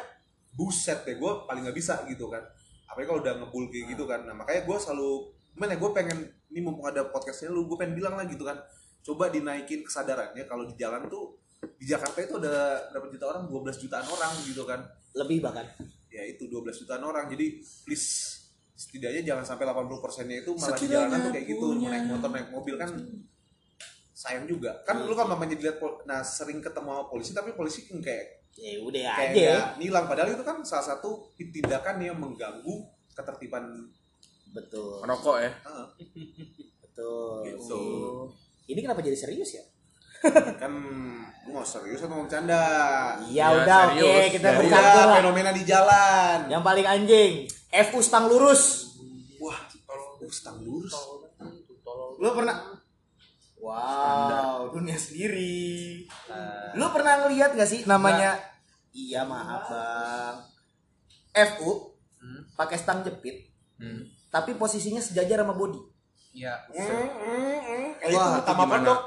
buset 0.56 1.08
deh 1.08 1.16
gua 1.16 1.48
paling 1.48 1.64
nggak 1.64 1.78
bisa 1.80 2.04
gitu 2.12 2.28
kan 2.28 2.44
apalagi 2.92 3.08
kalau 3.08 3.22
udah 3.24 3.34
ngebul 3.40 3.64
kayak 3.72 3.86
gitu 3.96 4.04
kan. 4.04 4.28
Nah 4.28 4.36
makanya 4.36 4.68
gua 4.68 4.78
selalu 4.78 5.32
gimana 5.56 5.76
ya 5.76 5.80
gue 5.84 5.92
pengen 5.92 6.18
ini 6.52 6.60
mumpung 6.64 6.88
ada 6.88 7.08
podcastnya 7.12 7.52
lu 7.52 7.68
gue 7.68 7.78
pengen 7.80 7.96
bilang 7.96 8.16
lah 8.16 8.28
gitu 8.28 8.44
kan. 8.44 8.60
Coba 9.02 9.32
dinaikin 9.32 9.82
kesadarannya 9.84 10.44
kalau 10.46 10.68
di 10.68 10.76
jalan 10.78 11.08
tuh 11.12 11.40
di 11.78 11.86
Jakarta 11.86 12.18
itu 12.22 12.38
ada 12.42 12.90
berapa 12.90 13.08
juta 13.10 13.26
orang? 13.30 13.44
12 13.50 13.84
jutaan 13.84 14.06
orang 14.08 14.32
gitu 14.46 14.64
kan. 14.66 14.80
Lebih 15.16 15.44
bahkan. 15.44 15.68
ya 16.12 16.28
itu 16.28 16.44
12 16.52 16.84
jutaan 16.84 17.04
orang. 17.08 17.32
Jadi 17.32 17.64
please 17.88 18.42
setidaknya 18.76 19.22
jangan 19.24 19.46
sampai 19.48 19.64
80 19.64 20.04
persennya 20.04 20.38
itu 20.44 20.52
malah 20.58 20.76
di 20.76 20.84
Setidaknya 20.84 20.98
jalanan 21.08 21.20
tuh 21.24 21.32
kayak 21.32 21.46
gitu. 21.48 21.66
Mau 21.72 21.88
naik 21.88 22.06
motor 22.12 22.30
naik 22.36 22.50
mobil 22.52 22.76
kan 22.76 22.90
sayang 24.12 24.46
juga. 24.46 24.72
Kan 24.84 25.08
lu 25.08 25.14
kalau 25.16 25.34
mamanya 25.34 25.56
dilihat 25.56 25.80
nah 26.04 26.22
sering 26.22 26.60
ketemu 26.60 26.90
sama 26.92 27.04
polisi 27.08 27.32
tapi 27.32 27.56
polisi 27.56 27.88
kan 27.88 28.04
kayak 28.04 28.41
Ya 28.54 28.78
udah 28.78 29.02
kayak 29.16 29.32
aja. 29.32 29.54
nilang 29.76 30.06
padahal 30.06 30.30
itu 30.30 30.42
kan 30.42 30.60
salah 30.62 30.86
satu 30.90 31.32
tindakan 31.36 31.98
yang 31.98 32.16
mengganggu 32.16 32.84
ketertiban 33.10 33.88
Betul. 34.48 35.00
ngerokok 35.00 35.36
ya 35.40 35.52
Ah, 35.64 35.88
Betul. 36.82 37.48
gitu 37.48 37.84
Ini 38.66 38.80
kenapa 38.80 39.00
jadi 39.00 39.16
serius 39.16 39.52
ya? 39.54 39.64
kan 40.56 40.70
lu 41.42 41.52
mau 41.52 41.64
serius 41.64 41.98
atau 42.00 42.14
mau 42.14 42.24
bercanda 42.24 42.62
Ya, 43.26 43.50
Ya, 43.50 43.58
udah 43.58 43.80
oke 43.88 43.98
serius. 43.98 44.26
kita 44.32 44.48
ya 44.48 44.56
bercampur 44.56 44.70
udah 44.94 45.04
lah. 45.04 45.16
fenomena 45.18 45.52
di 45.52 45.64
jalan 45.64 46.38
Yang 46.46 46.64
paling 46.64 46.86
anjing, 46.86 47.32
FU 47.82 48.00
stang 48.00 48.26
lurus. 48.28 48.94
wah 49.38 49.58
oh, 49.88 50.30
stang 50.30 50.62
lurus 50.62 50.94
Lu 52.18 52.30
pernah 52.32 52.78
Wow, 53.62 54.74
dunia 54.74 54.98
sendiri. 54.98 56.02
Lu 56.74 56.86
pernah 56.90 57.22
ngeliat 57.22 57.54
gak 57.54 57.70
sih 57.70 57.86
namanya? 57.86 58.34
Iya 58.90 59.22
maaf 59.24 59.70
bang. 59.70 60.36
FU 61.32 61.94
Hmm. 62.18 62.46
pakai 62.54 62.78
stang 62.78 63.02
jepit, 63.02 63.50
Hmm. 63.82 64.06
tapi 64.30 64.54
posisinya 64.54 65.02
sejajar 65.02 65.42
sama 65.42 65.58
body. 65.58 65.82
Iya. 66.34 66.54
Kayak 66.70 68.14
Wah, 68.14 68.30
itu 68.30 68.30
itu 68.32 68.46
taman 68.46 68.58
gimana? 68.62 68.74
pondok 68.78 69.02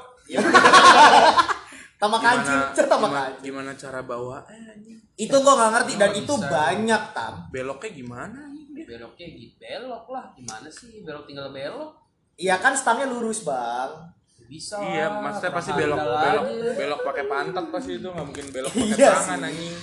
Tama 1.95 2.17
kancing, 2.19 2.59
gimana, 2.75 3.07
kancing. 3.07 3.43
gimana 3.47 3.71
cara 3.73 3.99
bawa 4.03 4.43
eh. 4.51 4.75
Itu 5.15 5.39
gua 5.39 5.55
nggak 5.55 5.71
ngerti 5.79 5.93
dan 5.95 6.11
itu 6.11 6.33
bisa. 6.35 6.49
banyak 6.51 7.01
tam. 7.15 7.33
beloknya 7.47 7.89
gimana? 7.95 8.41
Beloknya 8.75 9.27
gitu. 9.31 9.55
Belok 9.57 10.05
lah. 10.11 10.25
Gimana 10.35 10.67
sih? 10.67 11.01
Belok 11.07 11.23
tinggal 11.23 11.55
belok. 11.55 11.95
Iya 12.35 12.59
kan 12.59 12.75
stangnya 12.75 13.07
lurus 13.07 13.47
bang. 13.47 14.11
Bisa. 14.45 14.77
iya 14.79 15.09
maksudnya 15.11 15.51
pasti 15.51 15.71
belok 15.71 15.97
belok 15.97 16.45
aja. 16.45 16.71
belok 16.73 17.01
pakai 17.03 17.25
pantat 17.25 17.65
pasti 17.67 17.91
itu 17.93 18.07
nggak 18.07 18.25
mungkin 18.25 18.45
belok 18.49 18.71
pakai 18.75 18.95
Iya 18.95 19.11
tangan 19.11 19.39
sih. 19.39 19.49
anjing 19.49 19.77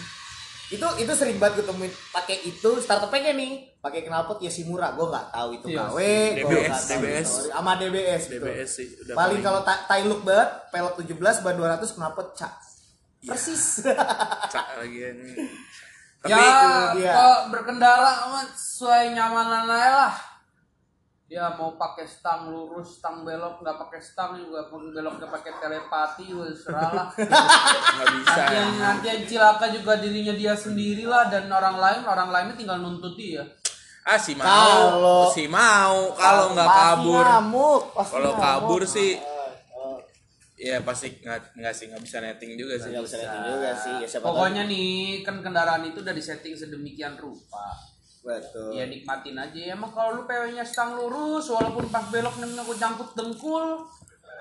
Itu 0.72 0.88
itu 0.96 1.12
sering 1.12 1.36
banget 1.36 1.60
ketemuin 1.60 1.92
pakai 2.08 2.36
itu 2.42 2.70
starter 2.78 3.04
packnya 3.06 3.36
nih, 3.36 3.52
pakai 3.76 4.02
knalpot 4.02 4.40
Yoshimura. 4.40 4.96
Gua 4.96 5.04
nggak 5.06 5.26
tahu 5.28 5.48
itu 5.52 5.66
Iya 5.68 5.84
KW, 5.84 5.98
gua 6.40 6.48
DBS, 6.48 6.72
tahu 6.72 6.88
DBS. 6.88 7.28
itu. 7.28 7.44
sama 7.46 7.72
DBS. 7.76 8.22
betul. 8.24 8.40
DBS 8.40 8.70
sih 8.72 8.86
udah 8.98 9.14
Paling 9.14 9.40
kalau 9.42 9.60
ta- 9.60 9.84
tai 9.84 10.02
look 10.02 10.24
banget, 10.24 10.48
pelok 10.68 10.94
17 10.96 11.12
ban 11.44 11.54
200 11.54 11.92
knalpot 11.92 12.28
cak. 12.32 12.52
Persis. 13.20 13.84
cak 14.52 14.66
lagi 14.78 14.98
anjing 15.04 15.36
tapi 16.18 16.30
ya, 16.30 16.40
itu 16.40 16.68
dia. 16.96 17.12
kalau 17.12 17.38
berkendara 17.50 18.10
mah 18.28 18.46
sesuai 18.48 19.10
nyamanan 19.10 19.66
aja 19.68 19.90
lah. 20.00 20.14
Dia 21.32 21.48
mau 21.50 21.72
pakai 21.72 22.04
stang 22.04 22.52
lurus, 22.52 23.00
stang 23.00 23.24
belok, 23.24 23.64
nggak 23.64 23.76
pakai 23.80 24.04
stang 24.04 24.36
juga 24.36 24.68
pun 24.68 24.92
beloknya 24.92 25.24
pakai 25.26 25.56
telepati, 25.56 26.28
wes 26.30 26.60
serah 26.60 26.92
lah. 26.92 27.08
nggak 27.96 28.08
bisa 28.12 28.36
nanti 28.36 28.52
yang 28.52 28.70
nanti 28.76 29.06
yang 29.08 29.22
cilaka 29.24 29.66
juga 29.72 29.96
dirinya 29.96 30.36
dia 30.36 30.52
sendiri 30.52 31.08
lah 31.08 31.32
dan 31.32 31.48
orang 31.48 31.80
lain, 31.80 32.04
orang 32.04 32.28
lainnya 32.28 32.52
tinggal 32.52 32.76
nuntut 32.76 33.16
dia. 33.16 33.40
ah 34.04 34.18
si 34.18 34.34
mau 34.34 34.44
Kalau- 34.44 35.30
si 35.30 35.46
mau 35.46 36.12
kalau 36.12 36.52
nggak 36.52 36.68
kabur 36.68 37.24
ngamuk, 37.24 37.82
kalau 37.96 38.32
ngamuk. 38.34 38.42
kabur 38.42 38.82
sih 38.84 39.14
Oh, 39.14 39.94
oh. 39.94 39.96
ya 40.54 40.82
pasti 40.82 41.16
nggak 41.16 41.56
nggak 41.56 41.72
sih 41.72 41.86
nggak 41.86 42.02
bisa 42.02 42.18
netting 42.18 42.58
juga 42.58 42.76
sih 42.76 42.90
Nggak 42.90 43.04
bisa 43.08 43.16
liatin 43.16 43.42
juga 43.46 43.70
sih. 43.72 43.94
Ya, 43.96 44.06
siapa 44.06 44.26
tahu. 44.26 44.34
Pokoknya 44.36 44.62
nih 44.66 44.92
kan 45.22 45.38
kendaraan 45.38 45.86
itu 45.86 46.02
udah 46.02 46.12
disetting 46.12 46.52
sedemikian 46.52 47.16
rupa. 47.16 47.78
Betul. 48.22 48.70
Ya 48.70 48.86
nikmatin 48.86 49.34
aja. 49.34 49.74
Emang 49.74 49.90
kalau 49.90 50.16
lu 50.16 50.22
PW-nya 50.24 50.62
stang 50.62 50.94
lurus 50.94 51.46
walaupun 51.46 51.86
pas 51.88 52.06
belok 52.08 52.38
nemu 52.38 52.72
jangkut 52.72 53.12
dengkul 53.12 53.82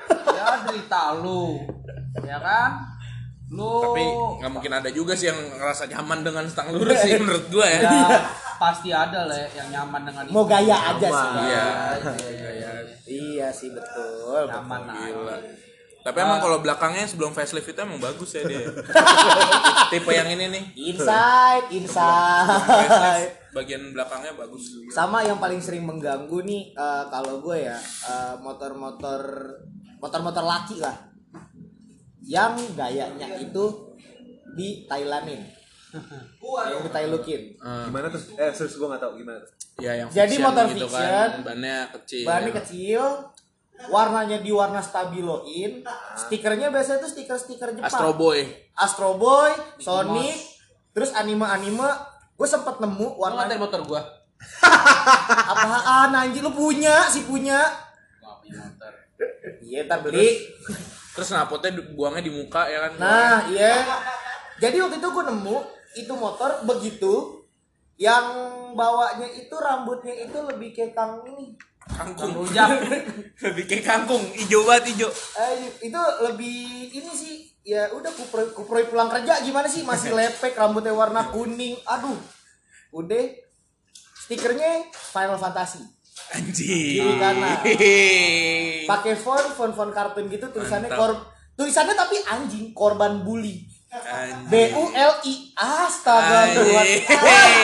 ya 0.10 0.65
derita 0.65 1.17
lu. 1.17 1.62
Ya 2.22 2.38
kan? 2.38 2.82
Lu 3.52 3.84
tapi 3.84 4.04
nggak 4.39 4.52
mungkin 4.52 4.72
ada 4.72 4.88
juga 4.88 5.12
sih 5.12 5.28
yang 5.28 5.36
ngerasa 5.36 5.89
nyaman 5.89 6.24
dengan 6.24 6.46
stang 6.48 6.72
lurus 6.72 7.04
sih 7.04 7.17
menurut 7.20 7.52
gua 7.52 7.67
ya 7.67 7.80
ya, 7.84 8.22
pasti 8.63 8.89
ada 8.89 9.28
lah 9.28 9.44
yang 9.52 9.67
nyaman 9.67 10.08
dengan 10.08 10.24
Mau 10.32 10.46
itu. 10.46 10.50
gaya 10.50 10.78
aja 10.96 11.08
sih. 11.10 11.28
Bang. 11.28 11.36
iya 11.44 11.65
Iya 13.04 13.48
sih 13.52 13.76
betul. 13.76 14.48
Nyaman 14.48 14.82
Gila. 14.88 15.36
aja. 15.36 15.52
Tapi 16.02 16.17
emang 16.17 16.39
kalau 16.41 16.58
belakangnya 16.58 17.06
sebelum 17.06 17.30
facelift 17.30 17.67
itu 17.67 17.78
emang 17.78 18.00
bagus 18.00 18.34
ya 18.34 18.41
dia. 18.48 18.65
Tipe 19.91 20.10
yang 20.10 20.32
ini 20.32 20.46
nih. 20.48 20.63
Inside, 20.96 21.67
inside. 21.70 23.28
Bagian 23.51 23.91
belakangnya 23.91 24.33
bagus. 24.39 24.79
Sama 24.91 25.23
yang 25.27 25.37
paling 25.39 25.59
sering 25.59 25.83
mengganggu 25.83 26.39
nih 26.43 26.71
eh, 26.71 27.03
kalau 27.11 27.43
gue 27.43 27.67
ya 27.67 27.77
eh, 28.07 28.35
motor-motor 28.39 29.21
motor-motor 29.99 30.43
laki 30.43 30.79
lah. 30.79 30.95
Yang 32.21 32.77
gayanya 32.77 33.37
itu 33.39 33.95
di 34.55 34.87
Thailandin 34.87 35.61
yang 36.71 36.81
di 36.83 36.91
Thailukin. 36.91 37.41
Gimana 37.59 38.07
terus? 38.07 38.31
Eh, 38.39 38.51
serius 38.55 38.75
gue 38.79 38.87
gak 38.87 39.01
tau 39.01 39.13
gimana 39.15 39.39
tuh. 39.43 39.51
ya 39.81 39.91
yang 39.97 40.07
Jadi 40.11 40.35
motor 40.37 40.67
gitu 40.69 40.85
fiction, 40.85 41.09
kan 41.09 41.31
bannya 41.41 41.77
kecil. 41.95 42.25
bahannya 42.27 42.53
kecil 42.61 43.03
warnanya 43.89 44.37
di 44.45 44.51
warna 44.53 44.77
stabiloin 44.77 45.81
stikernya 46.13 46.69
biasanya 46.69 47.01
tuh 47.01 47.09
stiker-stiker 47.09 47.73
Jepang. 47.73 47.89
Astro 47.89 48.13
Boy 48.13 48.45
Astro 48.77 49.17
Boy, 49.17 49.51
Sonic, 49.81 50.37
terus 50.93 51.09
anime-anime 51.17 51.89
gue 52.41 52.49
sempet 52.49 52.82
nemu 52.82 53.21
warna 53.21 53.45
ngatain 53.45 53.62
motor 53.62 53.86
gua. 53.86 54.01
apaan 55.54 56.10
anjing? 56.10 56.41
Lu 56.41 56.49
punya 56.49 57.06
sih 57.06 57.30
punya. 57.30 57.62
Motor. 58.17 58.93
iya 59.62 59.86
ntar 59.86 60.01
beli. 60.01 60.49
terus 61.13 61.30
knalpotnya 61.30 61.77
du- 61.77 61.93
buangnya 61.93 62.25
di 62.25 62.34
muka 62.34 62.65
ya 62.65 62.89
kan? 62.89 62.97
Nah 62.97 63.45
iya. 63.54 63.86
Jadi 64.58 64.82
waktu 64.82 64.97
itu 64.97 65.08
gue 65.13 65.23
nemu 65.30 65.58
itu 66.01 66.13
motor 66.17 66.65
begitu 66.65 67.45
yang 68.01 68.25
bawanya 68.73 69.30
itu 69.30 69.54
rambutnya 69.54 70.25
itu 70.25 70.38
lebih 70.41 70.73
kayak 70.73 70.97
kang 70.97 71.21
ini. 71.21 71.54
Kangkung. 71.93 72.41
Rujak. 72.41 72.73
lebih 73.45 73.63
kayak 73.69 73.86
kangkung. 73.86 74.25
Hijau 74.34 74.65
banget 74.65 74.97
hijau. 74.97 75.13
Eh, 75.13 75.69
itu 75.86 76.01
lebih 76.25 76.89
ini 76.89 77.12
sih 77.13 77.50
ya 77.62 77.93
udah 77.93 78.12
kuproy 78.13 78.45
kuproy 78.54 78.84
pulang 78.89 79.10
kerja. 79.10 79.41
Gimana 79.45 79.67
sih? 79.69 79.86
Masih 79.86 80.13
lepek 80.17 80.58
rambutnya 80.58 80.93
warna 80.93 81.30
kuning. 81.30 81.78
Aduh. 81.86 82.17
Udah. 82.93 83.26
Stikernya 84.28 84.88
Final 84.91 85.38
Fantasy. 85.38 85.82
Anjing. 86.32 87.04
Kiri 87.04 87.13
kanan. 87.19 87.58
pakai 88.91 89.13
font 89.19 89.47
font 89.56 89.74
font 89.76 89.91
kartun 89.91 90.32
gitu 90.32 90.47
tulisannya 90.52 90.88
Mantap. 90.88 91.00
kor 91.00 91.12
tulisannya 91.60 91.95
tapi 91.95 92.15
anjing 92.24 92.71
korban 92.71 93.24
bully. 93.24 93.67
Anjing. 93.91 94.47
B 94.47 94.54
U 94.76 94.84
L 94.95 95.13
I. 95.28 95.34
Astaga. 95.56 96.56
Tuhan. 96.56 96.88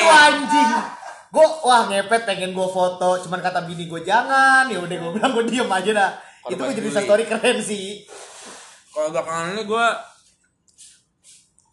Wah 0.03 0.19
anjing. 0.31 0.71
Gue 1.27 1.47
wah 1.63 1.87
ngepet 1.87 2.23
pengen 2.27 2.51
gue 2.51 2.67
foto. 2.67 3.19
Cuman 3.23 3.39
kata 3.39 3.63
bini 3.63 3.87
gue 3.87 4.03
jangan. 4.03 4.67
Ya 4.67 4.79
udah 4.83 4.95
gue 4.95 5.11
bilang 5.15 5.31
gue 5.35 5.45
diem 5.47 5.71
aja 5.71 5.91
dah. 5.95 6.11
Itu 6.47 6.59
gue 6.59 6.75
jadi 6.75 6.89
story 6.91 7.23
keren 7.27 7.59
sih 7.63 8.03
kalau 8.97 9.13
belakangan 9.13 9.53
ini 9.53 9.63
gue 9.69 9.87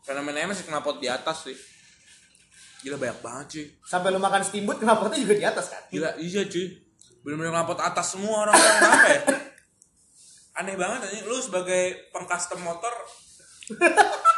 fenomenanya 0.04 0.52
masih 0.52 0.68
knalpot 0.68 1.00
di 1.00 1.08
atas 1.08 1.48
sih. 1.48 1.56
Gila 2.84 3.00
banyak 3.00 3.18
banget 3.24 3.46
cuy. 3.48 3.66
Sampai 3.80 4.12
lu 4.12 4.20
makan 4.20 4.44
steamboat 4.44 4.76
tuh 5.08 5.24
juga 5.24 5.32
di 5.32 5.44
atas 5.48 5.72
kan? 5.72 5.80
Gila 5.88 6.20
iya 6.20 6.44
cuy. 6.44 6.68
Bener-bener 7.24 7.56
knalpot 7.56 7.80
atas 7.80 8.12
semua 8.12 8.44
orang 8.44 8.52
orang 8.52 8.76
kenapa 8.76 9.08
ya? 9.08 9.20
Aneh 10.60 10.76
banget 10.76 11.00
aja 11.08 11.24
lu 11.24 11.40
sebagai 11.40 12.12
pengcustom 12.12 12.60
motor 12.60 12.92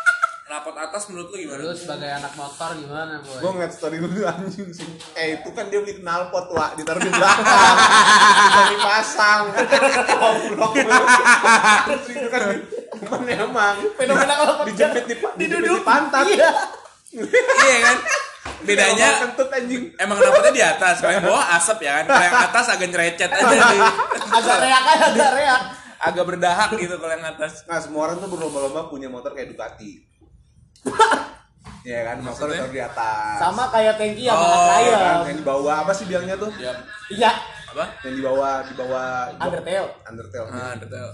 knalpot 0.47 0.79
atas 0.79 1.11
menurut 1.11 1.29
lu 1.29 1.43
gimana 1.43 1.59
Lu 1.61 1.75
sebagai 1.75 2.07
anak 2.09 2.33
motor 2.35 2.71
gimana, 2.73 3.19
Gue 3.19 3.35
boy? 3.37 3.51
ngeliat 3.53 3.73
story 3.75 3.99
lu 3.99 4.23
anjing 4.23 4.71
sih. 4.71 4.87
Eh 5.13 5.37
itu 5.37 5.49
kan 5.51 5.67
dia 5.67 5.83
beli 5.83 5.99
knalpot 5.99 6.47
wah 6.51 6.71
ditaruh 6.73 7.03
di 7.03 7.11
belakang. 7.11 7.77
Bisa 8.47 8.63
dipasang. 8.71 9.43
Goblok. 10.55 10.73
Terus 11.85 12.07
itu 12.09 12.27
kan 12.29 12.41
cuman 12.97 13.27
emang 13.29 13.77
fenomena 13.93 14.35
kalau 14.35 14.65
dijepit 14.65 15.05
di, 15.05 15.15
dijepit 15.37 15.67
di 15.67 15.83
pantat. 15.83 16.25
iya 16.27 16.51
iya 17.61 17.79
kan 17.83 17.97
bedanya 18.59 19.07
Emang 19.09 19.23
kentut 19.27 19.49
anjing. 19.51 19.83
emang 19.97 20.17
knalpotnya 20.17 20.53
di 20.53 20.65
atas 20.65 20.95
kalau 20.99 21.13
yang 21.13 21.25
bawah 21.25 21.45
asap 21.55 21.79
ya 21.83 21.93
kan 21.93 22.05
kalau 22.07 22.25
yang 22.25 22.39
atas 22.43 22.65
agak 22.69 22.89
nyerecet 22.89 23.31
aja 23.31 23.47
nih 23.47 23.81
agak 24.33 24.57
reak 24.59 24.85
aja 24.87 25.07
agak 25.07 25.31
reak 25.35 25.63
agak 25.99 26.25
berdahak 26.25 26.71
gitu 26.75 26.95
kalau 26.97 27.13
yang 27.13 27.27
atas 27.27 27.53
Nah 27.65 27.79
semua 27.79 28.01
orang 28.07 28.17
tuh 28.17 28.29
berlomba-lomba 28.29 28.87
punya 28.87 29.09
motor 29.09 29.33
kayak 29.33 29.51
Ducati. 29.51 30.16
Iya 31.87 32.03
kan 32.03 32.17
motor 32.19 32.51
Maksudnya? 32.51 32.67
taruh 32.67 32.75
di 32.75 32.83
atas. 32.83 33.35
sama 33.39 33.63
kayak 33.71 33.95
tanki 33.95 34.23
yang 34.27 34.35
Oh, 34.35 34.43
oh, 34.43 34.79
Iya 34.83 34.97
kan? 34.99 35.17
Yang 35.31 35.39
di 35.39 35.45
bawah 35.47 35.75
apa 35.87 35.93
sih 35.95 36.05
bilangnya 36.11 36.35
tuh? 36.35 36.51
ya 36.59 36.73
iya. 37.15 37.31
Apa? 37.71 37.85
Yang 38.03 38.15
di 38.19 38.23
bawah 38.27 38.53
di 38.67 38.75
bawah 38.75 39.07
Undertale. 39.39 39.89
Undertale. 40.03 40.49
ah 40.51 40.75
detail 40.75 41.09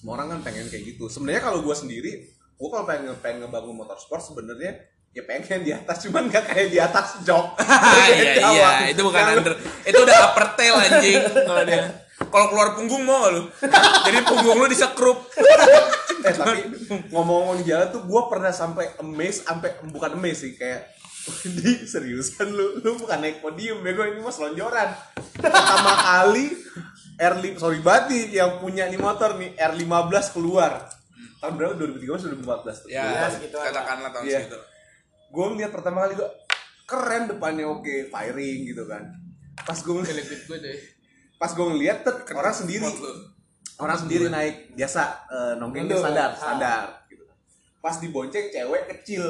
semua 0.00 0.20
orang 0.20 0.36
kan 0.36 0.40
pengen 0.48 0.68
kayak 0.72 0.96
gitu. 0.96 1.12
Sebenarnya 1.12 1.44
kalau 1.44 1.60
gue 1.60 1.76
sendiri 1.76 2.12
gue 2.54 2.68
kalau 2.72 2.84
pengen 2.88 3.12
pengen 3.20 3.44
ngebangun 3.44 3.76
motorsport 3.76 4.24
sebenarnya 4.24 4.72
ya 5.12 5.22
pengen 5.28 5.60
di 5.60 5.72
atas 5.76 6.08
cuman 6.08 6.32
gak 6.32 6.44
kayak 6.48 6.72
di 6.72 6.78
atas 6.80 7.20
jok. 7.20 7.60
Iya 8.08 8.32
iya 8.48 8.68
itu 8.96 9.00
bukan 9.04 9.22
under 9.28 9.54
itu 9.60 10.00
udah 10.00 10.16
upper 10.32 10.56
tail 10.56 10.74
anjing 10.80 11.20
kalau 11.20 11.62
dia. 11.68 11.84
Kalau 12.14 12.46
keluar 12.48 12.68
punggung 12.72 13.04
mau 13.04 13.28
gak 13.28 13.32
lu? 13.36 13.42
Jadi 14.08 14.18
punggung 14.24 14.56
lu 14.56 14.66
disekrup 14.72 15.18
eh 16.24 16.32
tapi 16.32 16.58
ngomong-ngomong 17.10 17.56
di 17.60 17.68
jalan 17.68 17.88
tuh 17.90 18.02
gue 18.02 18.22
pernah 18.26 18.50
sampai 18.50 18.96
amazed 18.98 19.44
sampai 19.44 19.70
bukan 19.86 20.16
amazed 20.16 20.40
sih 20.42 20.52
kayak 20.54 20.88
di 21.56 21.84
seriusan 21.84 22.48
lu 22.48 22.80
lu 22.80 22.96
bukan 22.96 23.16
naik 23.18 23.40
podium 23.40 23.80
ya 23.80 23.92
gue 23.92 24.06
ini 24.10 24.20
mas 24.20 24.36
lonjoran 24.36 24.88
pertama 25.42 25.92
kali 25.94 26.52
R 27.14 27.34
sorry 27.54 27.78
banget 27.78 28.04
nih 28.10 28.22
yang 28.38 28.58
punya 28.58 28.84
nih 28.86 28.98
motor 28.98 29.36
nih 29.36 29.52
R15 29.54 30.24
keluar 30.32 30.84
tahun 31.38 31.54
berapa 31.54 31.74
2013 31.76 32.40
2014 32.40 32.82
tuh 32.82 32.88
ya 32.88 33.04
Iya, 33.04 33.24
segitu 33.30 33.56
aja. 33.56 33.68
katakanlah 33.70 34.10
tahun 34.10 34.24
Iya. 34.24 34.38
segitu 34.42 34.58
gue 35.28 35.44
ngeliat 35.46 35.70
pertama 35.70 35.98
kali 36.02 36.14
gue 36.14 36.28
keren 36.84 37.24
depannya 37.26 37.64
oke 37.66 37.94
firing 38.08 38.58
gitu 38.66 38.84
kan 38.84 39.02
pas 39.56 39.76
gue 39.76 39.92
ngeliat 39.92 40.12
Filipit 40.18 40.40
gue 40.44 40.58
deh. 40.58 40.78
pas 41.34 41.50
gue 41.50 41.66
ngeliat 41.66 41.98
tet, 42.00 42.16
orang 42.30 42.52
sendiri. 42.52 42.84
Orang 43.76 43.96
sendiri 43.96 44.26
naik 44.26 44.72
biasa 44.72 45.02
eh, 45.26 45.52
nongkrongnya 45.56 45.86
Nunduk. 45.90 46.02
standar 46.02 46.28
Ah. 46.28 46.36
standar 46.36 46.80
gitu. 47.06 47.24
Pas 47.78 47.96
dibonceng 47.98 48.46
cewek 48.48 48.82
kecil. 48.90 49.24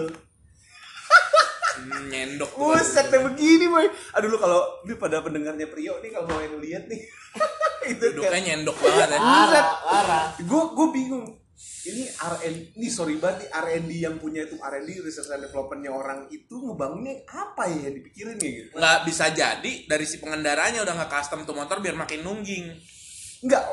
Hmm, 1.74 2.06
nyendok 2.06 2.54
buset 2.54 3.10
yang 3.10 3.26
begini 3.26 3.66
boy. 3.66 3.86
Aduh 4.14 4.30
lu 4.30 4.38
kalau 4.38 4.62
lu 4.86 4.94
pada 4.94 5.18
pendengarnya 5.20 5.66
Prio 5.66 5.98
nih 5.98 6.10
kalau 6.10 6.30
mau 6.30 6.38
yang 6.38 6.62
lihat 6.62 6.86
nih. 6.86 7.02
Itu 7.90 8.14
kayak 8.14 8.46
nyendok 8.46 8.78
banget 8.78 9.08
ya. 9.10 9.18
Parah 9.18 10.24
gue 10.38 10.62
gue 10.70 10.88
bingung. 10.94 11.26
Ini 11.84 12.08
R&D 12.16 12.80
ini 12.80 12.88
sorry 12.88 13.20
banget 13.20 13.44
nih 13.44 13.48
R&D 13.52 13.90
yang 14.00 14.16
punya 14.16 14.40
itu 14.40 14.56
R&D 14.56 15.04
research 15.04 15.28
and 15.30 15.44
developmentnya 15.44 15.92
orang 15.92 16.24
itu 16.28 16.56
ngebangunnya 16.56 17.28
apa 17.28 17.68
ya 17.68 17.88
yang 17.88 17.94
dipikirin 17.94 18.40
ya 18.40 18.50
gitu? 18.54 18.68
Nggak 18.72 18.98
bisa 19.04 19.24
jadi 19.30 19.72
dari 19.84 20.06
si 20.08 20.16
pengendaranya 20.16 20.80
udah 20.80 20.94
nggak 20.94 21.12
custom 21.12 21.44
tuh 21.44 21.52
motor 21.52 21.84
biar 21.84 21.92
makin 21.92 22.24
nungging. 22.24 22.72
Enggak, 23.44 23.68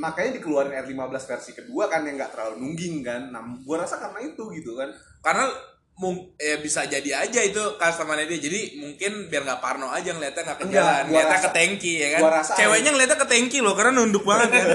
makanya 0.00 0.40
dikeluarin 0.40 0.72
R15 0.72 1.24
versi 1.28 1.50
kedua 1.52 1.88
kan 1.92 2.06
yang 2.08 2.16
nggak 2.16 2.32
terlalu 2.32 2.64
nungging 2.64 3.04
kan. 3.04 3.28
Nah, 3.28 3.42
gua 3.64 3.84
rasa 3.84 4.00
karena 4.00 4.20
itu 4.24 4.42
gitu 4.56 4.76
kan. 4.76 4.90
karena 5.22 5.46
mung 5.94 6.34
ya 6.34 6.56
bisa 6.58 6.82
jadi 6.82 7.20
aja 7.20 7.40
itu 7.40 7.60
customernya 7.76 8.26
dia 8.26 8.38
jadi 8.42 8.58
mungkin 8.76 9.28
biar 9.28 9.42
nggak 9.42 9.58
parno 9.58 9.86
aja 9.88 10.10
ngeliatnya 10.10 10.42
nggak 10.42 10.58
ke 10.58 10.64
jalan 10.68 11.02
ngeliatnya 11.06 11.36
rasa- 11.36 11.44
ke 11.44 11.48
tangki 11.52 11.92
ya 11.94 12.06
kan 12.10 12.20
ceweknya 12.56 12.90
ngeliatnya 12.90 13.14
ke 13.14 13.24
tangki 13.24 13.58
loh 13.58 13.72
karena 13.72 13.90
nunduk 13.94 14.22
banget 14.22 14.48
kan 14.50 14.66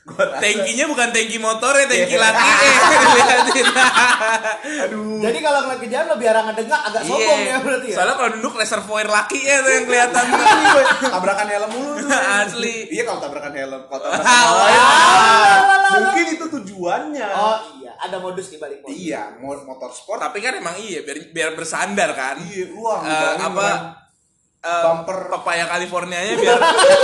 tangkinya 0.40 0.84
bukan 0.86 1.08
tangki 1.10 1.36
motornya 1.38 1.84
tangki 1.84 2.10
Iya. 2.10 2.22
laki 2.22 2.48
eh 2.48 2.78
aduh. 4.84 5.20
jadi 5.20 5.38
kalau 5.38 5.58
ngeliat 5.62 5.78
ke 5.78 5.86
jalan 5.86 6.06
lebih 6.10 6.26
arah 6.28 6.42
ngedengak 6.44 6.80
agak 6.82 7.02
sombong 7.04 7.40
ya 7.42 7.56
berarti 7.60 7.86
ya 7.86 7.96
soalnya 7.96 8.14
kalau 8.16 8.28
nunduk 8.30 8.54
reservoir 8.56 9.06
laki 9.06 9.38
ya 9.40 9.56
tuh 9.60 9.70
yang 9.70 9.84
kelihatan 9.84 10.24
boy, 10.30 10.84
tabrakan 11.12 11.46
helm 11.46 11.70
mulu 11.70 11.92
tuh. 11.98 12.08
Asli. 12.10 12.74
Iya 12.88 13.02
kalau 13.04 13.20
tabrakan 13.20 13.52
helm, 13.52 13.80
kalau 13.84 14.00
tabrakan 14.02 14.24
helm. 14.24 16.00
Mungkin 16.00 16.24
itu 16.30 16.44
tujuannya. 16.48 17.28
oh 17.28 17.58
iya 17.76 17.89
ada 18.00 18.16
modus 18.16 18.48
di 18.48 18.56
balik 18.56 18.80
modus 18.80 18.96
Iya, 18.96 19.36
mo- 19.36 19.64
motorsport. 19.64 20.16
tapi 20.18 20.38
kan 20.38 20.54
emang 20.54 20.74
iya 20.74 21.00
biar 21.00 21.28
biar 21.28 21.50
bersandar 21.52 22.10
kan 22.10 22.40
Iya, 22.40 22.72
wah, 22.72 22.98
Eh, 22.98 23.04
ngebayangin 23.04 23.44
apa 23.46 23.68
eh, 24.60 24.82
Bumper. 24.82 25.18
papaya 25.30 25.64
Californianya 25.66 26.34
biar 26.34 26.58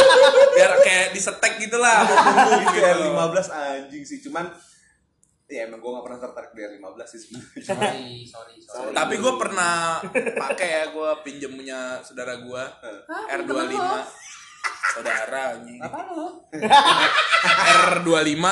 biar 0.57 0.73
kayak 0.79 1.07
disetek 1.11 1.57
gitu 1.59 1.77
lah 1.77 2.03
mau 2.03 2.17
punggung 2.17 2.63
Itu 2.63 2.73
gitu. 2.75 2.89
R15 3.09 3.47
anjing 3.49 4.03
sih, 4.03 4.19
cuman 4.21 4.45
ya 5.47 5.65
emang 5.65 5.79
gue 5.79 5.91
gak 5.91 6.03
pernah 6.03 6.21
tertarik 6.21 6.51
di 6.51 6.61
R15 6.61 7.01
sih 7.07 7.21
sebenarnya. 7.23 7.63
Sorry, 7.71 8.27
sorry, 8.27 8.55
sorry. 8.59 8.91
Tapi 8.91 9.15
gue 9.17 9.33
pernah 9.37 10.03
pakai 10.37 10.69
ya, 10.71 10.85
gue 10.91 11.11
pinjem 11.23 11.53
punya 11.55 11.81
saudara 12.01 12.35
gue 12.37 12.63
R25 13.31 13.79
saudara 14.89 15.41
anjing 15.55 15.79
Apa 15.79 15.99
lu? 16.09 16.27
R25 17.47 18.45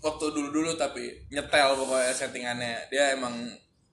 waktu 0.00 0.24
dulu-dulu 0.30 0.74
tapi 0.74 1.12
nyetel 1.28 1.76
pokoknya 1.76 2.12
settingannya. 2.12 2.88
Dia 2.88 3.14
emang 3.14 3.32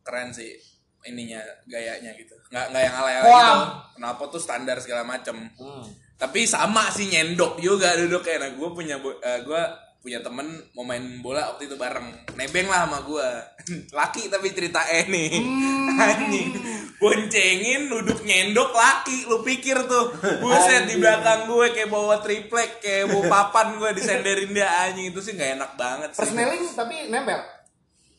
keren 0.01 0.31
sih 0.31 0.55
ininya 1.03 1.39
gayanya 1.65 2.11
gitu. 2.15 2.35
Nggak 2.47 2.65
nggak 2.71 2.83
yang 2.83 2.95
ala-ala 2.95 3.23
gitu. 3.23 3.55
Kenapa 3.95 4.23
tuh 4.27 4.41
standar 4.41 4.77
segala 4.79 5.03
macem. 5.03 5.35
Hmm. 5.55 5.85
tapi 6.17 6.49
sama 6.49 6.89
sih 6.89 7.05
nyendok 7.07 7.61
juga 7.61 7.93
duduknya. 7.93 8.41
Nah 8.41 8.51
gue 8.51 8.69
punya 8.73 8.97
bo- 8.97 9.21
eh, 9.21 9.37
gue 9.45 9.61
punya 9.97 10.21
temen 10.21 10.47
mau 10.77 10.85
main 10.85 11.03
bola 11.19 11.53
waktu 11.53 11.67
itu 11.67 11.75
bareng. 11.75 12.07
Nebeng 12.37 12.67
lah 12.69 12.85
sama 12.85 13.03
gue 13.03 13.27
laki 13.99 14.29
tapi 14.29 14.53
cerita 14.53 14.85
eh 14.87 15.05
nih. 15.09 15.31
Anjing. 16.07 16.49
Boncengin 17.01 17.89
duduk 17.89 18.21
nyendok 18.23 18.71
laki. 18.71 19.25
Lu 19.25 19.41
pikir 19.41 19.75
tuh. 19.89 20.13
Buset 20.41 20.87
di 20.87 20.95
belakang 21.01 21.49
gue 21.49 21.73
kayak 21.73 21.89
bawa 21.89 22.21
triplek 22.21 22.79
kayak 22.79 23.09
bawa 23.09 23.23
papan 23.33 23.77
gue 23.77 23.89
disenderin 23.97 24.53
dia. 24.53 24.69
Anjing 24.87 25.11
itu 25.11 25.19
sih 25.19 25.33
nggak 25.33 25.51
enak 25.61 25.71
banget 25.75 26.09
sih. 26.13 26.21
Persneling 26.23 26.63
tapi 26.77 26.95
nempel. 27.09 27.41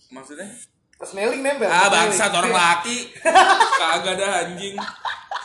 maksudnya? 0.08 0.48
Persneling 0.98 1.40
nempel. 1.40 1.70
ah 1.70 1.88
bangsat 1.88 2.32
orang 2.34 2.52
laki. 2.52 3.14
Kagak 3.78 4.18
ada 4.18 4.44
anjing. 4.44 4.74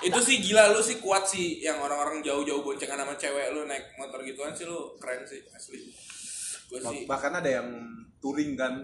Itu 0.04 0.20
sih 0.20 0.44
gila 0.44 0.76
lu 0.76 0.84
sih 0.84 1.00
kuat 1.00 1.24
sih. 1.24 1.64
Yang 1.64 1.88
orang-orang 1.88 2.20
jauh-jauh 2.20 2.60
boncengan 2.60 3.00
sama 3.00 3.16
cewek 3.16 3.56
lu 3.56 3.64
naik 3.64 3.96
motor 3.96 4.20
gituan 4.28 4.52
sih 4.52 4.68
lu 4.68 5.00
keren 5.00 5.24
sih 5.24 5.40
asli 5.56 6.03
sih 6.76 7.04
bahkan 7.04 7.34
ada 7.34 7.50
yang 7.52 7.68
touring 8.18 8.54
kan 8.54 8.82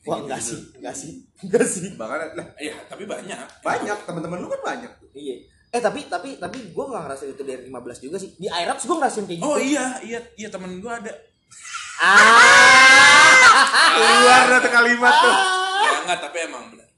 Wah, 0.00 0.22
enggak 0.22 0.38
sih, 0.38 0.56
enggak 0.72 0.94
sih. 0.94 1.26
Enggak 1.42 1.66
sih. 1.66 1.92
bahkan 1.98 2.22
nah, 2.32 2.46
iya 2.56 2.72
tapi 2.86 3.04
banyak 3.04 3.36
banyak 3.60 3.98
teman-teman 4.06 4.38
lu 4.38 4.48
kan 4.48 4.62
banyak 4.64 4.92
tuh 4.96 5.10
Iya. 5.12 5.44
Eh 5.70 5.78
tapi 5.78 6.06
tapi 6.06 6.38
tapi 6.38 6.70
gue 6.70 6.84
nggak 6.84 7.02
ngerasain 7.04 7.30
itu 7.30 7.42
dari 7.42 7.66
15 7.66 7.74
juga 8.00 8.16
sih. 8.16 8.30
Di 8.34 8.46
Aerox 8.46 8.86
gue 8.86 8.96
ngerasain 8.96 9.26
kayak 9.26 9.38
gitu. 9.38 9.44
oh 9.44 9.58
iya 9.58 9.98
iya 10.00 10.18
iya 10.36 10.48
temen 10.48 10.78
gue 10.78 10.88
ada 10.88 11.12
Ah. 12.00 12.16
keluar 13.92 14.56
tuh 14.56 14.72
kalimat 14.72 15.14
tuh 15.20 15.34
ya 15.76 15.92
enggak 16.00 16.18
tapi 16.22 16.38
emang 16.40 16.64
bener 16.70 16.88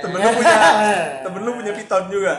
temen 0.00 0.18
lu 0.18 0.30
punya 0.34 0.56
temen 1.24 1.40
lu 1.40 1.50
punya 1.54 1.72
piton 1.72 2.04
juga 2.08 2.34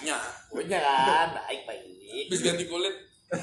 nya 0.00 0.16
Punya 0.46 0.78
kan, 0.78 1.34
baik 1.34 1.66
baik. 1.66 1.82
habis 2.30 2.40
ganti 2.40 2.64
kulit 2.64 2.94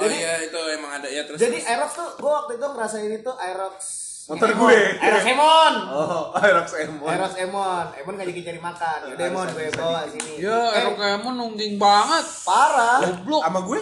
oh 0.00 0.02
Jadi- 0.02 0.16
iya 0.16 0.32
itu 0.40 0.60
emang 0.72 0.92
ada 0.94 1.06
ya 1.06 1.22
terus 1.22 1.36
Jadi 1.36 1.56
terus. 1.56 1.68
Aerox 1.68 1.90
tuh 1.92 2.08
gue 2.16 2.32
waktu 2.32 2.52
itu 2.54 2.66
ngerasain 2.66 3.12
itu 3.12 3.32
Aerox 3.36 3.76
Motor 4.22 4.46
Emon. 4.48 4.60
gue. 4.62 4.78
Aerox 4.96 5.22
Emon. 5.26 5.74
oh 5.90 6.24
Aerox 6.40 6.68
Emon 6.74 7.06
Aerox 7.06 7.32
Emon. 7.36 7.84
Emon 7.94 8.12
ngajak 8.14 8.34
cari 8.40 8.60
makan. 8.60 8.98
Yaudah 9.06 9.26
Emon 9.26 9.46
gue 9.50 9.66
bawa 9.72 10.00
sini. 10.06 10.32
Ya, 10.38 10.58
eh, 10.70 10.78
Erokemon 10.80 11.34
nungging 11.36 11.74
banget. 11.76 12.24
parah. 12.42 12.98
Goblok. 13.02 13.42
sama 13.42 13.60
gue 13.60 13.80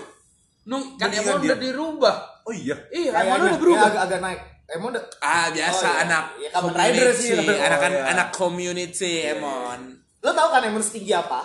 Nung, 0.64 0.85
kan 0.97 1.09
Emon 1.11 1.39
dia. 1.39 1.49
udah 1.49 1.59
dirubah. 1.59 2.16
oh 2.43 2.53
iya 2.53 2.77
Iya, 2.89 3.11
Emon 3.14 3.39
udah 3.39 3.57
berubah. 3.57 3.87
agak, 3.89 4.03
agak 4.05 4.21
naik. 4.21 4.41
Emon 4.69 4.89
udah 4.91 5.05
ah 5.19 5.47
biasa 5.49 5.81
Oh, 5.81 5.91
iya. 5.91 6.03
anak 6.03 6.25
Iya, 6.35 6.49
Kamen 6.51 6.73
Rider 6.75 7.09
sih. 7.11 7.29
community, 7.31 7.55
anak 7.59 7.79
Oh, 7.79 7.89
iya. 7.89 8.03
anak 8.07 8.29
community 8.31 9.12
emon 9.29 9.81
Lo 10.19 10.31
tau 10.31 10.49
kan 10.49 10.61
Emon 10.62 10.81
setinggi 10.81 11.12
apa? 11.14 11.41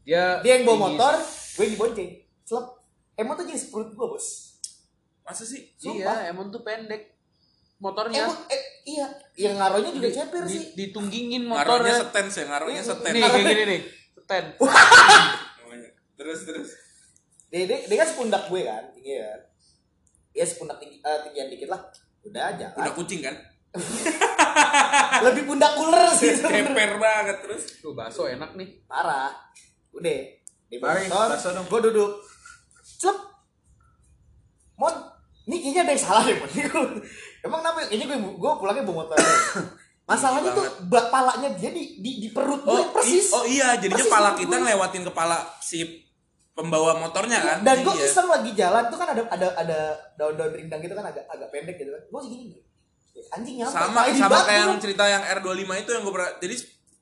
Dia 0.00 0.40
Dia 0.40 0.52
yang 0.54 0.64
bawa 0.64 0.78
motor, 0.88 1.12
gue 1.52 1.62
yang 1.62 1.72
dibonceng. 1.72 2.10
Selep. 2.42 2.66
Emon 3.20 3.36
tuh 3.36 3.44
jadi 3.44 3.60
sepuluh 3.60 3.92
gue 3.92 4.06
bos. 4.08 4.56
masa 5.20 5.44
sih 5.44 5.68
Sumpah. 5.76 6.24
Iya, 6.24 6.32
Emon 6.32 6.48
tuh 6.48 6.64
pendek. 6.64 7.20
Motornya 7.76 8.24
Emon, 8.24 8.36
eh, 8.48 8.62
iya. 8.88 9.06
Yang 9.36 9.54
ngaruhnya 9.60 9.90
juga 9.92 10.08
ceper 10.08 10.42
di, 10.48 10.56
sih. 10.56 10.64
ditunggingin 10.72 11.42
ngaruhnya 11.44 11.68
motornya. 11.68 11.94
seten 12.00 12.26
sih 12.32 12.44
ngaruhnya 12.48 12.82
Iya, 12.82 12.88
seten 12.88 13.12
Nih, 13.12 13.22
kayak 13.22 13.44
gini 13.44 13.64
nih. 13.68 13.80
Seten. 14.16 14.44
terus 16.20 16.40
terus 16.44 16.68
Dia, 17.50 17.66
dia, 17.66 17.78
dia 17.88 17.96
kan 17.98 18.08
sepundak 18.08 18.42
gue 18.48 18.62
kan, 18.62 18.84
tinggi 18.94 19.14
kan. 19.20 19.40
Ya 20.30 20.44
sepundak 20.46 20.76
tinggi, 20.80 21.02
eh, 21.02 21.18
tinggian 21.28 21.48
dikit 21.50 21.68
lah. 21.68 21.80
Udah 22.20 22.42
aja 22.52 22.66
udah 22.76 22.92
kan. 22.92 22.98
kucing 23.00 23.20
kan 23.24 23.36
Lebih 25.26 25.42
pundak 25.46 25.72
ular 25.78 26.10
sih. 26.10 26.34
keper 26.42 26.98
banget 26.98 27.36
terus 27.42 27.78
Tuh 27.78 27.94
bakso 27.94 28.26
enak 28.26 28.58
nih. 28.58 28.82
Parah. 28.90 29.30
Udah. 29.94 30.20
Di 30.66 30.76
bakso 30.82 31.54
dong. 31.54 31.66
gue 31.70 31.80
duduk. 31.90 32.12
Celep. 33.00 33.16
Mon, 34.76 34.94
ini 35.46 35.56
kayaknya 35.58 35.80
ada 35.82 35.92
yang 35.92 36.02
salah 36.02 36.22
deh, 36.22 36.36
Mon. 36.36 36.48
Emang 37.44 37.58
kenapa? 37.58 37.78
Kayaknya 37.82 38.06
gue, 38.06 38.18
gue 38.34 38.50
pulangnya 38.54 38.82
bawa 38.82 38.96
motor. 39.02 39.16
Masalahnya 40.10 40.50
tuh 40.52 40.66
ba- 40.84 41.06
palanya 41.06 41.48
dia 41.52 41.70
di, 41.70 41.96
di, 41.96 42.18
di 42.18 42.28
perut 42.28 42.60
gue 42.60 42.72
oh 42.72 42.90
persis. 42.90 43.24
i- 43.24 43.32
oh 43.32 43.44
iya 43.46 43.78
jadinya 43.78 43.94
Persis 43.96 44.10
pala 44.10 44.34
kita 44.34 44.50
gue. 44.50 44.60
ngelewatin 44.60 45.06
kepala 45.06 45.38
si 45.60 45.86
pembawa 46.50 46.98
motornya 46.98 47.38
kan 47.38 47.58
Dan 47.62 47.80
gue 47.80 47.94
Iya. 47.94 48.10
iseng 48.10 48.26
lagi 48.26 48.50
jalan 48.52 48.90
tuh 48.90 48.98
kan 48.98 49.08
ada 49.08 49.22
ada 49.24 49.46
ada 49.54 49.78
daun-daun 50.14 50.50
rindang 50.50 50.82
gitu 50.82 50.92
kan 50.92 51.06
agak 51.06 51.22
agak 51.24 51.48
pendek 51.48 51.78
gitu 51.78 51.88
kan. 51.88 52.02
Gue 52.04 52.20
segini. 52.20 52.58
Anjing 53.30 53.56
nyampe. 53.56 53.70
sama 53.70 54.00
sama 54.10 54.38
kayak 54.42 54.60
yang 54.66 54.80
cerita 54.82 55.04
yang 55.06 55.22
R25 55.22 55.46
itu 55.78 55.90
yang 55.92 56.02
gue 56.02 56.10
pernah 56.10 56.30
jadi 56.36 56.54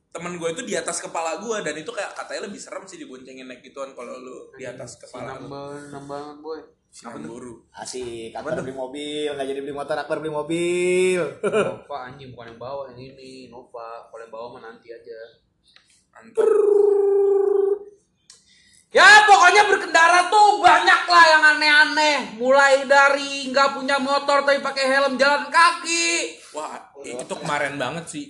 temen 0.09 0.41
gue 0.41 0.49
itu 0.57 0.63
di 0.65 0.75
atas 0.75 1.05
kepala 1.05 1.39
gue 1.39 1.57
dan 1.61 1.75
itu 1.77 1.91
kayak 1.93 2.17
katanya 2.17 2.49
lebih 2.49 2.61
serem 2.61 2.85
sih 2.89 2.97
diboncengin 2.97 3.45
naik 3.45 3.61
gituan 3.61 3.93
kalau 3.93 4.17
lu 4.17 4.49
di 4.57 4.65
atas 4.65 4.97
kepala 4.97 5.37
lu 5.37 5.47
Nambah, 5.47 5.93
nambah 5.93 6.25
boy. 6.41 6.61
Sinam 6.89 7.21
buru 7.21 7.69
Asik, 7.69 8.33
Akbar 8.33 8.57
beli 8.65 8.73
mobil, 8.73 9.29
nggak 9.29 9.45
jadi 9.45 9.61
beli 9.61 9.77
motor, 9.77 9.93
Akbar 10.01 10.25
beli 10.25 10.33
mobil. 10.33 11.21
Nova 11.45 11.97
anjing 12.09 12.33
bukan 12.33 12.57
yang 12.57 12.59
bawa 12.59 12.83
yang 12.91 13.13
ini. 13.13 13.53
Nova, 13.53 14.09
kalau 14.09 14.25
yang 14.25 14.33
bawa 14.33 14.47
mah 14.57 14.63
nanti 14.73 14.89
aja. 14.89 15.21
mantap 16.17 16.49
Ya 18.89 19.05
pokoknya 19.29 19.69
berkendara 19.69 20.33
tuh 20.33 20.65
banyak 20.65 21.03
lah 21.13 21.25
yang 21.29 21.45
aneh-aneh. 21.45 22.17
Mulai 22.41 22.89
dari 22.89 23.53
nggak 23.53 23.77
punya 23.77 24.01
motor 24.01 24.49
tapi 24.49 24.65
pakai 24.65 24.85
helm 24.89 25.21
jalan 25.21 25.53
kaki. 25.53 26.38
Wah 26.51 26.73
itu 26.99 27.35
kemarin 27.35 27.75
banget 27.75 28.05
sih 28.05 28.25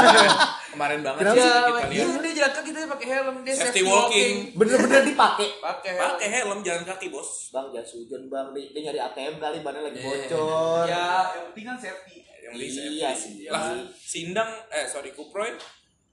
kemarin 0.72 1.00
banget 1.00 1.22
Kenapa 1.24 1.34
sih 1.34 1.42
Ya, 1.42 1.58
kita 1.64 1.86
iya, 1.88 2.04
lihat 2.04 2.20
dia 2.20 2.32
jalan 2.36 2.52
kaki 2.54 2.70
tapi 2.70 2.86
pakai 2.88 3.06
helm 3.08 3.34
dia 3.40 3.52
Safety 3.52 3.82
walking. 3.82 4.34
Bener-bener 4.54 5.00
dipakai. 5.02 5.48
Pakai 5.58 5.90
helm. 5.92 6.02
pakai 6.12 6.28
helm 6.30 6.58
jalan 6.60 6.84
kaki 6.84 7.06
bos 7.08 7.50
Bang, 7.50 7.66
jangan 7.68 7.82
sujon 7.84 8.22
bang, 8.26 8.46
dia, 8.52 8.64
dia 8.68 8.80
nyari 8.84 9.00
ATM 9.02 9.34
kali, 9.36 9.56
badannya 9.60 9.82
lagi 9.86 9.98
Iya. 9.98 10.06
bocor. 10.28 10.84
Ya, 10.84 11.06
yang 11.32 11.44
penting 11.48 11.64
kan 11.64 11.76
safety. 11.78 12.16
yang 12.38 12.52
Iya 12.54 13.10
safety. 13.10 13.42
sih. 13.42 13.48
lah 13.48 13.64
sindang 13.92 14.50
eh 14.68 14.84
sorry 14.84 15.10
kuproy 15.10 15.50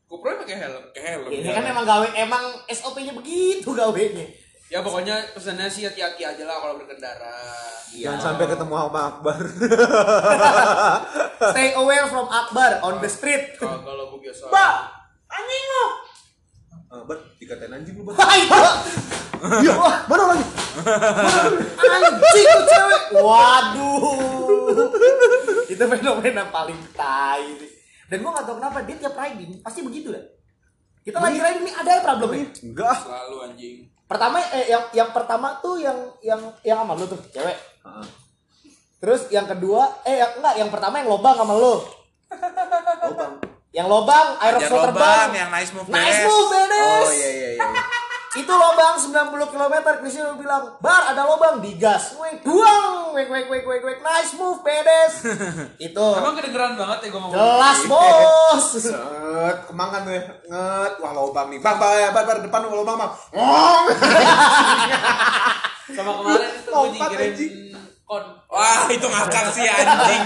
Kuproy 0.06 0.38
pakai 0.38 0.56
helm. 0.56 0.84
pakai 0.88 1.04
helm 1.04 1.22
Ini 1.28 1.41
jalan. 1.43 1.56
kan 1.56 1.66
emang 1.68 1.86
gawe, 1.86 2.08
emang 2.16 2.43
SOP-nya 2.68 3.12
begitu 3.12 3.70
gawenya. 3.70 4.26
Ya 4.66 4.82
pokoknya 4.82 5.13
pesannya 5.38 5.70
sih 5.70 5.86
hati-hati 5.86 6.26
aja 6.26 6.43
lah 6.49 6.57
kalau 6.57 6.82
berkendara. 6.82 7.38
jangan 7.95 8.18
sampai 8.18 8.49
ketemu 8.49 8.74
sama 8.76 9.01
Akbar 9.13 9.38
Stay 11.53 11.70
away 11.78 11.99
from 12.09 12.26
Akbar 12.26 12.82
on 12.82 12.97
the 12.97 13.05
street. 13.05 13.55
Kalau 13.61 13.86
kalau 13.86 14.09
gue 14.18 14.26
biasa. 14.26 14.49
Mbak, 14.49 14.76
anjing 15.30 15.66
lo. 15.70 15.86
Akbar 16.97 17.18
dikatain 17.38 17.72
anjing 17.78 17.93
lu 17.93 18.03
Bar 18.09 18.18
Hai, 18.18 18.41
Mbak. 18.49 18.76
iya 19.61 19.74
mana 20.09 20.24
lagi 20.34 20.45
Anjing 21.86 22.47
tuh 22.49 22.66
cewek. 22.66 23.01
Waduh. 23.22 24.01
Itu 25.78 25.84
fenomena 25.86 26.43
paling 26.49 26.80
tai. 26.97 27.53
Dan 28.05 28.22
gua 28.22 28.38
gak 28.38 28.45
tau 28.49 28.57
kenapa 28.57 28.82
dia 28.86 28.97
tiap 28.97 29.13
riding 29.13 29.61
pasti 29.61 29.86
begitu 29.86 30.09
dah. 30.09 30.26
Kita 31.06 31.22
lagi 31.22 31.38
riding 31.38 31.64
nih 31.70 31.76
ada 31.78 31.91
ya 31.93 32.01
problemnya. 32.01 32.49
enggak 32.66 32.95
selalu 33.06 33.36
anjing 33.45 33.78
Pertama 34.10 34.38
eh 34.41 34.66
yang 34.70 34.84
yang 34.93 35.10
pertama 35.14 35.47
tuh 35.62 35.78
yang 35.78 35.97
yang 36.22 36.41
yang 36.62 36.78
sama 36.82 36.93
lu 36.93 37.06
tuh 37.10 37.18
cewek. 37.30 37.58
Heeh. 37.58 38.06
Terus 39.01 39.22
yang 39.30 39.45
kedua 39.45 40.01
eh 40.06 40.18
yang, 40.18 40.41
enggak 40.41 40.53
yang 40.62 40.70
pertama 40.74 41.01
yang 41.01 41.10
lobang 41.10 41.38
sama 41.38 41.53
lu. 41.53 41.76
lubang 43.06 43.34
Yang 43.70 43.88
lobang 43.91 44.28
lobang 44.41 44.82
terbang. 44.89 45.30
yang 45.36 45.49
nice 45.53 45.72
move 45.78 45.88
Nice 45.93 46.22
move, 46.26 46.49
oh 46.53 47.12
iya 47.14 47.30
iya 47.30 47.49
iya 47.60 47.93
Itu 48.36 48.52
lobang 48.52 49.00
90 49.00 49.48
km, 49.48 49.76
Cristiano 50.04 50.36
bilang, 50.36 50.76
"Bar, 50.84 51.16
ada 51.16 51.24
lobang." 51.24 51.64
Digas. 51.64 52.20
Weng, 52.20 52.44
duang. 52.44 53.16
Weng 53.16 53.32
weng 53.32 53.48
weng 53.48 53.64
weng 53.64 53.84
weng. 53.84 54.00
Nice 54.04 54.36
move, 54.36 54.60
Bedes. 54.60 55.24
Itu. 55.88 56.08
Emang 56.20 56.36
kedengeran 56.36 56.76
banget 56.76 57.08
ya 57.08 57.10
gue 57.16 57.22
ngomong. 57.24 57.32
Jelas, 57.32 57.80
Bos. 57.88 58.66
Set, 58.92 59.58
kemangan 59.72 60.04
tuh 60.04 60.14
ya. 60.14 60.24
Nget, 60.52 60.94
wah 61.00 61.12
lobang 61.16 61.48
nih. 61.48 61.60
Bang, 61.64 61.80
bang, 61.80 61.96
ya, 61.96 62.08
bar, 62.12 62.28
bar, 62.28 62.38
depan 62.44 62.60
lobang, 62.68 63.00
bang. 63.00 63.12
Ngong. 63.32 63.84
Sama 65.96 66.12
kemarin 66.20 66.50
itu 66.50 66.72
gue 66.76 67.24
anjing. 67.24 67.74
Kon. 68.06 68.26
Wah 68.53 68.88
itu 68.93 69.06
ngakak 69.06 69.45
sih 69.51 69.66
anjing. 69.66 70.24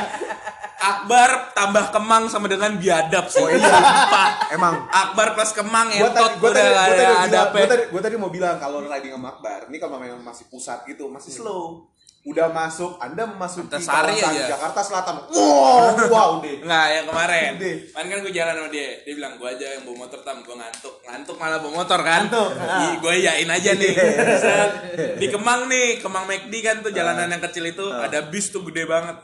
Akbar 0.79 1.51
tambah 1.51 1.91
kemang 1.91 2.31
sama 2.31 2.47
dengan 2.47 2.79
biadab 2.79 3.27
sih. 3.27 3.43
Oh, 3.43 3.51
iya. 3.51 3.67
Sumpah. 3.67 4.29
Emang 4.55 4.87
Akbar 4.87 5.35
plus 5.35 5.51
kemang 5.51 5.91
gua 5.91 6.07
entot 6.07 6.31
tadi 6.31 6.39
gua 6.39 6.49
udah 6.55 6.63
tadi 6.63 6.79
gua 6.79 6.95
tadi 6.95 7.03
bilang, 7.03 7.47
gua 7.51 7.67
tadi 7.67 7.83
gua 7.91 8.01
tadi 8.01 8.15
mau 8.15 8.31
bilang 8.31 8.55
kalau 8.55 8.79
riding 8.87 9.11
sama 9.11 9.27
Akbar, 9.35 9.67
ini 9.67 9.77
kalau 9.79 9.99
memang 9.99 10.23
masih 10.23 10.47
pusat 10.47 10.87
gitu, 10.87 11.11
masih 11.11 11.35
slow. 11.35 11.83
Udah 12.27 12.51
masuk, 12.51 12.99
Anda 12.99 13.23
memasuki 13.23 13.71
Antasari 13.71 14.19
kawasan 14.19 14.35
aja. 14.35 14.51
Jakarta 14.51 14.81
Selatan. 14.83 15.15
Wow, 15.31 15.95
wow 16.11 16.29
deh. 16.43 16.59
Enggak, 16.59 16.87
yang 16.91 17.05
kemarin. 17.07 17.51
Kan 17.95 18.05
kan 18.11 18.17
gue 18.19 18.33
jalan 18.35 18.53
sama 18.59 18.67
dia. 18.67 18.89
Dia 19.07 19.13
bilang, 19.15 19.33
"Gua 19.39 19.55
aja 19.55 19.65
yang 19.79 19.87
bawa 19.87 20.03
motor 20.03 20.19
tam, 20.27 20.43
gua 20.43 20.59
ngantuk." 20.59 20.99
Ngantuk 21.07 21.35
malah 21.39 21.63
bawa 21.63 21.73
motor 21.79 21.99
kan. 22.03 22.27
Ngantuk. 22.27 22.49
Ih, 22.59 22.93
gua 22.99 23.13
yain 23.15 23.47
aja 23.47 23.71
nih. 23.71 23.93
Set. 24.35 24.71
Di 25.15 25.27
Kemang 25.31 25.71
nih, 25.71 26.03
Kemang 26.03 26.27
McD 26.27 26.53
kan 26.59 26.83
tuh 26.83 26.91
jalanan 26.91 27.31
yang 27.31 27.39
kecil 27.39 27.63
itu 27.63 27.87
ada 27.87 28.19
bis 28.27 28.51
tuh 28.51 28.67
gede 28.67 28.83
banget. 28.83 29.15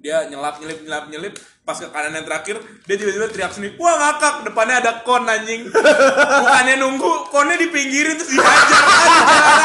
dia 0.00 0.24
nyelap 0.32 0.56
nyelip 0.64 0.80
nyelap 0.80 1.04
nyelip 1.12 1.34
pas 1.60 1.76
ke 1.78 1.86
kanan 1.86 2.18
yang 2.18 2.26
terakhir 2.26 2.56
dia 2.88 2.96
tiba-tiba 2.98 3.30
teriak 3.30 3.52
sendiri 3.54 3.78
wah 3.78 3.94
ngakak 3.94 4.34
depannya 4.50 4.82
ada 4.82 4.92
kon 5.06 5.22
anjing. 5.24 5.70
Bukannya 5.70 6.74
nunggu 6.82 7.30
konnya 7.30 7.54
dipinggirin 7.60 8.18
terus 8.18 8.34
dihajar. 8.34 8.82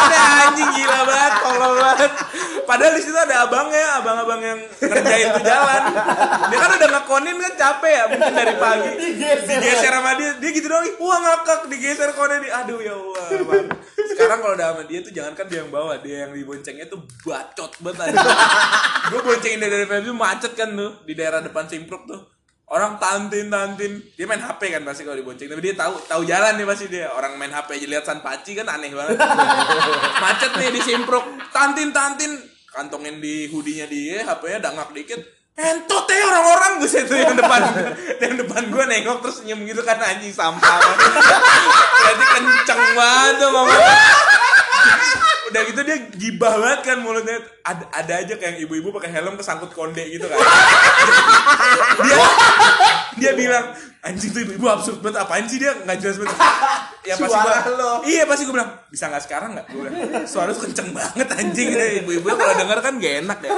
Ada 0.06 0.20
anjing 0.52 0.70
gila 0.70 1.00
banget 1.10 1.34
tolol 1.42 1.74
banget. 1.82 2.12
Padahal 2.66 2.94
di 2.98 3.02
situ 3.02 3.18
ada 3.18 3.36
abangnya 3.46 4.02
abang-abang 4.02 4.42
yang 4.42 4.60
ngerjain 4.82 5.28
tuh 5.34 5.44
jalan. 5.46 5.82
Dia 6.50 6.58
kan 6.58 6.70
udah 6.78 6.90
ngekonin 7.00 7.36
kan 7.42 7.54
capek 7.58 7.92
ya 7.94 8.04
mungkin 8.12 8.34
dari 8.34 8.56
pagi. 8.58 8.92
Digeser. 9.00 9.60
Sama 10.06 10.22
dia 10.22 10.38
dia 10.38 10.52
gitu 10.54 10.70
doang 10.70 10.86
wah 11.02 11.18
ngakak 11.18 11.66
digeser 11.66 12.14
konnya 12.14 12.38
di 12.38 12.50
aduh 12.54 12.78
ya 12.78 12.94
Allah 12.94 13.26
sekarang 14.06 14.38
kalau 14.38 14.54
udah 14.54 14.68
sama 14.70 14.84
dia 14.86 15.00
tuh 15.02 15.10
jangankan 15.10 15.46
dia 15.50 15.60
yang 15.66 15.72
bawa 15.74 15.98
dia 15.98 16.30
yang 16.30 16.32
diboncengnya 16.38 16.86
tuh 16.86 17.02
bacot 17.26 17.74
banget 17.82 18.14
gue 19.10 19.22
boncengin 19.26 19.58
dari 19.58 19.86
Febri 19.90 20.14
macet 20.14 20.54
kan 20.54 20.78
tuh 20.78 21.02
di 21.10 21.18
daerah 21.18 21.42
depan 21.42 21.66
Simpruk 21.86 22.10
tuh 22.10 22.36
orang 22.72 22.98
tantin 22.98 23.48
tantin. 23.50 24.02
Dia 24.18 24.26
main 24.26 24.42
HP 24.42 24.74
kan 24.74 24.82
pasti 24.82 25.06
kalau 25.06 25.18
dibonceng. 25.18 25.50
Tapi 25.52 25.62
dia 25.62 25.76
tahu 25.78 26.02
tahu 26.10 26.22
jalan 26.26 26.58
nih 26.58 26.66
pasti 26.66 26.86
dia. 26.90 27.14
Orang 27.14 27.38
main 27.38 27.54
HP 27.54 27.78
aja 27.78 27.88
lihat 27.88 28.04
San 28.10 28.20
Paci 28.26 28.58
kan 28.58 28.66
aneh 28.66 28.90
banget. 28.90 29.22
Macet 30.24 30.52
nih 30.58 30.74
di 30.74 30.82
Simpruk 30.82 31.26
tantin 31.54 31.94
tantin. 31.94 32.34
Kantongin 32.76 33.24
di 33.24 33.48
hoodie-nya 33.48 33.88
dia 33.88 34.28
HP-nya 34.28 34.60
dangak 34.60 34.92
dikit. 34.92 35.22
Entot 35.56 36.04
ya 36.12 36.20
orang-orang. 36.28 36.84
Gue 36.84 36.90
tuh 36.92 37.16
yang 37.16 37.38
depan 37.38 37.62
yang 38.24 38.34
depan 38.36 38.64
gue 38.68 38.84
nengok 38.84 39.24
terus 39.24 39.40
senyum 39.40 39.64
gitu 39.64 39.80
kan 39.86 39.96
anjing 40.02 40.34
sampah. 40.34 40.80
Berarti 42.04 42.26
kenceng 42.36 42.82
banget 42.98 43.34
tuh 43.40 43.50
ngomong 43.56 43.80
udah 45.56 45.72
gitu 45.72 45.82
dia 45.88 45.98
gibah 46.20 46.52
banget 46.60 46.82
kan 46.84 46.98
mulutnya. 47.00 47.40
Ada, 47.64 47.88
ada 47.96 48.14
aja 48.20 48.34
kayak 48.36 48.60
ibu-ibu 48.68 48.92
pakai 48.92 49.08
helm 49.08 49.40
kesangkut 49.40 49.72
konde 49.72 50.04
gitu 50.04 50.28
kan. 50.28 50.36
Dia 52.04 52.20
dia 53.16 53.32
bilang 53.40 53.72
anjing 54.04 54.36
tuh 54.36 54.44
ibu-ibu 54.44 54.68
absurd 54.68 55.00
banget. 55.00 55.24
Apaan 55.24 55.48
sih 55.48 55.64
dia? 55.64 55.72
Nggak 55.88 56.04
jelas 56.04 56.20
banget 56.20 56.36
ya 57.06 57.16
pasti 57.16 57.32
Suara 57.32 57.60
gua, 57.62 57.72
lo. 57.72 57.92
iya 58.04 58.24
pasti 58.24 58.44
gue 58.44 58.52
bilang 58.52 58.72
bisa 58.88 59.06
nggak 59.06 59.24
sekarang 59.24 59.50
nggak 59.54 59.66
gue 59.68 59.80
bilang 59.80 59.96
suara 60.26 60.50
lu 60.50 60.58
kenceng 60.58 60.90
banget 60.90 61.28
anjing 61.32 61.70
ibu-ibu 62.02 62.28
kalau 62.28 62.54
denger 62.56 62.80
kan 62.80 62.94
gak 62.96 63.14
enak 63.22 63.40
ya 63.40 63.52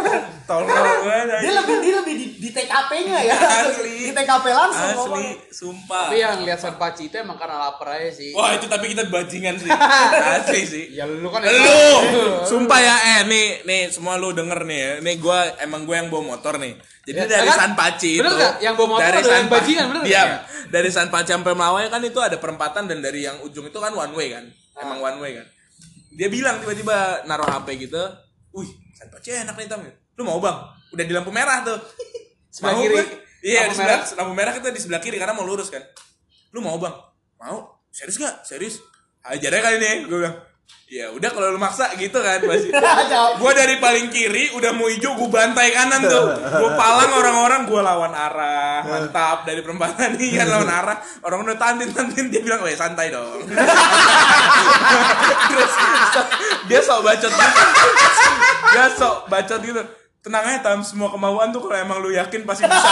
tolong 0.43 0.67
banget 0.67 0.97
Dia 0.99 1.15
anjing. 1.33 1.55
lebih 1.55 1.75
dia 1.79 1.93
lebih 1.97 2.13
di, 2.13 2.25
di 2.37 2.49
TKP-nya 2.49 3.17
ya. 3.21 3.33
Asli. 3.63 3.95
Di 4.01 4.13
TKP 4.13 4.45
langsung. 4.47 4.83
asli 4.83 4.97
ngomong. 4.97 5.25
sumpah 5.49 6.05
Tapi 6.05 6.17
yang 6.17 6.39
lihat 6.41 6.59
San 6.59 6.75
Paci 6.75 7.07
itu 7.07 7.15
emang 7.15 7.35
karena 7.35 7.57
lapar 7.61 7.87
aja 7.93 8.11
sih. 8.11 8.31
wah 8.31 8.51
itu 8.51 8.65
tapi 8.65 8.91
kita 8.91 9.07
bajingan 9.07 9.55
sih 9.55 9.71
asli 10.35 10.61
sih 10.63 10.85
Ya 10.91 11.03
lu 11.03 11.27
kan 11.27 11.41
lu 11.41 11.79
sumpah 12.43 12.79
ya 12.79 12.95
eh 12.95 13.21
nih 13.25 13.45
nih 13.63 13.81
semua 13.87 14.15
lu 14.15 14.31
denger 14.31 14.61
nih 14.61 14.77
ya 14.77 14.91
nih 14.99 15.15
gua 15.17 15.39
emang 15.59 15.83
gua 15.83 15.95
yang 15.97 16.07
bawa 16.07 16.35
motor 16.35 16.57
nih 16.57 16.75
jadi 17.08 17.18
Ya, 17.18 17.26
dari 17.32 17.47
kan? 17.47 17.58
San 17.58 17.74
Paci 17.74 18.12
Bener 18.14 18.28
itu 18.28 18.36
nggak? 18.36 18.53
Yang 18.60 18.74
bawa 18.76 18.88
motor 18.89 19.03
dari 19.08 19.22
San 19.22 19.32
yang 19.34 19.47
bajingan, 19.47 19.86
bener 19.88 19.97
nggak? 19.97 20.10
diam 20.12 20.28
Ya. 20.28 20.38
dari 20.68 20.89
San 20.89 21.08
Paci 21.08 21.32
sampai 21.32 21.53
Melawai 21.53 21.88
kan 21.88 22.01
itu 22.01 22.20
ada 22.20 22.36
perempatan 22.36 22.84
dan 22.86 22.99
dari 22.99 23.24
yang 23.24 23.39
ujung 23.39 23.64
itu 23.64 23.78
kan 23.78 23.91
one 23.91 24.12
way 24.12 24.28
kan 24.30 24.43
Ah. 24.74 24.84
emang 24.84 24.99
one 25.01 25.18
way 25.20 25.32
kan 25.34 25.47
dia 26.10 26.28
bilang 26.28 26.60
tiba-tiba 26.60 26.95
naruh 27.24 27.47
HP 27.47 27.68
gitu 27.82 28.03
wih 28.51 28.68
San 28.91 29.08
Paci 29.08 29.32
enak 29.34 29.55
nih 29.55 29.66
tam 29.66 29.82
lu 29.88 30.22
mau 30.22 30.38
bang 30.38 30.58
udah 30.89 31.03
di 31.03 31.14
lampu 31.14 31.32
merah 31.32 31.64
tuh 31.64 31.78
Sebelah 32.49 32.74
Mau 32.74 32.82
kiri. 32.82 32.99
iya 33.43 33.66
di 33.66 33.74
sebelah 33.74 34.01
merah? 34.01 34.18
lampu 34.18 34.34
merah 34.34 34.51
kita 34.51 34.68
di 34.68 34.78
sebelah 34.78 34.97
kiri 34.97 35.16
karena 35.16 35.32
mau 35.32 35.43
lurus 35.43 35.68
kan 35.68 35.84
lu 36.49 36.60
mau 36.60 36.76
bang 36.76 36.95
mau 37.38 37.58
serius 37.88 38.18
gak 38.18 38.41
serius 38.41 38.82
ajar 39.24 39.49
aja 39.49 39.62
kali 39.62 39.78
nih 39.78 39.95
gue 40.03 40.18
bilang 40.18 40.36
ya 40.88 41.11
udah 41.11 41.30
kalau 41.36 41.51
lu 41.51 41.59
maksa 41.59 41.91
gitu 41.99 42.15
kan 42.24 42.39
masih 42.47 42.72
gue 43.43 43.51
dari 43.51 43.76
paling 43.76 44.07
kiri 44.07 44.55
udah 44.55 44.72
mau 44.72 44.88
hijau 44.88 45.20
gue 45.20 45.28
bantai 45.28 45.76
kanan 45.76 45.99
tuh. 46.07 46.32
Gue 46.39 46.72
palang 46.80 47.11
orang-orang 47.11 47.68
gue 47.68 47.82
lawan 47.84 48.15
arah. 48.15 48.84
Mantap 48.91 49.43
dari 49.43 49.59
perempatan 49.59 50.15
nih 50.15 50.39
kan 50.39 50.47
lawan 50.47 50.72
arah. 50.72 50.97
Orang 51.28 51.43
udah 51.43 51.59
tantin 51.59 51.91
tantin 51.91 52.32
dia 52.32 52.39
bilang 52.39 52.63
weh 52.63 52.72
santai 52.72 53.11
dong. 53.11 53.43
Terus 55.51 55.72
dia 56.72 56.80
sok 56.80 57.03
bacot 57.03 57.32
gitu. 57.36 57.63
Dia 58.72 58.86
sok 58.95 59.15
bacot 59.28 59.59
gitu 59.59 59.84
tenang 60.22 60.43
aja 60.43 60.59
tam 60.59 60.80
semua 60.84 61.07
kemauan 61.07 61.55
tuh 61.55 61.63
kalau 61.63 61.78
emang 61.78 61.97
lu 62.03 62.11
yakin 62.11 62.43
pasti 62.43 62.68
bisa. 62.68 62.89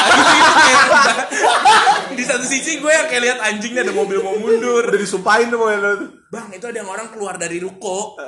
Di 2.16 2.24
satu 2.24 2.46
sisi 2.48 2.80
gue 2.80 2.92
yang 2.92 3.08
kayak 3.12 3.24
lihat 3.24 3.40
anjingnya 3.44 3.84
ada 3.84 3.94
mobil 3.94 4.24
mau 4.24 4.40
mundur. 4.40 4.88
Udah 4.88 5.00
disumpahin 5.00 5.52
tuh 5.52 5.60
mobil 5.60 5.80
tuh. 5.82 6.10
bang 6.26 6.52
itu 6.52 6.66
ada 6.68 6.78
yang 6.84 6.90
orang 6.90 7.08
keluar 7.14 7.40
dari 7.40 7.64
ruko. 7.64 8.20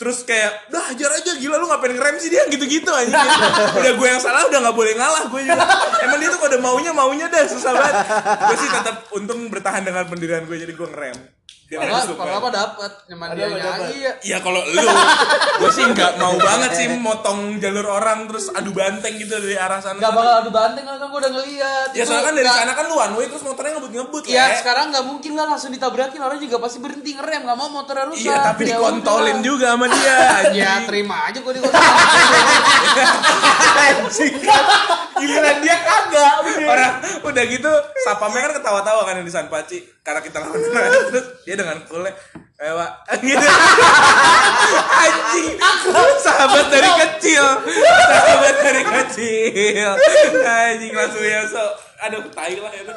Terus 0.00 0.24
kayak 0.24 0.72
dah 0.72 0.80
hajar 0.88 1.12
aja 1.12 1.36
gila 1.36 1.60
lu 1.60 1.68
ngapain 1.68 1.92
ngerem 1.92 2.16
sih 2.16 2.32
dia? 2.32 2.48
Gitu-gitu 2.48 2.88
aja 2.88 3.20
udah 3.76 3.92
gue 3.96 4.06
yang 4.08 4.20
salah 4.20 4.48
udah 4.48 4.58
nggak 4.64 4.76
boleh 4.76 4.92
ngalah 4.96 5.24
gue 5.28 5.40
juga. 5.44 5.64
Emang 6.04 6.18
dia 6.20 6.28
tuh 6.32 6.40
kalau 6.40 6.50
ada 6.52 6.60
maunya 6.60 6.92
maunya 6.96 7.26
dah 7.28 7.44
susah 7.44 7.72
banget. 7.76 7.94
Gue 8.48 8.56
sih 8.60 8.68
tetap 8.72 8.96
untung 9.12 9.48
bertahan 9.52 9.84
dengan 9.84 10.08
pendirian 10.08 10.48
gue 10.48 10.56
jadi 10.56 10.72
gue 10.72 10.88
ngerem 10.88 11.39
Kalau 11.70 12.34
apa 12.42 12.48
dapat 12.50 12.90
nyaman 13.06 13.30
dia 13.30 13.46
nyanyi 13.46 14.02
ya. 14.02 14.12
Iya 14.26 14.38
kalau 14.42 14.58
lu, 14.58 14.82
gue 15.62 15.70
sih 15.70 15.86
nggak 15.86 16.18
mau 16.18 16.34
banget 16.34 16.70
sih 16.74 16.90
motong 16.90 17.62
jalur 17.62 17.86
orang 17.86 18.26
terus 18.26 18.50
adu 18.50 18.74
banteng 18.74 19.14
gitu 19.14 19.38
dari 19.38 19.54
arah 19.54 19.78
sana. 19.78 20.02
Gak 20.02 20.10
bakal 20.10 20.34
adu 20.42 20.50
banteng 20.50 20.82
kan 20.82 20.98
gue 20.98 21.06
udah 21.14 21.30
ngeliat. 21.30 21.94
Ya 21.94 22.02
soalnya 22.02 22.26
kan 22.26 22.34
dari 22.34 22.50
sana 22.50 22.74
kan 22.74 22.90
lu 22.90 22.98
one 22.98 23.14
way 23.14 23.30
terus 23.30 23.46
motornya 23.46 23.78
ngebut-ngebut 23.78 24.22
Iya 24.26 24.50
Le. 24.50 24.58
sekarang 24.58 24.90
nggak 24.90 25.04
mungkin 25.06 25.32
lah 25.38 25.46
langsung 25.46 25.70
ditabrakin 25.70 26.18
orang 26.18 26.42
juga 26.42 26.58
pasti 26.58 26.82
berhenti 26.82 27.14
ngerem 27.14 27.46
nggak 27.46 27.54
mau 27.54 27.70
motornya 27.70 28.04
rusak. 28.10 28.26
Iya 28.26 28.36
tapi 28.42 28.62
Ya 28.66 28.74
dikontolin 28.74 29.38
udah. 29.38 29.46
juga 29.46 29.66
sama 29.70 29.86
dia. 29.86 30.16
Ya 30.50 30.66
anjing. 30.74 30.86
terima 30.90 31.16
aja 31.30 31.38
gue 31.38 31.52
dikontolin. 31.54 31.94
Giliran 35.20 35.56
dia 35.60 35.76
kagak 35.78 36.32
Orang 36.64 36.92
udah 37.22 37.44
gitu 37.44 37.72
Sapamnya 38.00 38.48
kan 38.48 38.52
ketawa-tawa 38.56 39.04
kan 39.04 39.14
yang 39.20 39.26
di 39.26 39.32
San 39.32 39.46
Paci 39.46 39.84
Karena 40.00 40.24
kita 40.24 40.40
lawan 40.40 40.58
Terus 41.12 41.26
dia 41.44 41.54
dengan 41.60 41.78
coolnya 41.84 42.12
Eh 42.60 42.72
Wak 42.76 42.92
gitu. 43.24 43.40
Anjing. 45.00 45.56
Sahabat 46.20 46.68
dari 46.68 46.90
kecil. 46.92 47.44
Sahabat 47.64 48.56
dari 48.60 48.82
kecil. 48.84 49.90
Anjing 50.44 50.92
langsung 50.92 51.24
ya 51.24 51.40
so. 51.48 51.64
Aduh 52.00 52.24
tai 52.32 52.56
lah 52.56 52.72
itu 52.72 52.88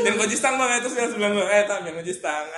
Dan 0.00 0.16
kunci 0.16 0.32
stang 0.32 0.56
bang 0.56 0.80
Terus 0.80 0.96
dia 0.96 1.04
langsung 1.04 1.20
bilang 1.20 1.44
Eh 1.44 1.60
tam 1.68 1.84
yang 1.84 1.92
kunci 1.92 2.08
stang 2.16 2.48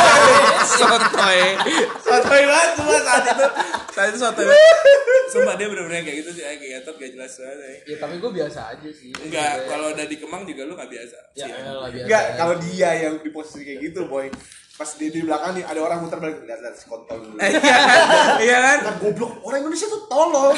Sotoy. 0.78 1.58
Sotoy 1.98 2.42
banget 2.46 2.70
Cuma 2.78 2.94
saat 3.02 3.22
itu. 3.26 3.46
Saat 3.90 4.06
itu 4.14 4.18
sotoy 4.22 4.46
banget. 4.46 4.78
Sumpah 5.26 5.54
dia 5.58 5.66
bener-bener 5.66 6.06
kayak 6.06 6.22
gitu 6.22 6.30
sih 6.30 6.42
Kayak 6.46 6.86
gatot 6.86 6.94
gak 7.02 7.10
jelas 7.10 7.32
banget 7.42 7.58
eh. 7.58 7.78
ya 7.90 7.96
tapi 7.98 8.14
gue 8.22 8.30
biasa 8.30 8.60
aja 8.78 8.90
sih. 8.94 9.10
Enggak, 9.18 9.66
kalau 9.66 9.90
udah 9.90 10.06
di 10.06 10.16
Kemang 10.22 10.46
juga 10.46 10.62
lu 10.62 10.78
gak 10.78 10.90
biasa. 10.94 11.18
Ya 11.34 11.46
biasa. 11.50 12.02
Enggak, 12.06 12.24
kalau 12.38 12.54
dia 12.62 12.90
yang 12.94 13.14
di 13.18 13.30
posisi 13.34 13.66
kayak 13.66 13.78
gitu, 13.82 14.06
boy. 14.06 14.30
Pas 14.76 14.92
di, 15.00 15.08
di 15.08 15.24
belakang 15.24 15.56
nih 15.56 15.64
ada 15.64 15.80
orang 15.80 16.04
muter 16.04 16.20
balik 16.20 16.44
lihat 16.44 16.60
lihat 16.60 16.76
si 16.76 16.84
kontol 16.84 17.16
dulu. 17.16 17.40
Iya 17.48 17.56
kan? 17.80 17.96
Iya 18.44 18.58
kan? 18.60 18.78
Kan 18.84 18.94
goblok, 19.00 19.32
orang 19.40 19.58
Indonesia 19.64 19.88
tuh 19.88 20.04
tolol. 20.04 20.52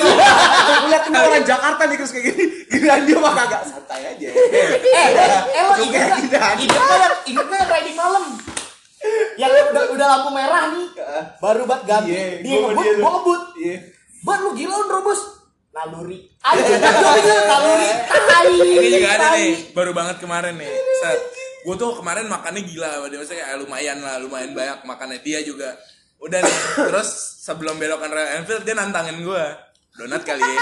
Lihat 0.91 1.03
ini 1.07 1.19
orang 1.23 1.47
Jakarta 1.47 1.83
nih 1.87 1.97
terus 2.03 2.11
kayak 2.11 2.25
gini, 2.35 2.45
giliran 2.67 3.01
dia 3.07 3.19
mah 3.23 3.33
kagak 3.39 3.63
santai 3.71 4.03
aja. 4.11 4.29
Eh, 4.35 5.09
eh 5.55 5.63
lo 5.63 5.75
Lu 5.79 5.87
inget 5.87 6.03
kayak 6.03 6.11
gak? 6.11 6.19
gini 6.19 6.35
aja. 6.35 6.51
Inget 6.59 6.83
gak 6.83 6.99
yang 6.99 7.15
inget 7.31 7.47
gak 7.47 7.59
yang 7.63 7.71
riding 7.71 7.97
malam? 7.97 8.25
Yang 9.39 9.51
udah 9.71 9.85
udah 9.95 10.07
lampu 10.11 10.31
merah 10.35 10.63
nih, 10.75 10.87
baru 11.39 11.63
buat 11.71 11.83
ganti. 11.87 12.11
Iya, 12.11 12.43
dia 12.43 12.59
ngebut, 12.59 12.87
gua 12.99 13.11
ngebut. 13.15 13.43
Iya. 13.63 13.77
Ban 14.27 14.39
lu 14.43 14.51
gila 14.59 14.75
lu 14.83 14.85
nerobos. 14.91 15.21
Naluri. 15.71 16.19
Pikir 16.59 17.39
naluri. 17.47 17.91
Tai. 18.11 18.51
Ini 18.51 18.89
juga 18.99 19.11
ada 19.15 19.27
nih, 19.39 19.71
baru 19.71 19.95
banget 19.95 20.19
kemarin 20.19 20.59
nih. 20.59 20.67
Set. 20.99 21.38
Gue 21.67 21.75
tuh 21.75 21.99
kemarin 21.99 22.31
makannya 22.31 22.63
gila 22.63 23.09
maksudnya 23.09 23.43
kayak 23.43 23.59
lumayan 23.61 23.99
lah, 23.99 24.23
lumayan 24.23 24.55
banyak 24.55 24.79
makannya 24.87 25.19
dia 25.21 25.43
juga. 25.43 25.75
Udah 26.19 26.43
nih, 26.43 26.57
terus 26.91 27.09
sebelum 27.43 27.79
belokan 27.79 28.11
Royal 28.11 28.43
Enfield 28.43 28.67
dia 28.67 28.75
nantangin 28.75 29.23
gue. 29.23 29.45
Donat 29.99 30.23
kali 30.23 30.39
ya. 30.39 30.59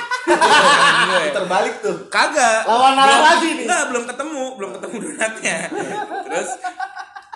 Terbalik 1.36 1.84
tuh. 1.84 2.08
Kagak. 2.08 2.64
Lawan 2.64 2.96
Belum- 2.96 3.24
lagi 3.24 3.48
nih. 3.52 3.64
Enggak, 3.68 3.82
belum 3.92 4.04
ketemu, 4.08 4.42
belum 4.56 4.70
ketemu 4.80 4.94
donatnya. 4.96 5.58
Terus 6.24 6.48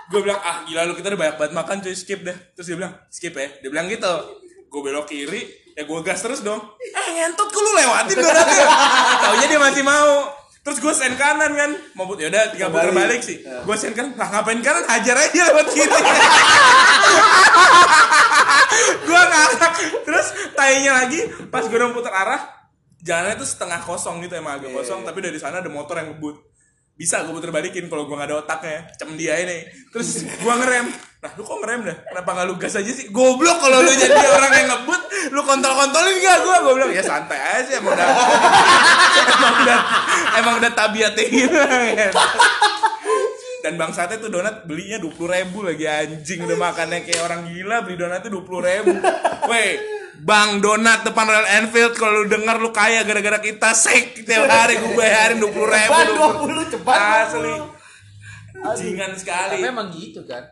gue 0.09 0.21
bilang, 0.25 0.41
ah 0.41 0.65
gila 0.65 0.89
lu 0.89 0.97
kita 0.97 1.13
udah 1.13 1.21
banyak 1.21 1.37
banget 1.37 1.53
makan 1.53 1.77
cuy, 1.85 1.93
skip 1.93 2.21
deh. 2.25 2.37
Terus 2.57 2.67
dia 2.73 2.77
bilang, 2.81 2.93
skip 3.13 3.37
ya. 3.37 3.49
Dia 3.61 3.69
bilang 3.69 3.87
gitu. 3.93 4.15
Gue 4.73 4.81
belok 4.81 5.13
kiri, 5.13 5.45
ya 5.77 5.85
gue 5.85 5.99
gas 6.01 6.25
terus 6.25 6.41
dong. 6.41 6.61
Eh 6.81 7.09
ngentot 7.21 7.49
kok 7.49 7.61
lu 7.61 7.71
lewatin 7.77 8.17
donatnya. 8.17 8.67
Taunya 9.21 9.47
dia 9.49 9.61
masih 9.61 9.85
mau. 9.85 10.39
Terus 10.71 10.87
gue 10.87 10.95
sen 10.95 11.18
kanan 11.18 11.51
kan, 11.59 11.71
mau 11.99 12.07
put 12.07 12.23
yaudah 12.23 12.55
tinggal 12.55 12.71
putar 12.71 12.95
Balik. 12.95 13.18
balik 13.18 13.27
sih. 13.27 13.43
Gue 13.43 13.75
sen 13.75 13.91
kanan, 13.91 14.14
lah 14.14 14.31
ngapain 14.31 14.62
kanan, 14.62 14.87
hajar 14.87 15.18
aja 15.18 15.41
lewat 15.51 15.66
kiri. 15.75 15.91
gue 19.11 19.23
ngakak 19.27 19.73
terus 20.07 20.27
tainya 20.55 20.93
lagi 21.03 21.21
pas 21.51 21.66
gue 21.66 21.75
udah 21.75 21.91
putar 21.91 22.14
arah 22.14 22.43
jalannya 23.03 23.41
tuh 23.41 23.49
setengah 23.49 23.81
kosong 23.83 24.23
gitu 24.23 24.39
emang 24.39 24.61
agak 24.61 24.71
kosong 24.71 25.03
tapi 25.03 25.25
dari 25.25 25.41
sana 25.41 25.59
ada 25.59 25.71
motor 25.73 25.99
yang 25.99 26.14
ngebut 26.14 26.37
bisa 27.01 27.24
gue 27.24 27.32
puter 27.32 27.48
balikin 27.48 27.88
kalau 27.88 28.05
gue 28.05 28.12
gak 28.12 28.28
ada 28.28 28.44
otaknya. 28.44 28.84
Cem 28.92 29.16
dia 29.16 29.40
ini. 29.40 29.64
Terus 29.88 30.20
gue 30.20 30.53
ngerem. 30.53 30.92
Nah 31.24 31.30
lu 31.32 31.42
kok 31.48 31.57
ngerem 31.64 31.80
dah? 31.88 31.96
Kenapa 32.12 32.28
gak 32.36 32.46
lu 32.53 32.55
gas 32.61 32.76
aja 32.76 32.92
sih? 32.92 33.09
Goblok 33.09 33.57
kalau 33.57 33.80
lu 33.80 33.88
jadi 33.88 34.12
orang 34.12 34.53
yang 34.53 34.68
ngebut 34.68 35.03
lu 35.32 35.40
kontol-kontolin 35.46 36.16
gak 36.20 36.38
gue 36.44 36.57
gue 36.61 36.72
bilang 36.76 36.92
ya 36.92 37.05
santai 37.05 37.38
aja 37.38 37.78
emang 37.78 37.92
udah 37.92 38.09
emang 39.36 39.55
udah 39.62 39.80
emang 40.40 40.55
udah 40.59 40.70
tabiatnya 40.72 41.24
gitu 41.28 41.59
dan 43.61 43.77
bangsatnya 43.77 44.17
tuh 44.19 44.29
donat 44.29 44.65
belinya 44.65 44.97
dua 44.97 45.13
puluh 45.13 45.31
ribu 45.31 45.63
lagi 45.63 45.85
anjing. 45.85 46.43
Udah 46.43 46.59
makannya 46.59 47.05
kayak 47.05 47.23
orang 47.23 47.41
gila 47.47 47.77
beli 47.83 47.97
donatnya 47.97 48.29
dua 48.29 48.43
puluh 48.43 48.61
ribu. 48.61 48.93
Weh 49.47 49.73
Bang 50.21 50.61
Donat 50.61 51.01
depan 51.01 51.25
Royal 51.25 51.49
Enfield 51.61 51.97
kalau 51.97 52.21
lu 52.21 52.29
denger 52.29 52.61
lu 52.61 52.69
kaya 52.71 53.01
gara-gara 53.05 53.41
kita 53.41 53.73
sek. 53.73 54.21
Tiap 54.21 54.45
hari 54.45 54.77
gue 54.77 54.93
bayarin 54.93 55.41
dua 55.41 55.49
puluh 55.49 55.69
ribu. 55.69 55.89
Cepat 55.89 56.09
20, 56.69 56.73
cepat 56.77 56.99
asli. 57.25 57.55
20. 58.61 58.77
jingan 58.77 59.13
sekali. 59.17 59.57
Tapi 59.57 59.65
emang 59.65 59.89
gitu 59.89 60.21
kan. 60.29 60.45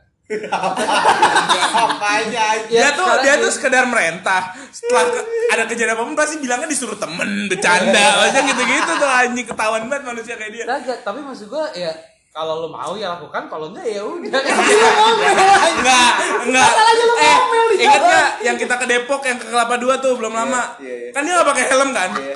Apanya 1.69 2.43
aja. 2.57 2.69
dia 2.69 2.81
Ya, 2.81 2.89
tuh 2.93 3.09
dia 3.21 3.35
tuh 3.37 3.53
sekedar 3.53 3.85
merentah. 3.85 4.53
Setelah 4.69 5.05
ke- 5.09 5.27
ada 5.53 5.65
kejadian 5.65 5.97
apa 5.97 6.03
pun 6.05 6.17
pasti 6.17 6.37
bilangnya 6.37 6.69
disuruh 6.69 6.97
temen 6.97 7.49
bercanda. 7.49 8.25
Maksudnya 8.25 8.43
gitu-gitu 8.49 8.93
tuh 8.97 9.09
anjing. 9.09 9.47
Ketahuan 9.47 9.83
banget 9.89 10.05
manusia 10.05 10.35
kayak 10.37 10.53
dia. 10.53 10.65
Kagak, 10.65 10.99
tapi 11.01 11.21
maksud 11.21 11.49
gua 11.49 11.69
ya 11.73 11.93
kalau 12.39 12.63
lu 12.63 12.69
mau 12.71 12.95
ya 12.95 13.19
lakukan, 13.19 13.51
kalau 13.51 13.67
enggak 13.75 13.83
ya 13.83 13.99
udah. 14.07 14.31
enggak 15.75 16.11
enggak. 16.47 16.71
Masalahnya 16.71 17.05
lu 17.11 17.15
eh 17.19 17.35
ngomel 17.35 17.67
di 17.67 17.77
inget 17.83 17.99
jalan. 17.99 18.15
gak 18.15 18.31
yang 18.47 18.57
kita 18.63 18.75
ke 18.79 18.87
Depok 18.87 19.23
yang 19.27 19.39
ke 19.43 19.47
Kelapa 19.51 19.75
Dua 19.75 19.99
tuh 19.99 20.15
belum 20.15 20.31
lama? 20.31 20.79
iya, 20.79 20.95
iya. 20.95 21.11
kan 21.11 21.27
dia 21.27 21.35
gak 21.35 21.49
pakai 21.51 21.65
helm 21.67 21.91
kan? 21.91 22.11
Iya. 22.15 22.35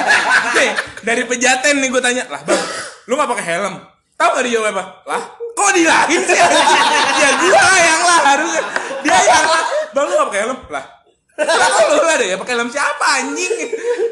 Nih, 0.56 0.70
dari 1.04 1.22
pejaten 1.28 1.74
nih 1.76 1.88
gue 1.92 2.00
tanya 2.00 2.24
lah 2.32 2.40
bang 2.40 2.62
lu 3.04 3.12
gak 3.20 3.30
pakai 3.36 3.44
helm? 3.52 3.74
Tahu 4.16 4.28
gak 4.32 4.44
dia 4.48 4.52
jawab 4.56 4.72
apa? 4.72 4.84
Lah 5.12 5.22
kok 5.36 5.70
dilahin 5.76 6.20
sih? 6.24 6.38
Ya 7.20 7.28
gua 7.36 7.68
yang 7.84 8.00
lah 8.00 8.20
harusnya. 8.32 8.62
Dia 9.04 9.18
yang 9.28 9.44
lah 9.44 9.64
bang 9.92 10.04
lu 10.08 10.12
gak 10.24 10.28
pakai 10.32 10.40
helm? 10.48 10.58
Lah 10.72 10.84
kok 11.34 11.86
lu 11.90 11.98
lah 11.98 12.14
deh 12.14 12.30
ya 12.30 12.36
pakai 12.38 12.54
helm 12.54 12.70
siapa 12.70 13.06
anjing 13.18 13.52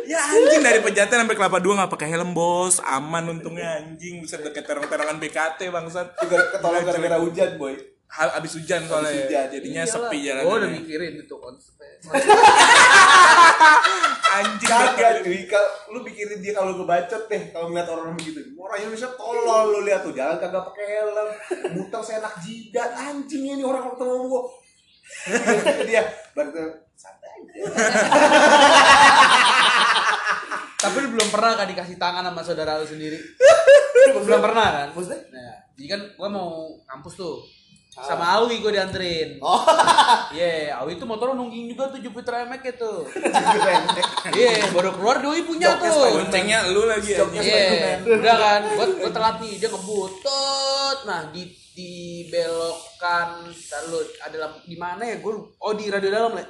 ya 0.05 0.19
anjing 0.19 0.59
dari 0.59 0.83
pejaten 0.83 1.23
sampai 1.23 1.37
kelapa 1.39 1.63
dua 1.63 1.87
gak 1.87 1.95
pakai 1.95 2.11
helm 2.11 2.35
bos 2.35 2.83
aman 2.83 3.31
untungnya 3.31 3.79
anjing 3.79 4.19
bisa 4.19 4.37
deket 4.39 4.67
terang-terangan 4.67 5.17
BKT 5.17 5.71
bangsat 5.71 6.19
Juga 6.19 6.37
ketolong 6.51 6.83
gara-gara 6.83 7.17
hujan, 7.23 7.55
boy. 7.55 7.79
Hal 8.13 8.29
abis 8.37 8.61
hujan 8.61 8.85
soalnya 8.85 9.09
Abis 9.09 9.25
hujan. 9.25 9.45
jadinya 9.49 9.83
Iyalah. 9.87 9.95
sepi 10.05 10.17
jalan 10.21 10.43
Gua 10.45 10.55
udah 10.59 10.69
mikirin 10.69 11.13
itu 11.17 11.35
konsepnya. 11.39 11.97
anjing 14.37 14.69
Kagak, 14.69 15.13
cuy. 15.25 15.41
Lu 15.93 15.99
pikirin 16.05 16.39
dia 16.45 16.53
kalau 16.53 16.77
ngebacot 16.77 17.23
deh 17.25 17.43
kalau 17.53 17.67
ngeliat 17.71 17.89
orang 17.89 18.13
begitu. 18.13 18.41
Orang 18.53 18.79
Indonesia 18.81 19.09
tolol 19.17 19.65
lu 19.73 19.81
lihat 19.87 20.05
tuh 20.05 20.13
jalan 20.13 20.37
kagak 20.37 20.61
pakai 20.61 20.85
helm, 20.91 21.29
muter 21.73 22.01
seenak 22.03 22.35
jidat 22.43 22.91
anjing 22.93 23.43
ini 23.47 23.63
orang 23.65 23.81
kalau 23.81 23.97
ketemu 23.97 24.29
gua. 24.29 24.43
dia 25.89 26.03
aja. 26.05 26.65
Tapi 30.83 30.97
lu 30.99 31.09
belum 31.15 31.29
pernah 31.31 31.55
kan 31.55 31.67
dikasih 31.71 31.95
tangan 31.95 32.27
sama 32.27 32.43
saudara 32.43 32.83
lu 32.83 32.87
sendiri? 32.87 33.19
belum 34.27 34.41
pernah 34.43 34.67
kan? 34.83 34.89
Maksudnya? 34.91 35.21
Nah, 35.31 35.55
jadi 35.79 35.87
kan 35.95 36.01
gua 36.19 36.29
mau 36.29 36.51
kampus 36.91 37.15
tuh. 37.15 37.39
Sama 37.93 38.41
Awi 38.41 38.65
gue 38.65 38.73
dianterin. 38.73 39.37
Oh. 39.45 39.61
Iya, 40.33 40.81
Awi 40.81 40.97
tuh 40.97 41.05
motor 41.05 41.37
nungging 41.37 41.77
juga 41.77 41.93
tuh 41.93 42.01
Jupiter 42.01 42.49
MX 42.49 42.81
itu. 42.81 42.95
Iya, 44.33 44.73
baru 44.73 44.97
keluar 44.97 45.21
doi 45.21 45.45
punya 45.45 45.77
tuh. 45.77 46.25
Boncengnya 46.25 46.73
lu 46.73 46.89
lagi 46.89 47.13
anjing 47.13 47.45
Iya, 47.45 48.01
udah 48.01 48.37
kan, 48.41 48.61
gua 48.81 48.87
gua 48.97 49.11
telat 49.13 49.37
nih, 49.45 49.61
dia 49.61 49.69
ngebut, 49.69 50.13
Tut. 50.25 50.99
nah 51.05 51.29
di 51.37 51.53
dibelokkan, 51.73 52.92
ntar 53.03 53.83
lu 53.91 53.99
ada 54.23 54.63
di 54.63 54.79
mana 54.79 55.03
ya, 55.03 55.17
gue 55.19 55.33
oh 55.59 55.73
di 55.75 55.91
radio 55.91 56.11
dalam 56.15 56.39
le, 56.39 56.45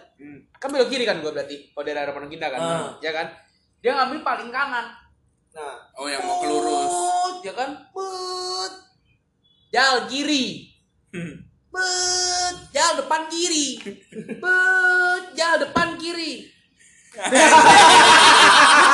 kan 0.60 0.68
belok 0.68 0.92
kiri 0.92 1.08
kan 1.08 1.24
gue 1.24 1.32
berarti, 1.32 1.72
dari 1.72 1.96
arah 1.96 2.12
Pondok 2.12 2.28
Indah 2.28 2.50
kan, 2.52 2.60
Ah. 2.60 2.90
ya 3.00 3.08
kan, 3.08 3.32
dia 3.80 3.96
ngambil 3.96 4.20
paling 4.20 4.52
kanan, 4.52 4.86
Nah, 5.52 5.76
oh 6.00 6.08
yang 6.08 6.24
mau 6.24 6.40
kelurus. 6.40 7.44
Ya 7.44 7.52
kan, 7.52 7.76
but, 7.92 8.72
jal 9.68 10.08
kiri, 10.08 10.72
Hmm. 11.12 11.44
but, 11.68 12.56
jal 12.72 12.96
depan 12.96 13.28
kiri, 13.28 13.76
but, 14.40 15.36
jal 15.36 15.60
depan 15.60 16.00
kiri, 16.00 16.48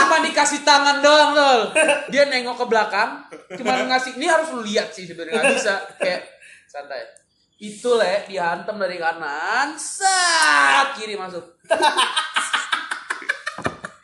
cuma 0.02 0.18
dikasih 0.18 0.66
tangan 0.66 0.98
doang 0.98 1.30
lol. 1.38 1.60
Dia 2.10 2.26
nengok 2.26 2.58
ke 2.58 2.66
belakang 2.66 3.10
cuma 3.54 3.78
ngasih 3.86 4.18
ini 4.18 4.26
harus 4.26 4.50
lu 4.50 4.66
lihat 4.66 4.90
sih 4.90 5.06
sebenarnya 5.06 5.38
nggak 5.38 5.54
bisa. 5.54 5.74
Kayak 6.02 6.26
santai 6.66 7.06
itu 7.58 7.90
le 7.90 8.22
dihantam 8.30 8.78
dari 8.78 8.96
kanan 8.96 9.74
sat 9.74 10.94
kiri 10.94 11.18
masuk 11.18 11.42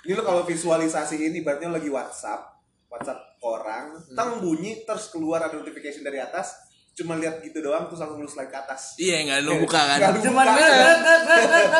Ini 0.04 0.12
lo 0.12 0.20
kalau 0.20 0.44
visualisasi 0.44 1.16
ini 1.16 1.40
berarti 1.40 1.64
lo 1.64 1.80
lagi 1.80 1.88
WhatsApp, 1.88 2.60
WhatsApp 2.92 3.40
orang, 3.40 3.96
tang 4.12 4.36
bunyi 4.36 4.84
terus 4.84 5.08
keluar 5.08 5.40
ada 5.40 5.56
notification 5.56 6.04
dari 6.04 6.20
atas, 6.20 6.52
cuma 6.92 7.16
lihat 7.16 7.40
gitu 7.40 7.64
doang 7.64 7.88
terus 7.88 8.04
langsung 8.04 8.20
lu 8.20 8.28
slide 8.28 8.52
ke 8.52 8.58
atas. 8.60 9.00
iya 9.00 9.24
nggak 9.24 9.40
lu 9.48 9.64
buka 9.64 9.80
kan 9.80 9.98
lu 10.12 10.20
cuman 10.20 10.44
buka. 10.44 10.60
bener. 10.60 10.96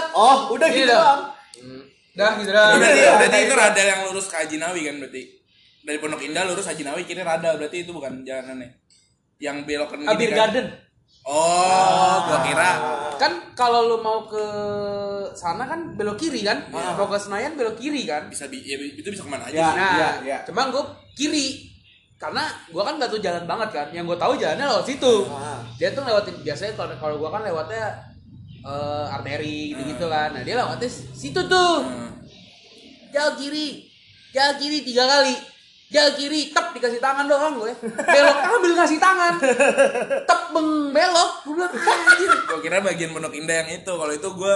Oh, 0.16 0.56
udah 0.56 0.68
Gini 0.72 0.78
gitu 0.80 0.88
dah. 0.88 0.96
doang. 0.96 1.20
dah 2.16 2.30
gitu 2.40 2.50
dah 2.50 2.66
berarti, 2.80 2.96
Iya, 2.96 3.12
berarti 3.20 3.36
iya, 3.36 3.44
itu 3.44 3.54
iya. 3.54 3.60
rada 3.60 3.82
yang 3.84 4.00
lurus 4.08 4.26
ke 4.32 4.36
Haji 4.40 4.56
Nawi 4.56 4.80
kan 4.88 4.94
berarti 5.04 5.22
dari 5.84 5.98
Pondok 6.00 6.22
Indah 6.24 6.42
lurus 6.48 6.64
Haji 6.64 6.82
Nawi 6.88 7.02
kiri 7.04 7.20
rada 7.20 7.50
berarti 7.60 7.76
itu 7.84 7.92
bukan 7.92 8.24
jalanannya 8.24 8.72
yang 9.36 9.68
belok 9.68 9.88
ke 9.92 9.96
Abir 10.08 10.32
Garden 10.32 10.66
oh 11.24 12.14
gua 12.22 12.38
kira 12.42 12.70
kan 13.16 13.32
kalau 13.54 13.86
lu 13.86 13.98
mau 13.98 14.26
ke 14.26 14.44
sana 15.32 15.64
kan 15.64 15.94
belok 15.94 16.18
kiri 16.18 16.42
kan 16.42 16.66
mau 16.70 17.06
ke 17.06 17.16
Senayan 17.16 17.54
belok 17.54 17.74
kiri 17.74 18.04
kan 18.04 18.26
bisa 18.26 18.46
bi- 18.46 18.60
ya, 18.60 18.76
itu 18.76 19.06
bisa 19.06 19.22
ke 19.22 19.30
mana 19.30 19.46
aja 19.46 19.54
Ya. 19.54 19.66
sih 19.66 19.78
Nah, 19.78 20.14
iya. 20.20 20.38
cuma 20.44 20.68
gue 20.68 20.82
kiri 21.14 21.70
karena 22.14 22.42
gue 22.66 22.78
kan 22.78 22.96
gak 22.96 23.10
tahu 23.10 23.20
jalan 23.20 23.44
banget 23.44 23.68
kan. 23.70 23.86
Yang 23.92 24.04
gue 24.08 24.18
tahu 24.18 24.32
jalannya 24.34 24.64
lewat 24.64 24.86
situ. 24.86 25.14
Ah. 25.28 25.60
Dia 25.76 25.92
tuh 25.92 26.02
lewatin 26.02 26.34
biasanya 26.40 26.72
kalau 26.72 26.94
kalau 26.96 27.16
gue 27.20 27.28
kan 27.28 27.42
lewatnya 27.42 27.84
eh, 28.64 29.04
arteri 29.12 29.74
gitu-gitu 29.74 30.06
kan. 30.08 30.32
Nah 30.32 30.40
dia 30.40 30.56
lewatnya 30.56 30.88
situ 30.88 31.36
tuh. 31.44 31.84
Hmm. 31.84 32.10
Jalan 33.12 33.34
kiri, 33.36 33.86
jalan 34.32 34.54
kiri 34.56 34.78
tiga 34.82 35.04
kali. 35.04 35.36
Jalan 35.86 36.12
kiri, 36.14 36.50
tep 36.50 36.72
dikasih 36.72 36.98
tangan 36.98 37.24
doang 37.24 37.54
gue. 37.56 37.72
Belok 37.84 38.38
ambil 38.50 38.72
ngasih 38.74 38.98
tangan. 38.98 39.34
Tep 40.24 40.40
beng 40.50 40.68
belok. 40.90 41.30
Gue 41.44 41.54
bilang 41.54 41.70
anjir. 41.70 42.30
gua 42.44 42.58
kira 42.58 42.78
bagian 42.80 43.10
Pondok 43.10 43.32
Indah 43.32 43.56
yang 43.62 43.70
itu 43.74 43.92
kalau 43.92 44.10
itu 44.10 44.28
gua 44.30 44.54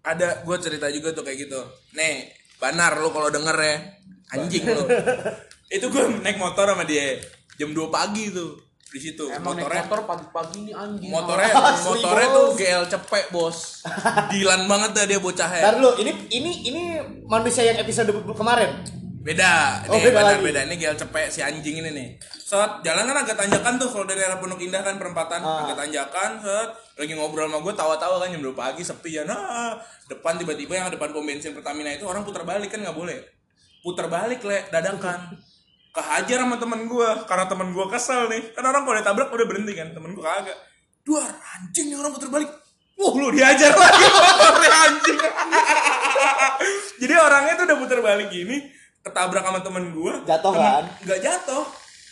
ada 0.00 0.42
gua 0.42 0.56
cerita 0.58 0.88
juga 0.88 1.10
tuh 1.10 1.22
kayak 1.22 1.38
gitu 1.42 1.60
nih 1.92 2.28
banar 2.56 2.96
lu 2.96 3.08
kalau 3.08 3.28
denger 3.28 3.56
ya 3.56 3.76
anjing 4.30 4.64
lu 4.66 4.84
itu 5.70 5.86
gua 5.88 6.04
naik 6.14 6.36
motor 6.36 6.66
sama 6.66 6.84
dia 6.84 7.16
jam 7.54 7.70
2 7.70 7.88
pagi 7.88 8.28
tuh 8.28 8.52
di 8.86 9.00
situ 9.00 9.26
Emang 9.26 9.56
naik 9.56 9.64
motornya 9.64 9.82
motor 9.82 10.00
pagi-pagi 10.04 10.58
ini 10.60 10.72
anjing. 10.72 11.08
motornya 11.08 11.48
Asli, 11.72 11.88
motornya 11.88 12.26
bos. 12.26 12.36
tuh 12.36 12.46
GL 12.54 12.84
cepek 12.86 13.24
bos 13.30 13.58
dilan 14.28 14.60
banget 14.64 14.90
dah 14.92 15.04
dia 15.04 15.18
bocahnya 15.18 15.60
Ntar 15.62 15.74
dulu, 15.76 15.90
ini 15.98 16.10
ini 16.30 16.50
ini 16.64 16.82
manusia 17.24 17.64
yang 17.64 17.78
episode 17.78 18.08
kemarin. 18.30 18.70
Beda. 19.24 19.80
Oh, 19.88 19.96
ini 19.96 20.12
beda 20.12 20.20
lagi. 20.20 20.44
beda. 20.44 20.60
Ini 20.68 20.74
GL 20.76 20.96
cepek 21.00 21.26
si 21.32 21.40
anjing 21.40 21.80
ini 21.80 21.90
nih. 21.96 22.08
Set 22.20 22.84
jalan 22.84 23.08
kan 23.08 23.16
agak 23.24 23.40
tanjakan 23.40 23.80
tuh 23.80 23.88
kalau 23.88 24.04
dari 24.04 24.20
arah 24.20 24.36
Pondok 24.36 24.60
Indah 24.60 24.84
kan 24.84 25.00
perempatan. 25.00 25.40
Ah. 25.40 25.64
agak 25.64 25.80
tanjakan 25.80 26.44
set 26.44 26.68
lagi 27.00 27.12
ngobrol 27.16 27.48
sama 27.48 27.64
gue 27.64 27.72
tawa-tawa 27.74 28.20
kan 28.20 28.28
jam 28.28 28.44
2 28.44 28.52
pagi 28.52 28.84
sepi 28.84 29.16
ya. 29.16 29.24
Nah 29.24 29.80
depan 30.12 30.36
tiba-tiba 30.36 30.76
yang 30.76 30.92
depan 30.92 31.16
pom 31.16 31.24
bensin 31.24 31.56
Pertamina 31.56 31.88
itu 31.96 32.04
orang 32.04 32.22
putar 32.22 32.44
balik 32.44 32.68
kan 32.68 32.84
nggak 32.84 32.92
boleh. 32.92 33.16
Putar 33.80 34.12
balik 34.12 34.44
le 34.44 34.68
dadakan. 34.68 35.40
Kehajar 35.94 36.44
sama 36.44 36.60
temen 36.60 36.84
gue 36.84 37.08
karena 37.24 37.44
temen 37.48 37.68
gue 37.72 37.86
kesel 37.88 38.28
nih. 38.28 38.52
Kan 38.52 38.68
orang 38.68 38.84
kalau 38.84 38.96
ditabrak 39.00 39.32
udah 39.32 39.46
berhenti 39.48 39.72
kan 39.72 39.88
temen 39.96 40.12
gue 40.12 40.20
kagak. 40.20 40.58
Duar 41.00 41.32
anjing 41.32 41.88
nih 41.88 41.96
orang 41.96 42.12
putar 42.12 42.28
balik. 42.28 42.52
Wah 43.00 43.12
lu 43.16 43.32
diajar 43.32 43.72
lagi. 43.72 44.04
Motornya 44.44 44.70
anjing. 44.84 45.18
Jadi 47.00 47.14
orangnya 47.16 47.52
tuh 47.56 47.64
udah 47.72 47.78
putar 47.80 47.98
balik 48.04 48.28
gini 48.28 48.83
Ketabrak 49.04 49.44
sama 49.44 49.60
temen 49.60 49.92
gue 49.92 50.12
Jatuh 50.24 50.50
Temen- 50.50 50.64
kan? 50.64 50.84
Nggak 51.04 51.20
jatuh. 51.20 51.64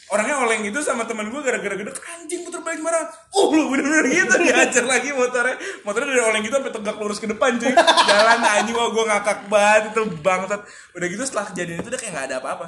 Orangnya 0.06 0.36
oleng 0.38 0.60
gitu 0.60 0.76
sama 0.78 1.08
temen 1.08 1.24
gue 1.26 1.40
gara-gara 1.40 1.72
gede 1.72 1.88
Anjing 1.88 2.44
putar 2.44 2.60
balik 2.60 2.78
gimana 2.78 3.00
Oh 3.32 3.48
lu 3.48 3.72
bener-bener 3.72 4.04
gitu 4.06 4.34
Diajar 4.44 4.84
lagi 4.84 5.08
motornya. 5.10 5.56
Motornya 5.82 6.08
dari 6.10 6.20
oleng 6.22 6.42
gitu 6.42 6.52
sampai 6.52 6.68
tegak 6.70 6.96
lurus 6.96 7.16
ke 7.16 7.24
depan 7.24 7.56
cuy. 7.56 7.72
Jalan 8.04 8.38
anjing 8.38 8.76
Wah 8.76 8.88
gue 8.88 9.04
ngakak 9.06 9.38
banget 9.48 9.82
Itu 9.90 10.02
bangsat. 10.20 10.60
Udah 10.92 11.06
gitu 11.08 11.22
setelah 11.22 11.48
kejadian 11.48 11.80
itu 11.80 11.88
udah 11.88 11.96
kayak 11.96 12.12
gak 12.12 12.26
ada 12.28 12.36
apa-apa. 12.38 12.66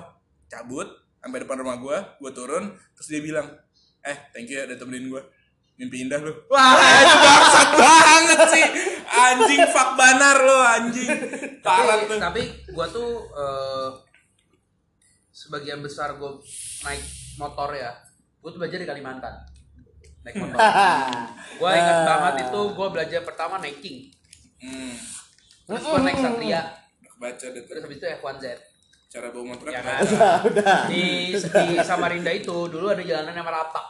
Cabut 0.49 0.89
Sampai 1.21 1.39
depan 1.39 1.57
rumah 1.59 1.77
gue 1.77 1.97
Gue 2.19 2.33
turun 2.33 2.65
Terus 2.97 3.09
dia 3.09 3.21
bilang 3.21 3.47
Eh 4.01 4.17
thank 4.33 4.49
you 4.49 4.57
ya 4.57 4.65
udah 4.65 4.77
temenin 4.77 5.07
gue 5.07 5.23
Mimpi 5.75 6.01
indah 6.01 6.23
lu. 6.23 6.31
Wah 6.47 6.71
itu 7.03 7.17
bangsat 7.19 7.69
banget 7.75 8.41
sih. 8.47 8.65
Anjing 9.05 9.59
fuck 9.69 9.99
banar 9.99 10.39
lo 10.39 10.63
anjing. 10.63 11.11
Parah 11.61 11.99
tapi, 11.99 12.07
tuh. 12.07 12.19
tapi 12.23 12.43
gua 12.71 12.87
tuh 12.87 13.11
eh, 13.27 13.89
sebagian 15.35 15.83
besar 15.83 16.15
gue 16.15 16.31
naik 16.87 17.03
motor 17.43 17.75
ya 17.75 17.91
gue 18.39 18.51
tuh 18.53 18.61
belajar 18.61 18.79
di 18.79 18.87
Kalimantan. 18.87 19.35
Naik 20.21 20.37
motor. 20.37 20.57
Gue 21.61 21.71
ingat 21.73 22.01
banget 22.05 22.35
itu 22.49 22.61
gue 22.77 22.89
belajar 22.93 23.21
pertama 23.25 23.57
naiking. 23.57 24.09
Hmm. 24.61 24.97
terus 25.65 25.81
gue 25.81 26.01
naik 26.01 26.19
Satria. 26.21 26.63
Baca 27.17 27.47
deh 27.53 27.63
terus 27.65 27.81
habis 27.85 27.97
itu 28.01 28.07
F1Z 28.21 28.45
Cara 29.09 29.31
bawa 29.31 29.45
motornya 29.55 29.79
ya 29.79 29.83
kan? 29.87 30.01
Udah, 30.03 30.35
udah. 30.51 30.77
di, 30.91 31.05
di 31.33 31.67
Samarinda 31.81 32.33
itu 32.35 32.67
dulu 32.69 32.91
ada 32.91 33.01
jalanan 33.01 33.33
yang 33.33 33.49
rapak. 33.49 33.87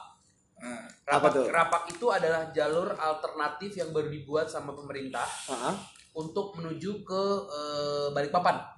Nah, 0.60 0.84
Apa 0.84 1.08
rapak 1.08 1.30
tuh? 1.32 1.44
rapak 1.50 1.82
itu 1.90 2.06
adalah 2.12 2.42
jalur 2.52 2.94
alternatif 2.94 3.74
yang 3.74 3.90
baru 3.90 4.12
dibuat 4.12 4.46
sama 4.52 4.76
pemerintah 4.76 5.24
Heeh. 5.50 5.74
untuk 6.14 6.54
menuju 6.60 7.02
ke 7.02 7.22
eh, 7.48 8.06
Balikpapan 8.12 8.73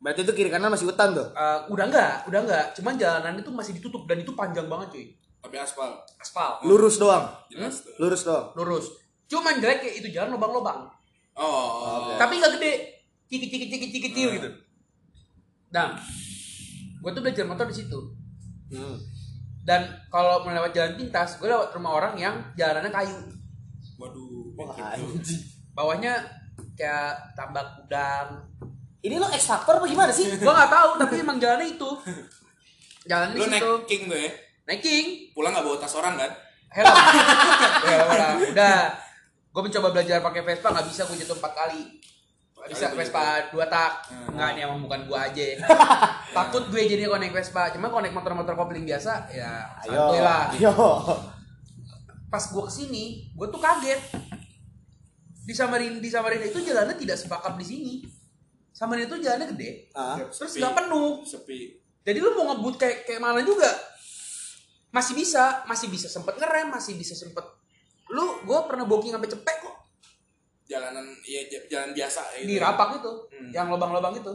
Berarti 0.00 0.20
itu 0.22 0.32
kiri 0.32 0.48
kanan 0.48 0.68
masih 0.68 0.88
hutan 0.88 1.12
tuh. 1.12 1.28
Eh, 1.28 1.58
udah 1.68 1.84
enggak 1.86 2.24
udah 2.24 2.40
enggak 2.40 2.64
cuman 2.72 2.96
jalanan 2.96 3.36
itu 3.36 3.50
masih 3.50 3.72
ditutup 3.72 4.04
dan 4.04 4.16
itu 4.16 4.32
panjang 4.32 4.64
banget 4.64 4.88
cuy 4.90 5.06
tapi 5.40 5.56
aspal. 5.56 5.96
aspal 6.16 6.60
Lurus 6.62 6.96
doang. 6.96 7.24
Jelas. 7.48 7.84
Lurus 7.96 8.22
doang. 8.22 8.52
lurus 8.54 8.86
cuman 9.24 9.56
jelek 9.56 9.78
kayak 9.80 9.94
itu 9.96 10.08
jalan 10.10 10.34
lubang-lubang 10.34 10.90
Oh. 11.32 12.12
tapi 12.16 12.36
nggak 12.36 12.58
gede 12.58 12.72
ciki 13.26 13.46
ciki 13.46 13.66
ciki 13.68 13.86
ciki 13.86 14.08
ciki 14.10 14.22
gitu 14.34 14.50
nah 15.70 15.94
gue 16.98 17.10
tuh 17.10 17.22
belajar 17.22 17.44
motor 17.44 17.64
di 17.64 17.76
situ 17.76 18.00
Hmm. 18.68 18.94
dan 19.62 19.82
kalau 20.06 20.42
melewat 20.42 20.70
jalan 20.70 20.94
pintas 20.94 21.36
gue 21.36 21.46
lewat 21.46 21.70
rumah 21.72 21.92
orang 21.96 22.14
yang 22.14 22.34
jalanannya 22.54 22.88
kayu 22.88 23.16
Waduh. 23.96 24.54
Wah, 24.54 24.72
gitu. 24.72 25.06
anjing. 25.14 25.40
bawahnya 25.70 26.12
kayak 26.72 27.16
tambak 27.32 27.64
udang 27.78 28.28
Ini 29.00 29.16
lo 29.16 29.26
X 29.32 29.48
Factor 29.48 29.80
apa 29.80 29.86
gimana 29.88 30.12
sih? 30.12 30.28
gue 30.28 30.44
nggak 30.44 30.68
tahu 30.70 30.90
tapi 31.00 31.14
emang 31.18 31.40
jalannya 31.40 31.72
itu. 31.72 31.90
Jalan 33.08 33.32
di 33.32 33.38
Lu 33.40 33.48
naik 33.48 33.64
king 33.88 34.02
tuh 34.06 34.18
ya. 34.18 34.30
naik 34.68 34.84
king 34.84 35.06
Pulang 35.32 35.56
nggak 35.56 35.64
bawa 35.64 35.76
tas 35.80 35.96
orang 35.96 36.20
kan? 36.20 36.30
helm 36.70 36.86
ya 37.90 37.98
udah 38.06 38.30
udah. 38.54 38.78
Gue 39.50 39.62
mencoba 39.66 39.88
belajar 39.90 40.22
pakai 40.22 40.42
Vespa 40.44 40.70
nggak 40.70 40.86
bisa 40.86 41.02
gue 41.08 41.16
jatuh 41.18 41.34
empat 41.34 41.52
kali. 41.56 41.82
Nggak 42.54 42.68
bisa 42.70 42.84
Vespa 42.94 43.22
dua 43.50 43.66
tak. 43.66 43.92
Hmm. 44.06 44.36
nggak 44.36 44.48
nih 44.54 44.62
emang 44.68 44.78
bukan 44.84 45.00
gue 45.08 45.18
aja. 45.18 45.44
Takut 46.36 46.68
gue 46.70 46.82
jadi 46.84 47.08
kalau 47.08 47.18
naik 47.18 47.34
Vespa. 47.34 47.72
Cuma 47.74 47.88
kalau 47.88 48.04
naik 48.04 48.14
motor-motor 48.14 48.54
kopling 48.54 48.84
biasa 48.86 49.32
ya 49.32 49.64
Ayo. 49.82 49.96
santuy 49.96 50.20
lah. 50.20 50.44
Ayo. 50.54 50.74
pas 52.30 52.44
gue 52.46 52.62
ke 52.62 52.70
sini 52.70 53.32
gue 53.34 53.46
tuh 53.48 53.58
kaget. 53.58 54.00
Di 55.40 55.56
Samarinda 55.56 55.98
di 55.98 56.06
Samarinda 56.06 56.46
itu 56.46 56.62
jalannya 56.62 56.94
tidak 56.94 57.18
sebakap 57.18 57.58
di 57.58 57.64
sini 57.66 57.94
Samarinda 58.80 59.12
itu 59.12 59.20
jalannya 59.20 59.52
gede. 59.52 59.92
Ah. 59.92 60.16
terus 60.16 60.56
nggak 60.56 60.72
penuh. 60.72 61.20
Sepi. 61.20 61.76
jadi 62.00 62.16
lu 62.16 62.32
mau 62.32 62.56
ngebut 62.56 62.80
kayak 62.80 63.04
kayak 63.04 63.20
mana 63.20 63.44
juga 63.44 63.68
masih 64.88 65.12
bisa. 65.12 65.60
Masih 65.68 65.92
bisa 65.92 66.08
sempet 66.08 66.40
ngerem 66.40 66.72
masih 66.72 66.96
bisa 66.96 67.12
sempet. 67.12 67.44
Lu 68.08 68.40
gue 68.40 68.58
pernah 68.64 68.88
booking 68.88 69.12
sampai 69.12 69.28
cepet 69.28 69.56
kok. 69.60 69.76
Jalanan 70.64 71.04
ya 71.28 71.44
jalan 71.68 71.92
biasa 71.92 72.40
ya. 72.40 72.48
di 72.48 72.56
rapak 72.56 73.04
itu 73.04 73.12
Hmm. 73.36 73.50
yang 73.52 73.68
lobang-lobang 73.68 74.16
itu. 74.16 74.32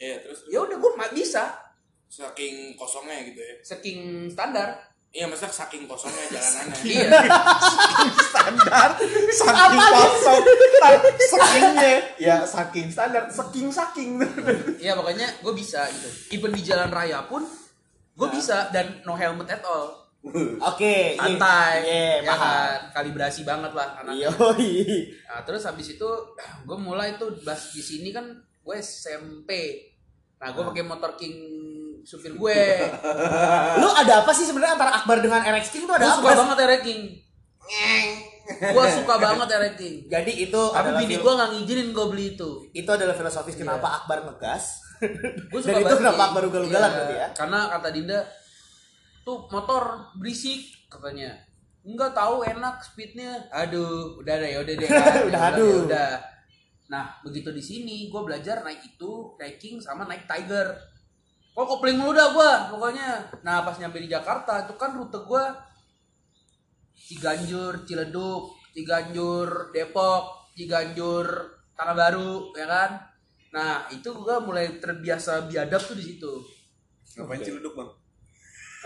Iya, 0.00 0.16
terus? 0.24 0.48
Ya 0.50 0.64
udah 0.64 0.76
gue 0.80 0.90
bisa. 1.14 1.54
Saking 2.10 2.74
kosongnya 2.74 3.22
gitu 3.22 3.38
ya. 3.38 3.54
saking 3.62 4.26
standar 4.26 4.82
Iya, 5.10 5.26
maksudnya 5.26 5.50
saking 5.50 5.90
kosongnya 5.90 6.22
jalanannya. 6.30 6.78
iya. 6.86 7.08
Standar 8.30 8.90
saking 9.34 9.82
kosong 9.90 10.42
sakingnya 11.18 11.94
ya 12.14 12.36
saking 12.46 12.86
standar 12.94 13.26
saking 13.26 13.68
saking. 13.74 14.10
Iya 14.78 14.94
pokoknya 14.94 15.26
gue 15.42 15.52
bisa 15.58 15.90
gitu. 15.90 16.38
Even 16.38 16.54
di 16.54 16.62
jalan 16.62 16.94
raya 16.94 17.26
pun 17.26 17.42
gue 18.14 18.28
bisa 18.30 18.70
dan 18.70 19.02
no 19.02 19.18
helmet 19.18 19.50
at 19.50 19.66
all. 19.66 19.98
Oke. 20.70 21.16
iya. 21.16 21.18
santai. 21.18 21.74
Iya, 21.82 22.14
ya 22.22 22.34
kan? 22.38 22.80
kalibrasi 22.94 23.42
banget 23.42 23.72
lah 23.74 23.98
anaknya. 24.04 24.30
Yoi. 24.30 25.10
Nah, 25.26 25.42
terus 25.42 25.66
habis 25.66 25.90
itu 25.90 26.08
gue 26.38 26.78
mulai 26.78 27.18
tuh 27.18 27.34
bas 27.42 27.74
di 27.74 27.82
sini 27.82 28.14
kan 28.14 28.30
gue 28.38 28.76
SMP. 28.78 29.50
Nah, 30.38 30.54
gue 30.54 30.62
pakai 30.70 30.84
motor 30.86 31.18
King 31.18 31.34
supir 32.04 32.32
gue. 32.34 32.62
Lu 33.80 33.88
ada 33.90 34.24
apa 34.24 34.32
sih 34.32 34.44
sebenarnya 34.44 34.76
antara 34.76 34.92
Akbar 35.00 35.18
dengan 35.18 35.40
RX 35.40 35.70
King 35.70 35.84
itu 35.86 35.94
ada 35.94 36.04
gue 36.04 36.12
apa? 36.12 36.18
suka 36.20 36.32
banget 36.36 36.58
Erek 36.66 36.82
King. 36.82 37.02
gue 38.50 38.86
suka 38.98 39.14
banget 39.16 39.48
Erek 39.54 39.74
King. 39.78 39.96
Jadi 40.10 40.32
itu 40.48 40.62
Tapi 40.70 40.90
bini 40.98 41.16
gue 41.18 41.32
nggak 41.32 41.50
ngizinin 41.54 41.88
gue 41.90 42.06
beli 42.10 42.26
itu. 42.34 42.50
itu 42.72 42.90
adalah 42.90 43.14
filosofis 43.14 43.56
kenapa 43.56 44.02
Akbar 44.02 44.26
ngegas. 44.26 44.64
Gue 45.48 45.60
Dan 45.64 45.80
itu 45.80 45.94
kenapa 45.96 46.32
Akbar 46.32 46.42
ugal-ugalan 46.46 46.90
berarti 46.92 47.14
ya? 47.16 47.28
Karena 47.32 47.58
kata 47.72 47.88
Dinda 47.88 48.20
tuh 49.22 49.48
motor 49.48 50.12
berisik 50.18 50.88
katanya. 50.88 51.36
Enggak 51.80 52.12
tahu 52.12 52.44
enak 52.44 52.84
speednya. 52.84 53.40
Aduh, 53.48 54.20
udah 54.20 54.34
deh, 54.36 54.52
udah 54.60 54.74
deh. 54.76 54.88
kan. 54.92 55.24
Udah, 55.24 55.42
aduh. 55.54 55.88
udah. 55.88 56.12
Nah, 56.90 57.16
begitu 57.24 57.48
di 57.54 57.62
sini 57.62 58.10
gue 58.10 58.20
belajar 58.20 58.60
naik 58.60 58.82
itu, 58.84 59.32
naik 59.40 59.56
King 59.56 59.80
sama 59.80 60.04
naik 60.04 60.26
Tiger. 60.28 60.76
Kok 61.50 61.66
kopling 61.66 61.98
mulu 61.98 62.14
dah 62.14 62.30
gue 62.30 62.52
pokoknya. 62.70 63.10
Nah, 63.42 63.66
pas 63.66 63.74
nyampe 63.74 63.98
di 63.98 64.06
Jakarta 64.06 64.64
itu 64.64 64.74
kan 64.78 64.94
rute 64.94 65.18
gue 65.18 65.44
Ciganjur, 66.94 67.82
Ciledug, 67.82 68.54
Ciganjur, 68.70 69.74
Depok, 69.74 70.54
Ciganjur, 70.54 71.26
Tanah 71.74 71.96
Baru, 71.98 72.54
ya 72.54 72.70
kan? 72.70 72.90
Nah, 73.50 73.90
itu 73.90 74.14
gue 74.14 74.36
mulai 74.46 74.78
terbiasa 74.78 75.50
biadab 75.50 75.82
tuh 75.82 75.98
di 75.98 76.04
situ. 76.06 76.32
ngapain 77.18 77.42
ciledug 77.42 77.74
bang? 77.74 77.90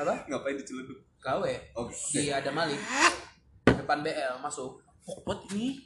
Apa? 0.01 0.15
ngapain 0.25 0.57
di 0.57 0.65
ciledug? 0.65 0.97
Gawe 1.21 1.53
oke 1.77 1.93
di 2.17 2.33
ada 2.33 2.49
Malik. 2.49 2.81
Depan 3.69 4.01
BL 4.01 4.41
masuk. 4.41 4.81
Pokot 5.05 5.45
ini? 5.53 5.85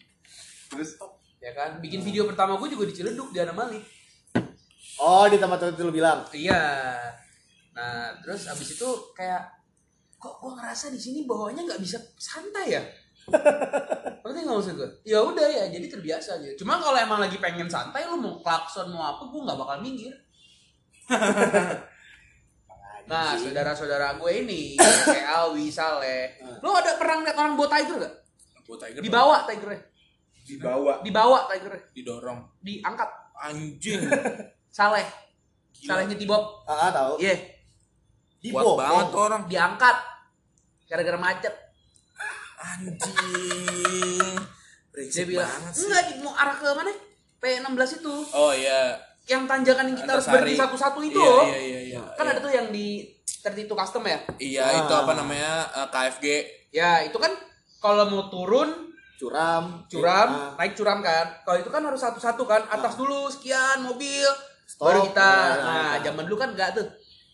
Terus? 0.70 0.94
Ya 1.42 1.50
kan? 1.50 1.82
Bikin 1.82 2.06
video 2.06 2.22
pertama 2.30 2.54
gue 2.54 2.70
juga 2.70 2.86
di 2.86 2.94
Ciledug 2.94 3.34
di 3.34 3.42
ada 3.42 3.50
Malik 3.50 3.97
Oh, 4.99 5.30
di 5.30 5.38
tempat 5.38 5.70
itu 5.70 5.86
lu 5.86 5.94
bilang. 5.94 6.26
iya 6.34 6.99
nah 7.78 8.11
terus 8.18 8.51
abis 8.51 8.74
itu 8.74 8.88
kayak 9.14 9.46
kok 10.18 10.42
gue 10.42 10.51
ngerasa 10.51 10.90
di 10.90 10.99
sini 10.99 11.22
bawahnya 11.22 11.62
nggak 11.62 11.78
bisa 11.78 11.94
santai 12.18 12.74
ya 12.74 12.82
Ngerti 14.24 14.38
nggak 14.44 14.57
maksud 14.57 14.74
gue? 14.76 14.90
Ya 15.05 15.18
udah 15.20 15.46
ya, 15.49 15.64
jadi 15.68 15.86
terbiasa 15.88 16.40
aja. 16.40 16.51
Cuma 16.57 16.80
kalau 16.80 16.96
emang 16.96 17.20
lagi 17.20 17.36
pengen 17.40 17.68
santai, 17.68 18.09
lu 18.09 18.20
mau 18.20 18.40
klakson 18.40 18.92
mau 18.92 19.05
apa, 19.05 19.28
gue 19.28 19.40
nggak 19.40 19.59
bakal 19.61 19.76
minggir. 19.84 20.14
nah, 23.11 23.36
saudara-saudara 23.36 24.20
gue 24.20 24.32
ini 24.44 24.76
kayak 25.09 25.28
Alwi, 25.28 25.72
Saleh, 25.72 26.36
lu 26.61 26.70
ada 26.72 26.96
pernah 27.01 27.24
lihat 27.24 27.36
orang 27.40 27.55
bawa 27.57 27.68
tiger 27.72 27.96
gak? 28.01 28.14
Buat 28.68 28.84
Tiger 28.84 29.01
Dibawa 29.01 29.49
tigernya, 29.49 29.80
dibawa 30.44 30.92
dibawa 31.01 31.38
tigernya, 31.49 31.82
didorong. 31.96 32.40
diangkat. 32.61 33.11
Anjing. 33.38 34.03
Saleh. 34.78 35.02
Salehnya 35.74 36.14
Tibop, 36.14 36.62
Ah, 36.64 36.86
ah, 36.86 36.90
tahu. 36.92 37.12
iya, 37.18 37.34
Di 38.38 38.54
Kuat 38.54 38.62
bawah. 38.62 38.76
banget 38.78 39.06
tuh 39.08 39.20
orang. 39.20 39.42
diangkat 39.44 39.96
gara-gara 40.86 41.18
macet. 41.18 41.54
Anjing. 42.56 44.38
Dia 44.94 45.24
bilang, 45.24 45.46
banget 45.48 45.72
sih. 45.72 45.82
enggak, 45.84 46.04
mau 46.20 46.30
arah 46.32 46.54
ke 46.54 46.66
mana? 46.72 46.90
P16 47.38 47.70
itu, 47.98 48.14
Oh 48.32 48.50
iya. 48.50 48.98
yang 49.24 49.46
tanjakan 49.46 49.86
yang 49.86 49.96
kita 49.96 50.10
harus 50.12 50.24
Antasari. 50.24 50.42
berhenti 50.46 50.58
satu-satu 50.58 50.98
itu 51.00 51.14
Iya, 51.16 51.28
loh. 51.28 51.44
Iya 51.44 51.58
iya 51.60 51.80
iya. 51.88 52.00
Kan 52.14 52.24
iya. 52.24 52.32
ada 52.32 52.40
tuh 52.40 52.50
yang 52.50 52.66
di 52.68 52.86
32 53.40 53.74
custom 53.76 54.02
ya? 54.04 54.18
Iya, 54.36 54.62
Ah. 54.64 54.78
itu 54.80 54.94
apa 54.96 55.12
namanya? 55.12 55.52
eh, 55.72 55.88
KFG. 55.88 56.26
Ya, 56.72 56.90
itu 57.00 57.14
kan 57.14 57.30
kalau 57.78 58.06
mau 58.06 58.26
turun 58.26 58.90
Curam. 59.16 59.86
curam, 59.86 60.28
Ah. 60.28 60.50
naik 60.56 60.74
curam 60.74 60.98
kan. 61.00 61.26
Kalau 61.42 61.58
itu 61.58 61.66
kan 61.68 61.82
harus 61.84 61.98
satu-satu 62.00 62.42
kan, 62.44 62.62
atas 62.68 62.94
dulu 62.94 63.26
sekian 63.28 63.82
mobil, 63.82 64.26
Stop. 64.68 64.84
baru 64.84 65.00
kita. 65.08 65.24
Ah, 65.24 65.48
Nah, 65.56 65.92
kita. 65.96 66.04
zaman 66.06 66.22
dulu 66.28 66.36
kan 66.36 66.50
enggak 66.52 66.70
tuh. 66.76 66.86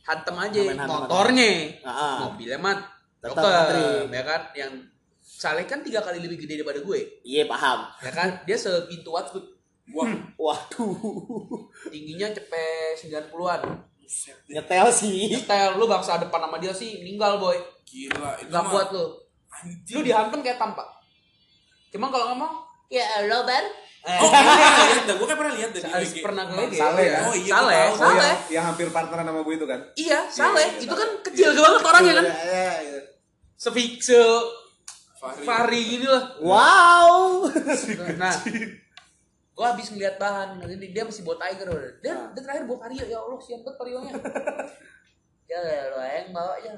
Hantem 0.05 0.37
aja 0.39 0.61
hantem, 0.71 0.87
motornya. 0.87 1.51
Ah, 1.83 1.91
ah. 1.91 2.17
Mobilnya 2.25 2.59
mah 2.59 2.77
dokter, 3.19 3.75
ya 4.07 4.23
kan? 4.23 4.43
Yang 4.55 4.73
Saleh 5.25 5.65
kan 5.65 5.81
tiga 5.81 5.99
kali 5.99 6.21
lebih 6.21 6.39
gede 6.39 6.63
daripada 6.63 6.79
gue, 6.79 7.21
Iya, 7.21 7.45
paham. 7.45 7.91
ya 7.99 8.13
kan? 8.13 8.29
Dia 8.45 8.55
sepintu 8.55 9.11
Watfoot, 9.11 9.43
Wah, 9.91 10.09
Waduh. 10.39 11.69
tingginya 11.87 12.31
cepet 12.31 12.97
90-an. 13.03 13.61
buset 13.99 14.37
deh. 14.45 14.55
Nyetel 14.55 14.89
sih. 14.89 15.29
Nyetel 15.29 15.75
lu 15.75 15.85
bangsa 15.85 16.17
depan 16.17 16.39
sama 16.39 16.57
dia 16.57 16.71
sih 16.71 17.01
meninggal 17.01 17.37
boy. 17.37 17.57
Gila, 17.85 18.37
itu 18.39 18.49
Gak 18.49 18.65
kuat 18.69 18.89
lu. 18.91 19.05
Anjing. 19.51 19.95
Lu 19.95 20.01
dihantem 20.01 20.41
kayak 20.41 20.57
tampak. 20.57 20.85
Cuma 21.89 22.09
kalau 22.09 22.33
ngomong, 22.33 22.64
ya 22.89 23.05
lo 23.25 23.45
ban. 23.45 23.65
Eh, 24.05 24.21
Oh, 24.21 24.29
gue 24.29 24.37
pernah 24.37 24.85
lihat 24.85 25.05
dah. 25.07 25.15
Gue 25.17 25.25
kayak 25.25 25.41
pernah 25.41 25.55
lihat 25.55 25.71
dah 25.71 25.81
di 25.81 25.91
Harus 25.91 26.11
WG. 26.13 26.21
pernah 26.21 26.45
gue 26.45 26.65
gitu. 26.67 26.77
Saleh 26.77 27.07
ya? 27.07 27.19
Oh, 27.23 27.33
iya, 27.35 27.51
Saleh, 27.51 27.81
oh 27.81 27.97
Saleh. 27.97 28.21
yang, 28.21 28.37
yang 28.53 28.65
hampir 28.69 28.87
partneran 28.91 29.25
sama 29.25 29.41
gue 29.41 29.55
itu 29.55 29.65
kan 29.65 29.81
Iya, 29.97 30.21
Saleh. 30.29 30.67
iya, 30.67 30.77
itu 30.77 30.87
tahu. 30.87 31.01
kan 31.01 31.11
kecil 31.25 31.49
banget 31.55 31.83
orangnya 31.83 32.13
kan. 32.15 32.25
Iya, 32.27 32.37
iya, 32.45 32.73
iya. 32.85 33.01
Sefik 33.55 33.93
se 33.99 34.21
Fahri. 35.17 35.81
Gini 35.91 36.05
lah. 36.05 36.37
Wow. 36.37 37.49
Nah, 38.15 38.35
gue 39.51 39.65
habis 39.65 39.89
ngeliat 39.89 40.21
bahan, 40.21 40.61
jadi 40.61 40.85
dia 40.93 41.03
masih 41.03 41.25
bawa 41.25 41.41
Tiger. 41.41 41.73
udah. 41.73 41.93
Dia, 41.99 42.15
dia 42.29 42.43
terakhir 42.43 42.69
bawa 42.69 42.79
Vario, 42.85 43.05
ya 43.07 43.17
Allah 43.17 43.41
siap 43.41 43.61
banget 43.63 43.77
Varionya. 43.79 44.13
ya 45.49 45.59
lo 45.89 45.99
yang 45.99 46.29
bawa 46.29 46.53
aja. 46.59 46.77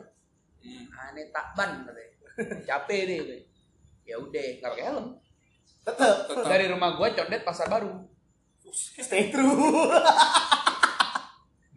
Hmm. 0.62 0.84
Aneh 1.10 1.26
takban 1.30 1.82
katanya. 1.82 2.14
Capek 2.62 3.00
deh. 3.02 3.18
Ya 4.04 4.14
udah, 4.14 4.46
nggak 4.62 4.70
pakai 4.70 4.86
helm. 4.86 5.06
Tetep. 5.86 6.16
Tetap. 6.34 6.44
Dari 6.50 6.66
rumah 6.66 6.98
gue 6.98 7.08
condet 7.14 7.40
pasar 7.46 7.70
baru. 7.70 7.94
Stay 8.74 9.30
true. 9.30 9.46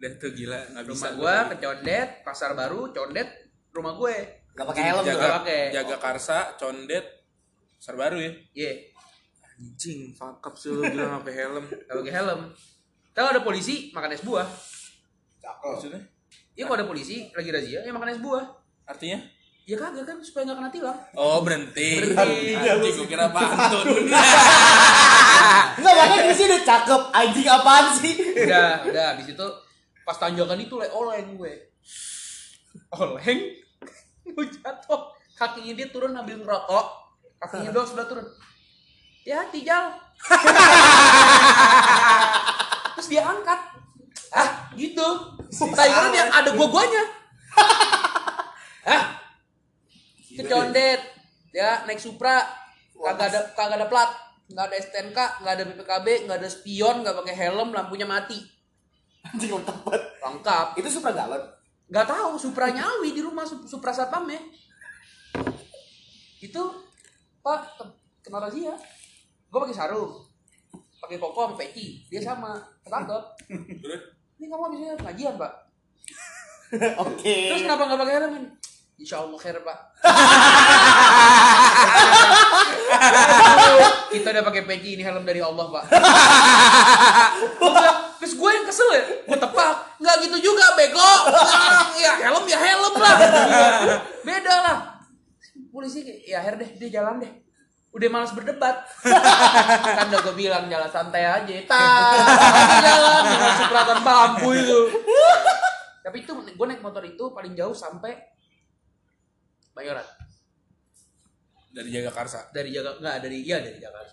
Udah 0.00 0.16
tuh 0.16 0.32
gila 0.32 0.56
nggak 0.72 0.84
bisa. 0.88 1.12
Rumah 1.12 1.12
gua 1.20 1.36
ke 1.52 1.56
Condet, 1.60 2.24
Pasar 2.24 2.56
Baru, 2.56 2.88
Condet, 2.88 3.52
rumah 3.68 3.92
gue. 4.00 4.16
Gak 4.56 4.64
pakai 4.64 4.82
helm 4.88 5.04
jaga 5.04 5.20
nggak 5.20 5.36
pakai. 5.44 5.62
jaga 5.76 5.96
Karsa, 6.00 6.38
Condet, 6.56 7.04
Pasar 7.76 8.00
Baru 8.00 8.16
ya. 8.16 8.32
Iya, 8.56 8.72
Anjing, 9.60 10.16
fuck 10.16 10.40
up 10.40 10.56
sih 10.56 10.72
lu 10.72 10.80
bilang 10.88 11.20
apa 11.20 11.28
helm. 11.28 11.68
gak 11.84 11.96
pakai 12.00 12.14
helm. 12.16 12.48
Kalau 13.12 13.28
ada 13.28 13.44
polisi 13.44 13.92
makan 13.92 14.16
es 14.16 14.24
buah. 14.24 14.48
Cakep. 15.44 15.68
Maksudnya? 15.68 16.00
Iya 16.56 16.64
kalau 16.64 16.76
ada 16.80 16.88
polisi 16.88 17.28
lagi 17.36 17.52
razia, 17.52 17.84
ya 17.84 17.92
makan 17.92 18.08
es 18.08 18.20
buah. 18.24 18.44
Artinya? 18.88 19.20
Ya 19.70 19.78
kagak 19.78 20.02
kan 20.02 20.18
supaya 20.18 20.50
nggak 20.50 20.58
kena 20.58 20.70
tilang. 20.74 20.98
Oh 21.14 21.46
berhenti. 21.46 22.02
Berhenti. 22.02 22.58
Anjing 22.58 22.90
gue 22.98 23.06
kira 23.06 23.30
pantun. 23.34 23.86
Enggak 25.78 25.94
makanya 25.94 26.26
di 26.26 26.34
sini 26.34 26.58
cakep. 26.66 27.02
Anjing 27.14 27.46
apaan 27.46 27.86
sih? 28.02 28.18
udah, 28.18 28.82
udah 28.90 29.08
di 29.22 29.30
situ 29.30 29.46
pas 30.02 30.18
tanjakan 30.18 30.58
itu 30.58 30.74
le 30.74 30.90
oleng 30.90 31.38
gue. 31.38 31.70
Oleng, 32.98 33.40
gue 34.34 34.46
jatuh. 34.58 35.14
Kakinya 35.38 35.78
dia 35.78 35.86
turun 35.94 36.18
ambil 36.18 36.42
ngerokok. 36.42 36.86
Kakinya 37.38 37.70
doang 37.70 37.86
sudah 37.86 38.10
turun. 38.10 38.26
Ya 39.22 39.46
hati 39.46 39.62
jal. 39.62 39.94
Terus 42.98 43.06
dia 43.06 43.22
angkat. 43.22 43.60
Ah, 44.34 44.66
gitu. 44.74 45.06
Kira 45.46 46.10
dia 46.10 46.26
ada 46.26 46.50
gua-guanya. 46.58 47.06
Hah? 48.82 49.19
Kecondet. 50.46 51.00
Ya, 51.50 51.82
naik 51.84 52.00
Supra. 52.00 52.46
Kagak 52.96 53.32
ada 53.32 53.40
kagak 53.56 53.76
ada 53.80 53.88
plat. 53.88 54.10
Nggak 54.50 54.66
ada 54.66 54.76
STNK, 54.82 55.18
nggak 55.46 55.52
ada 55.54 55.62
BPKB, 55.62 56.06
nggak 56.26 56.38
ada 56.42 56.50
spion, 56.50 57.06
nggak 57.06 57.16
pakai 57.22 57.34
helm, 57.38 57.70
lampunya 57.70 58.02
mati. 58.04 58.38
Anjing 59.22 59.52
lengkap 59.54 59.76
banget. 59.86 60.02
Lengkap. 60.18 60.66
Itu 60.80 60.88
super 60.90 61.14
galon. 61.14 61.42
Nggak 61.90 62.06
tahu 62.06 62.34
Supra 62.38 62.70
nyawi 62.70 63.14
di 63.14 63.22
rumah 63.22 63.46
Sup- 63.46 63.66
Supra 63.66 63.94
satpam 63.94 64.26
ya. 64.26 64.40
Itu 66.42 66.62
Pak 67.40 67.60
kena 68.20 68.38
razia. 68.42 68.74
Gue 69.50 69.58
pakai 69.66 69.74
sarung, 69.74 70.14
pakai 71.02 71.18
koko 71.18 71.50
sama 71.50 71.54
peci. 71.58 72.06
Dia 72.06 72.22
sama, 72.22 72.54
ketangkep. 72.86 73.22
Ini 74.38 74.46
kamu 74.46 74.62
habisnya 74.70 74.94
pengajian 74.96 75.34
pak. 75.36 75.52
Oke. 77.02 77.34
Terus 77.50 77.66
kenapa 77.66 77.82
nggak 77.90 78.00
pakai 78.00 78.14
helm? 78.22 78.34
Insya 79.00 79.24
Allah 79.24 79.40
khair 79.40 79.56
pak. 79.64 79.78
Kita 84.12 84.28
udah 84.28 84.44
pakai 84.44 84.68
peci 84.68 85.00
ini 85.00 85.02
helm 85.02 85.24
dari 85.24 85.40
Allah 85.40 85.72
pak. 85.72 85.88
Terus 88.20 88.36
gue 88.36 88.50
yang 88.52 88.68
kesel 88.68 88.92
ya, 88.92 89.24
gue 89.24 89.38
tepak. 89.40 89.96
Nggak 90.04 90.16
gitu 90.28 90.52
juga 90.52 90.76
bego. 90.76 91.00
Ya 91.96 92.28
helm 92.28 92.44
ya 92.44 92.60
helm 92.60 92.92
lah. 93.00 93.16
Beda 94.20 94.54
lah. 94.68 95.00
Polisi 95.72 96.04
kayak, 96.04 96.20
ya 96.28 96.44
her 96.44 96.60
deh, 96.60 96.68
dia 96.76 97.00
jalan 97.00 97.24
deh. 97.24 97.32
Udah 97.96 98.08
malas 98.12 98.36
berdebat. 98.36 98.84
kan 99.96 100.12
udah 100.12 100.20
gue 100.28 100.34
bilang 100.36 100.68
jalan 100.68 100.92
santai 100.92 101.24
aja. 101.24 101.56
Tak, 101.64 102.20
jalan 102.84 103.22
dengan 103.32 103.52
supratan 103.64 104.04
bambu 104.04 104.52
itu. 104.52 104.92
Tapi 106.04 106.20
itu 106.20 106.36
gue 106.36 106.66
naik 106.68 106.84
motor 106.84 107.00
itu 107.00 107.32
paling 107.32 107.56
jauh 107.56 107.72
sampai 107.72 108.28
Bayoran. 109.80 110.06
Dari 111.70 111.88
jaga 111.88 112.10
Karsa. 112.12 112.40
Dari 112.50 112.68
jaga 112.68 112.98
enggak 112.98 113.16
dari 113.22 113.38
iya 113.40 113.58
dari 113.58 113.78
Jakarta. 113.78 114.12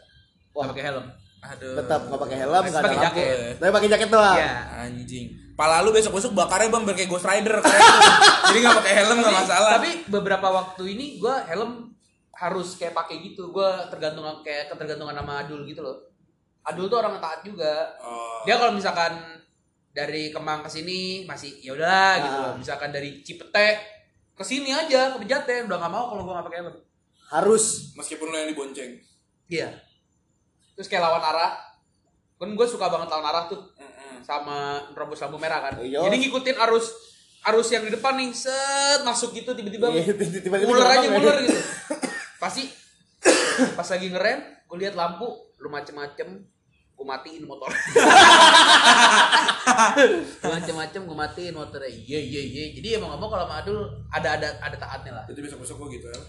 Wah, 0.53 0.65
pakai 0.72 0.84
helm. 0.86 1.05
Aduh. 1.38 1.76
Tetap 1.76 2.01
nggak 2.07 2.22
pakai 2.22 2.38
helm, 2.39 2.53
nggak 2.63 2.72
ada 2.74 2.88
lampu. 2.88 3.03
jaket. 3.03 3.53
Tapi 3.59 3.72
pakai 3.74 3.89
jaket 3.91 4.09
doang. 4.09 4.38
Iya. 4.38 4.53
Anjing. 4.80 5.28
Pala 5.57 5.82
lu 5.82 5.89
besok-besok 5.89 6.38
bakarnya 6.38 6.70
bang 6.70 6.84
biar 6.86 6.95
kayak 6.95 7.09
Ghost 7.09 7.26
Rider 7.26 7.57
keren 7.59 7.82
tuh. 7.82 8.01
Jadi 8.53 8.57
nggak 8.61 8.78
pakai 8.78 8.93
helm 8.95 9.18
nggak 9.20 9.36
masalah. 9.36 9.72
Tapi 9.82 9.89
beberapa 10.07 10.47
waktu 10.53 10.84
ini 10.86 11.05
gue 11.18 11.36
helm 11.49 11.72
harus 12.38 12.78
kayak 12.78 12.93
pakai 12.93 13.15
gitu. 13.26 13.49
Gue 13.49 13.65
tergantung 13.89 14.24
kayak 14.41 14.70
ketergantungan 14.70 15.18
sama 15.18 15.41
Adul 15.41 15.65
gitu 15.65 15.82
loh. 15.82 15.97
Adul 16.61 16.86
tuh 16.86 17.01
orang 17.01 17.18
taat 17.18 17.41
juga. 17.41 17.89
Oh. 17.99 18.45
Dia 18.45 18.61
kalau 18.61 18.72
misalkan 18.72 19.18
dari 19.89 20.30
Kemang 20.30 20.61
ke 20.61 20.70
sini 20.70 21.26
masih 21.26 21.57
ya 21.57 21.74
udah 21.74 22.09
gitu 22.22 22.38
Ah. 22.38 22.43
loh. 22.45 22.53
Misalkan 22.55 22.93
dari 22.93 23.26
Cipete 23.26 23.97
ke 24.38 24.44
sini 24.46 24.70
aja 24.70 25.18
ke 25.18 25.26
Pejaten 25.26 25.66
udah 25.66 25.78
nggak 25.82 25.94
mau 25.94 26.14
kalau 26.14 26.22
gue 26.24 26.34
nggak 26.38 26.48
pakai 26.48 26.60
helm. 26.62 26.76
Harus. 27.34 27.92
Meskipun 27.98 28.30
lu 28.30 28.38
yang 28.38 28.50
dibonceng. 28.54 29.02
Iya. 29.50 29.74
Terus 30.78 30.88
kayak 30.88 31.10
lawan 31.10 31.26
arah. 31.26 31.58
Kan 32.38 32.54
gue 32.54 32.68
suka 32.70 32.86
banget 32.86 33.10
lawan 33.10 33.26
arah 33.26 33.44
tuh. 33.50 33.62
Mm-mm. 33.76 34.22
sama 34.22 34.82
nerobos 34.94 35.20
lampu 35.26 35.42
merah 35.42 35.60
kan. 35.66 35.82
Iya. 35.82 36.06
Jadi 36.06 36.16
ngikutin 36.22 36.58
arus 36.70 36.94
arus 37.48 37.68
yang 37.72 37.84
di 37.88 37.92
depan 37.96 38.18
nih, 38.20 38.36
set 38.36 39.02
masuk 39.08 39.32
gitu 39.32 39.56
tiba-tiba 39.56 39.88
Iya, 39.88 40.12
muler 40.68 40.84
aja 40.84 41.08
gerbang, 41.08 41.22
muler 41.22 41.38
gitu. 41.48 41.62
Pasti 42.44 42.68
pas 43.74 43.88
lagi 43.88 44.08
ngerem, 44.12 44.40
gue 44.68 44.78
lihat 44.84 45.00
lampu, 45.00 45.28
lu 45.64 45.70
macem-macem, 45.72 46.44
gue 46.98 47.06
matiin 47.06 47.45
motor. 47.45 47.70
Lu 50.41 50.50
macem-macem 50.58 51.02
gue 51.06 51.18
matiin 51.18 51.54
motornya. 51.54 51.86
Iya 51.93 52.18
iya 52.18 52.41
iya. 52.41 52.64
Jadi 52.74 52.98
emang 52.98 53.14
ngomong 53.14 53.30
kalau 53.30 53.45
sama 53.45 53.62
Adul 53.62 53.86
ada 54.10 54.34
ada 54.34 54.50
ada 54.58 54.74
taatnya 54.74 55.22
lah. 55.22 55.26
Jadi 55.30 55.45
besok-besok 55.45 55.78
gua 55.78 55.88
gitu 55.93 56.10
ya. 56.10 56.22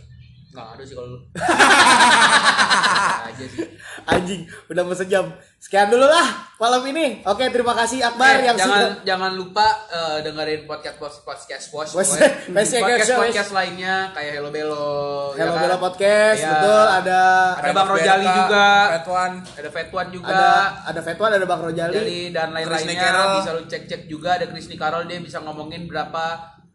Nggak 0.49 0.67
ada 0.71 0.83
sih 0.83 0.95
kalau 0.95 1.09
lu. 1.11 1.19
aja 3.29 3.45
sih. 3.45 3.67
Anjing, 4.05 4.41
udah 4.67 4.83
mau 4.83 4.93
sejam. 4.93 5.29
Sekian 5.59 5.91
dulu 5.91 6.03
lah 6.03 6.25
malam 6.57 6.81
ini. 6.87 7.21
Oke, 7.23 7.51
terima 7.51 7.75
kasih 7.75 8.01
Akbar 8.01 8.41
Eh, 8.41 8.47
yang 8.47 8.57
jangan 8.57 8.79
sudah 8.79 8.91
jangan 9.05 9.33
lupa 9.35 9.67
eh, 9.87 10.19
dengerin 10.23 10.65
podcast 10.65 10.97
podcast 10.97 11.21
podcast 11.21 11.65
podcast 11.93 11.93
Bos- 11.93 12.15
podcast 12.49 12.71
podcast, 12.73 13.03
Action. 13.05 13.19
podcast 13.21 13.51
lainnya 13.53 13.95
kayak 14.11 14.33
Hello 14.35 14.49
Bello 14.49 14.89
Hello 15.35 15.53
ya 15.53 15.69
kan? 15.69 15.79
Podcast, 15.79 16.39
Iya. 16.39 16.51
betul 16.55 16.85
ada 16.97 17.21
Ada 17.55 17.71
Bang 17.71 17.89
Rojali 17.91 18.27
juga. 18.27 18.67
Fetwan. 18.95 19.33
ada 19.53 19.71
Fetuan 19.71 20.07
juga 20.09 20.31
ada 20.31 20.49
ada 20.87 21.01
Fetwan, 21.03 21.31
ada 21.35 21.45
Bang 21.45 21.61
Rojali. 21.61 21.93
Rojali 21.95 22.21
dan 22.31 22.49
lain-lainnya 22.51 23.11
bisa 23.37 23.51
lu 23.53 23.63
cek-cek 23.67 24.03
juga 24.07 24.39
ada 24.39 24.47
Chris 24.47 24.67
Nicarol 24.67 25.05
dia 25.05 25.19
bisa 25.19 25.39
ngomongin 25.39 25.85
berapa 25.85 26.25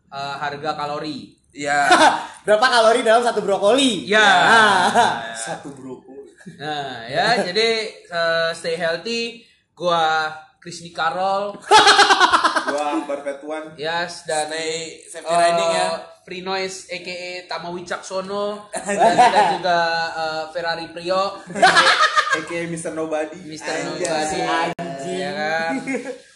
eh, 0.08 0.36
harga 0.38 0.78
kalori 0.78 1.40
Iya. 1.54 1.86
Berapa 2.46 2.66
kalori 2.68 3.06
dalam 3.06 3.22
satu 3.22 3.40
brokoli? 3.40 4.04
ya 4.04 4.20
Nah, 4.20 5.32
Satu 5.32 5.70
broko. 5.72 6.12
nah 6.44 7.08
ya 7.08 7.40
jadi 7.42 7.70
eh, 8.04 8.50
stay 8.52 8.76
healthy 8.76 9.40
gua 9.72 10.28
Chris 10.60 10.82
Nicarol 10.82 11.56
Gua 12.68 12.84
Akbar 12.98 13.24
Fetuan. 13.24 13.64
Yes 13.76 14.26
dan 14.26 14.50
Stay 14.50 15.08
safety 15.08 15.30
eh, 15.30 15.40
riding 15.40 15.72
ya. 15.72 15.88
Free 16.24 16.42
Noise 16.42 16.90
aka 16.90 17.20
Tama 17.46 17.70
Wicaksono 17.70 18.68
dan 18.76 19.14
ada 19.14 19.42
juga 19.56 19.80
eh, 20.12 20.44
Ferrari 20.52 20.88
Prio 20.90 21.40
AKA 22.34 22.66
Mr. 22.68 22.92
Nobody. 22.92 23.40
Mr. 23.46 23.74
Nobody 23.88 24.40
ya 25.14 25.32
kan 25.32 25.74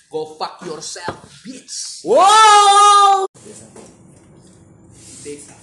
Go 0.08 0.24
fuck 0.40 0.64
yourself 0.64 1.20
bitch 1.42 2.06
Wow. 2.08 3.28
tristeza. 5.28 5.57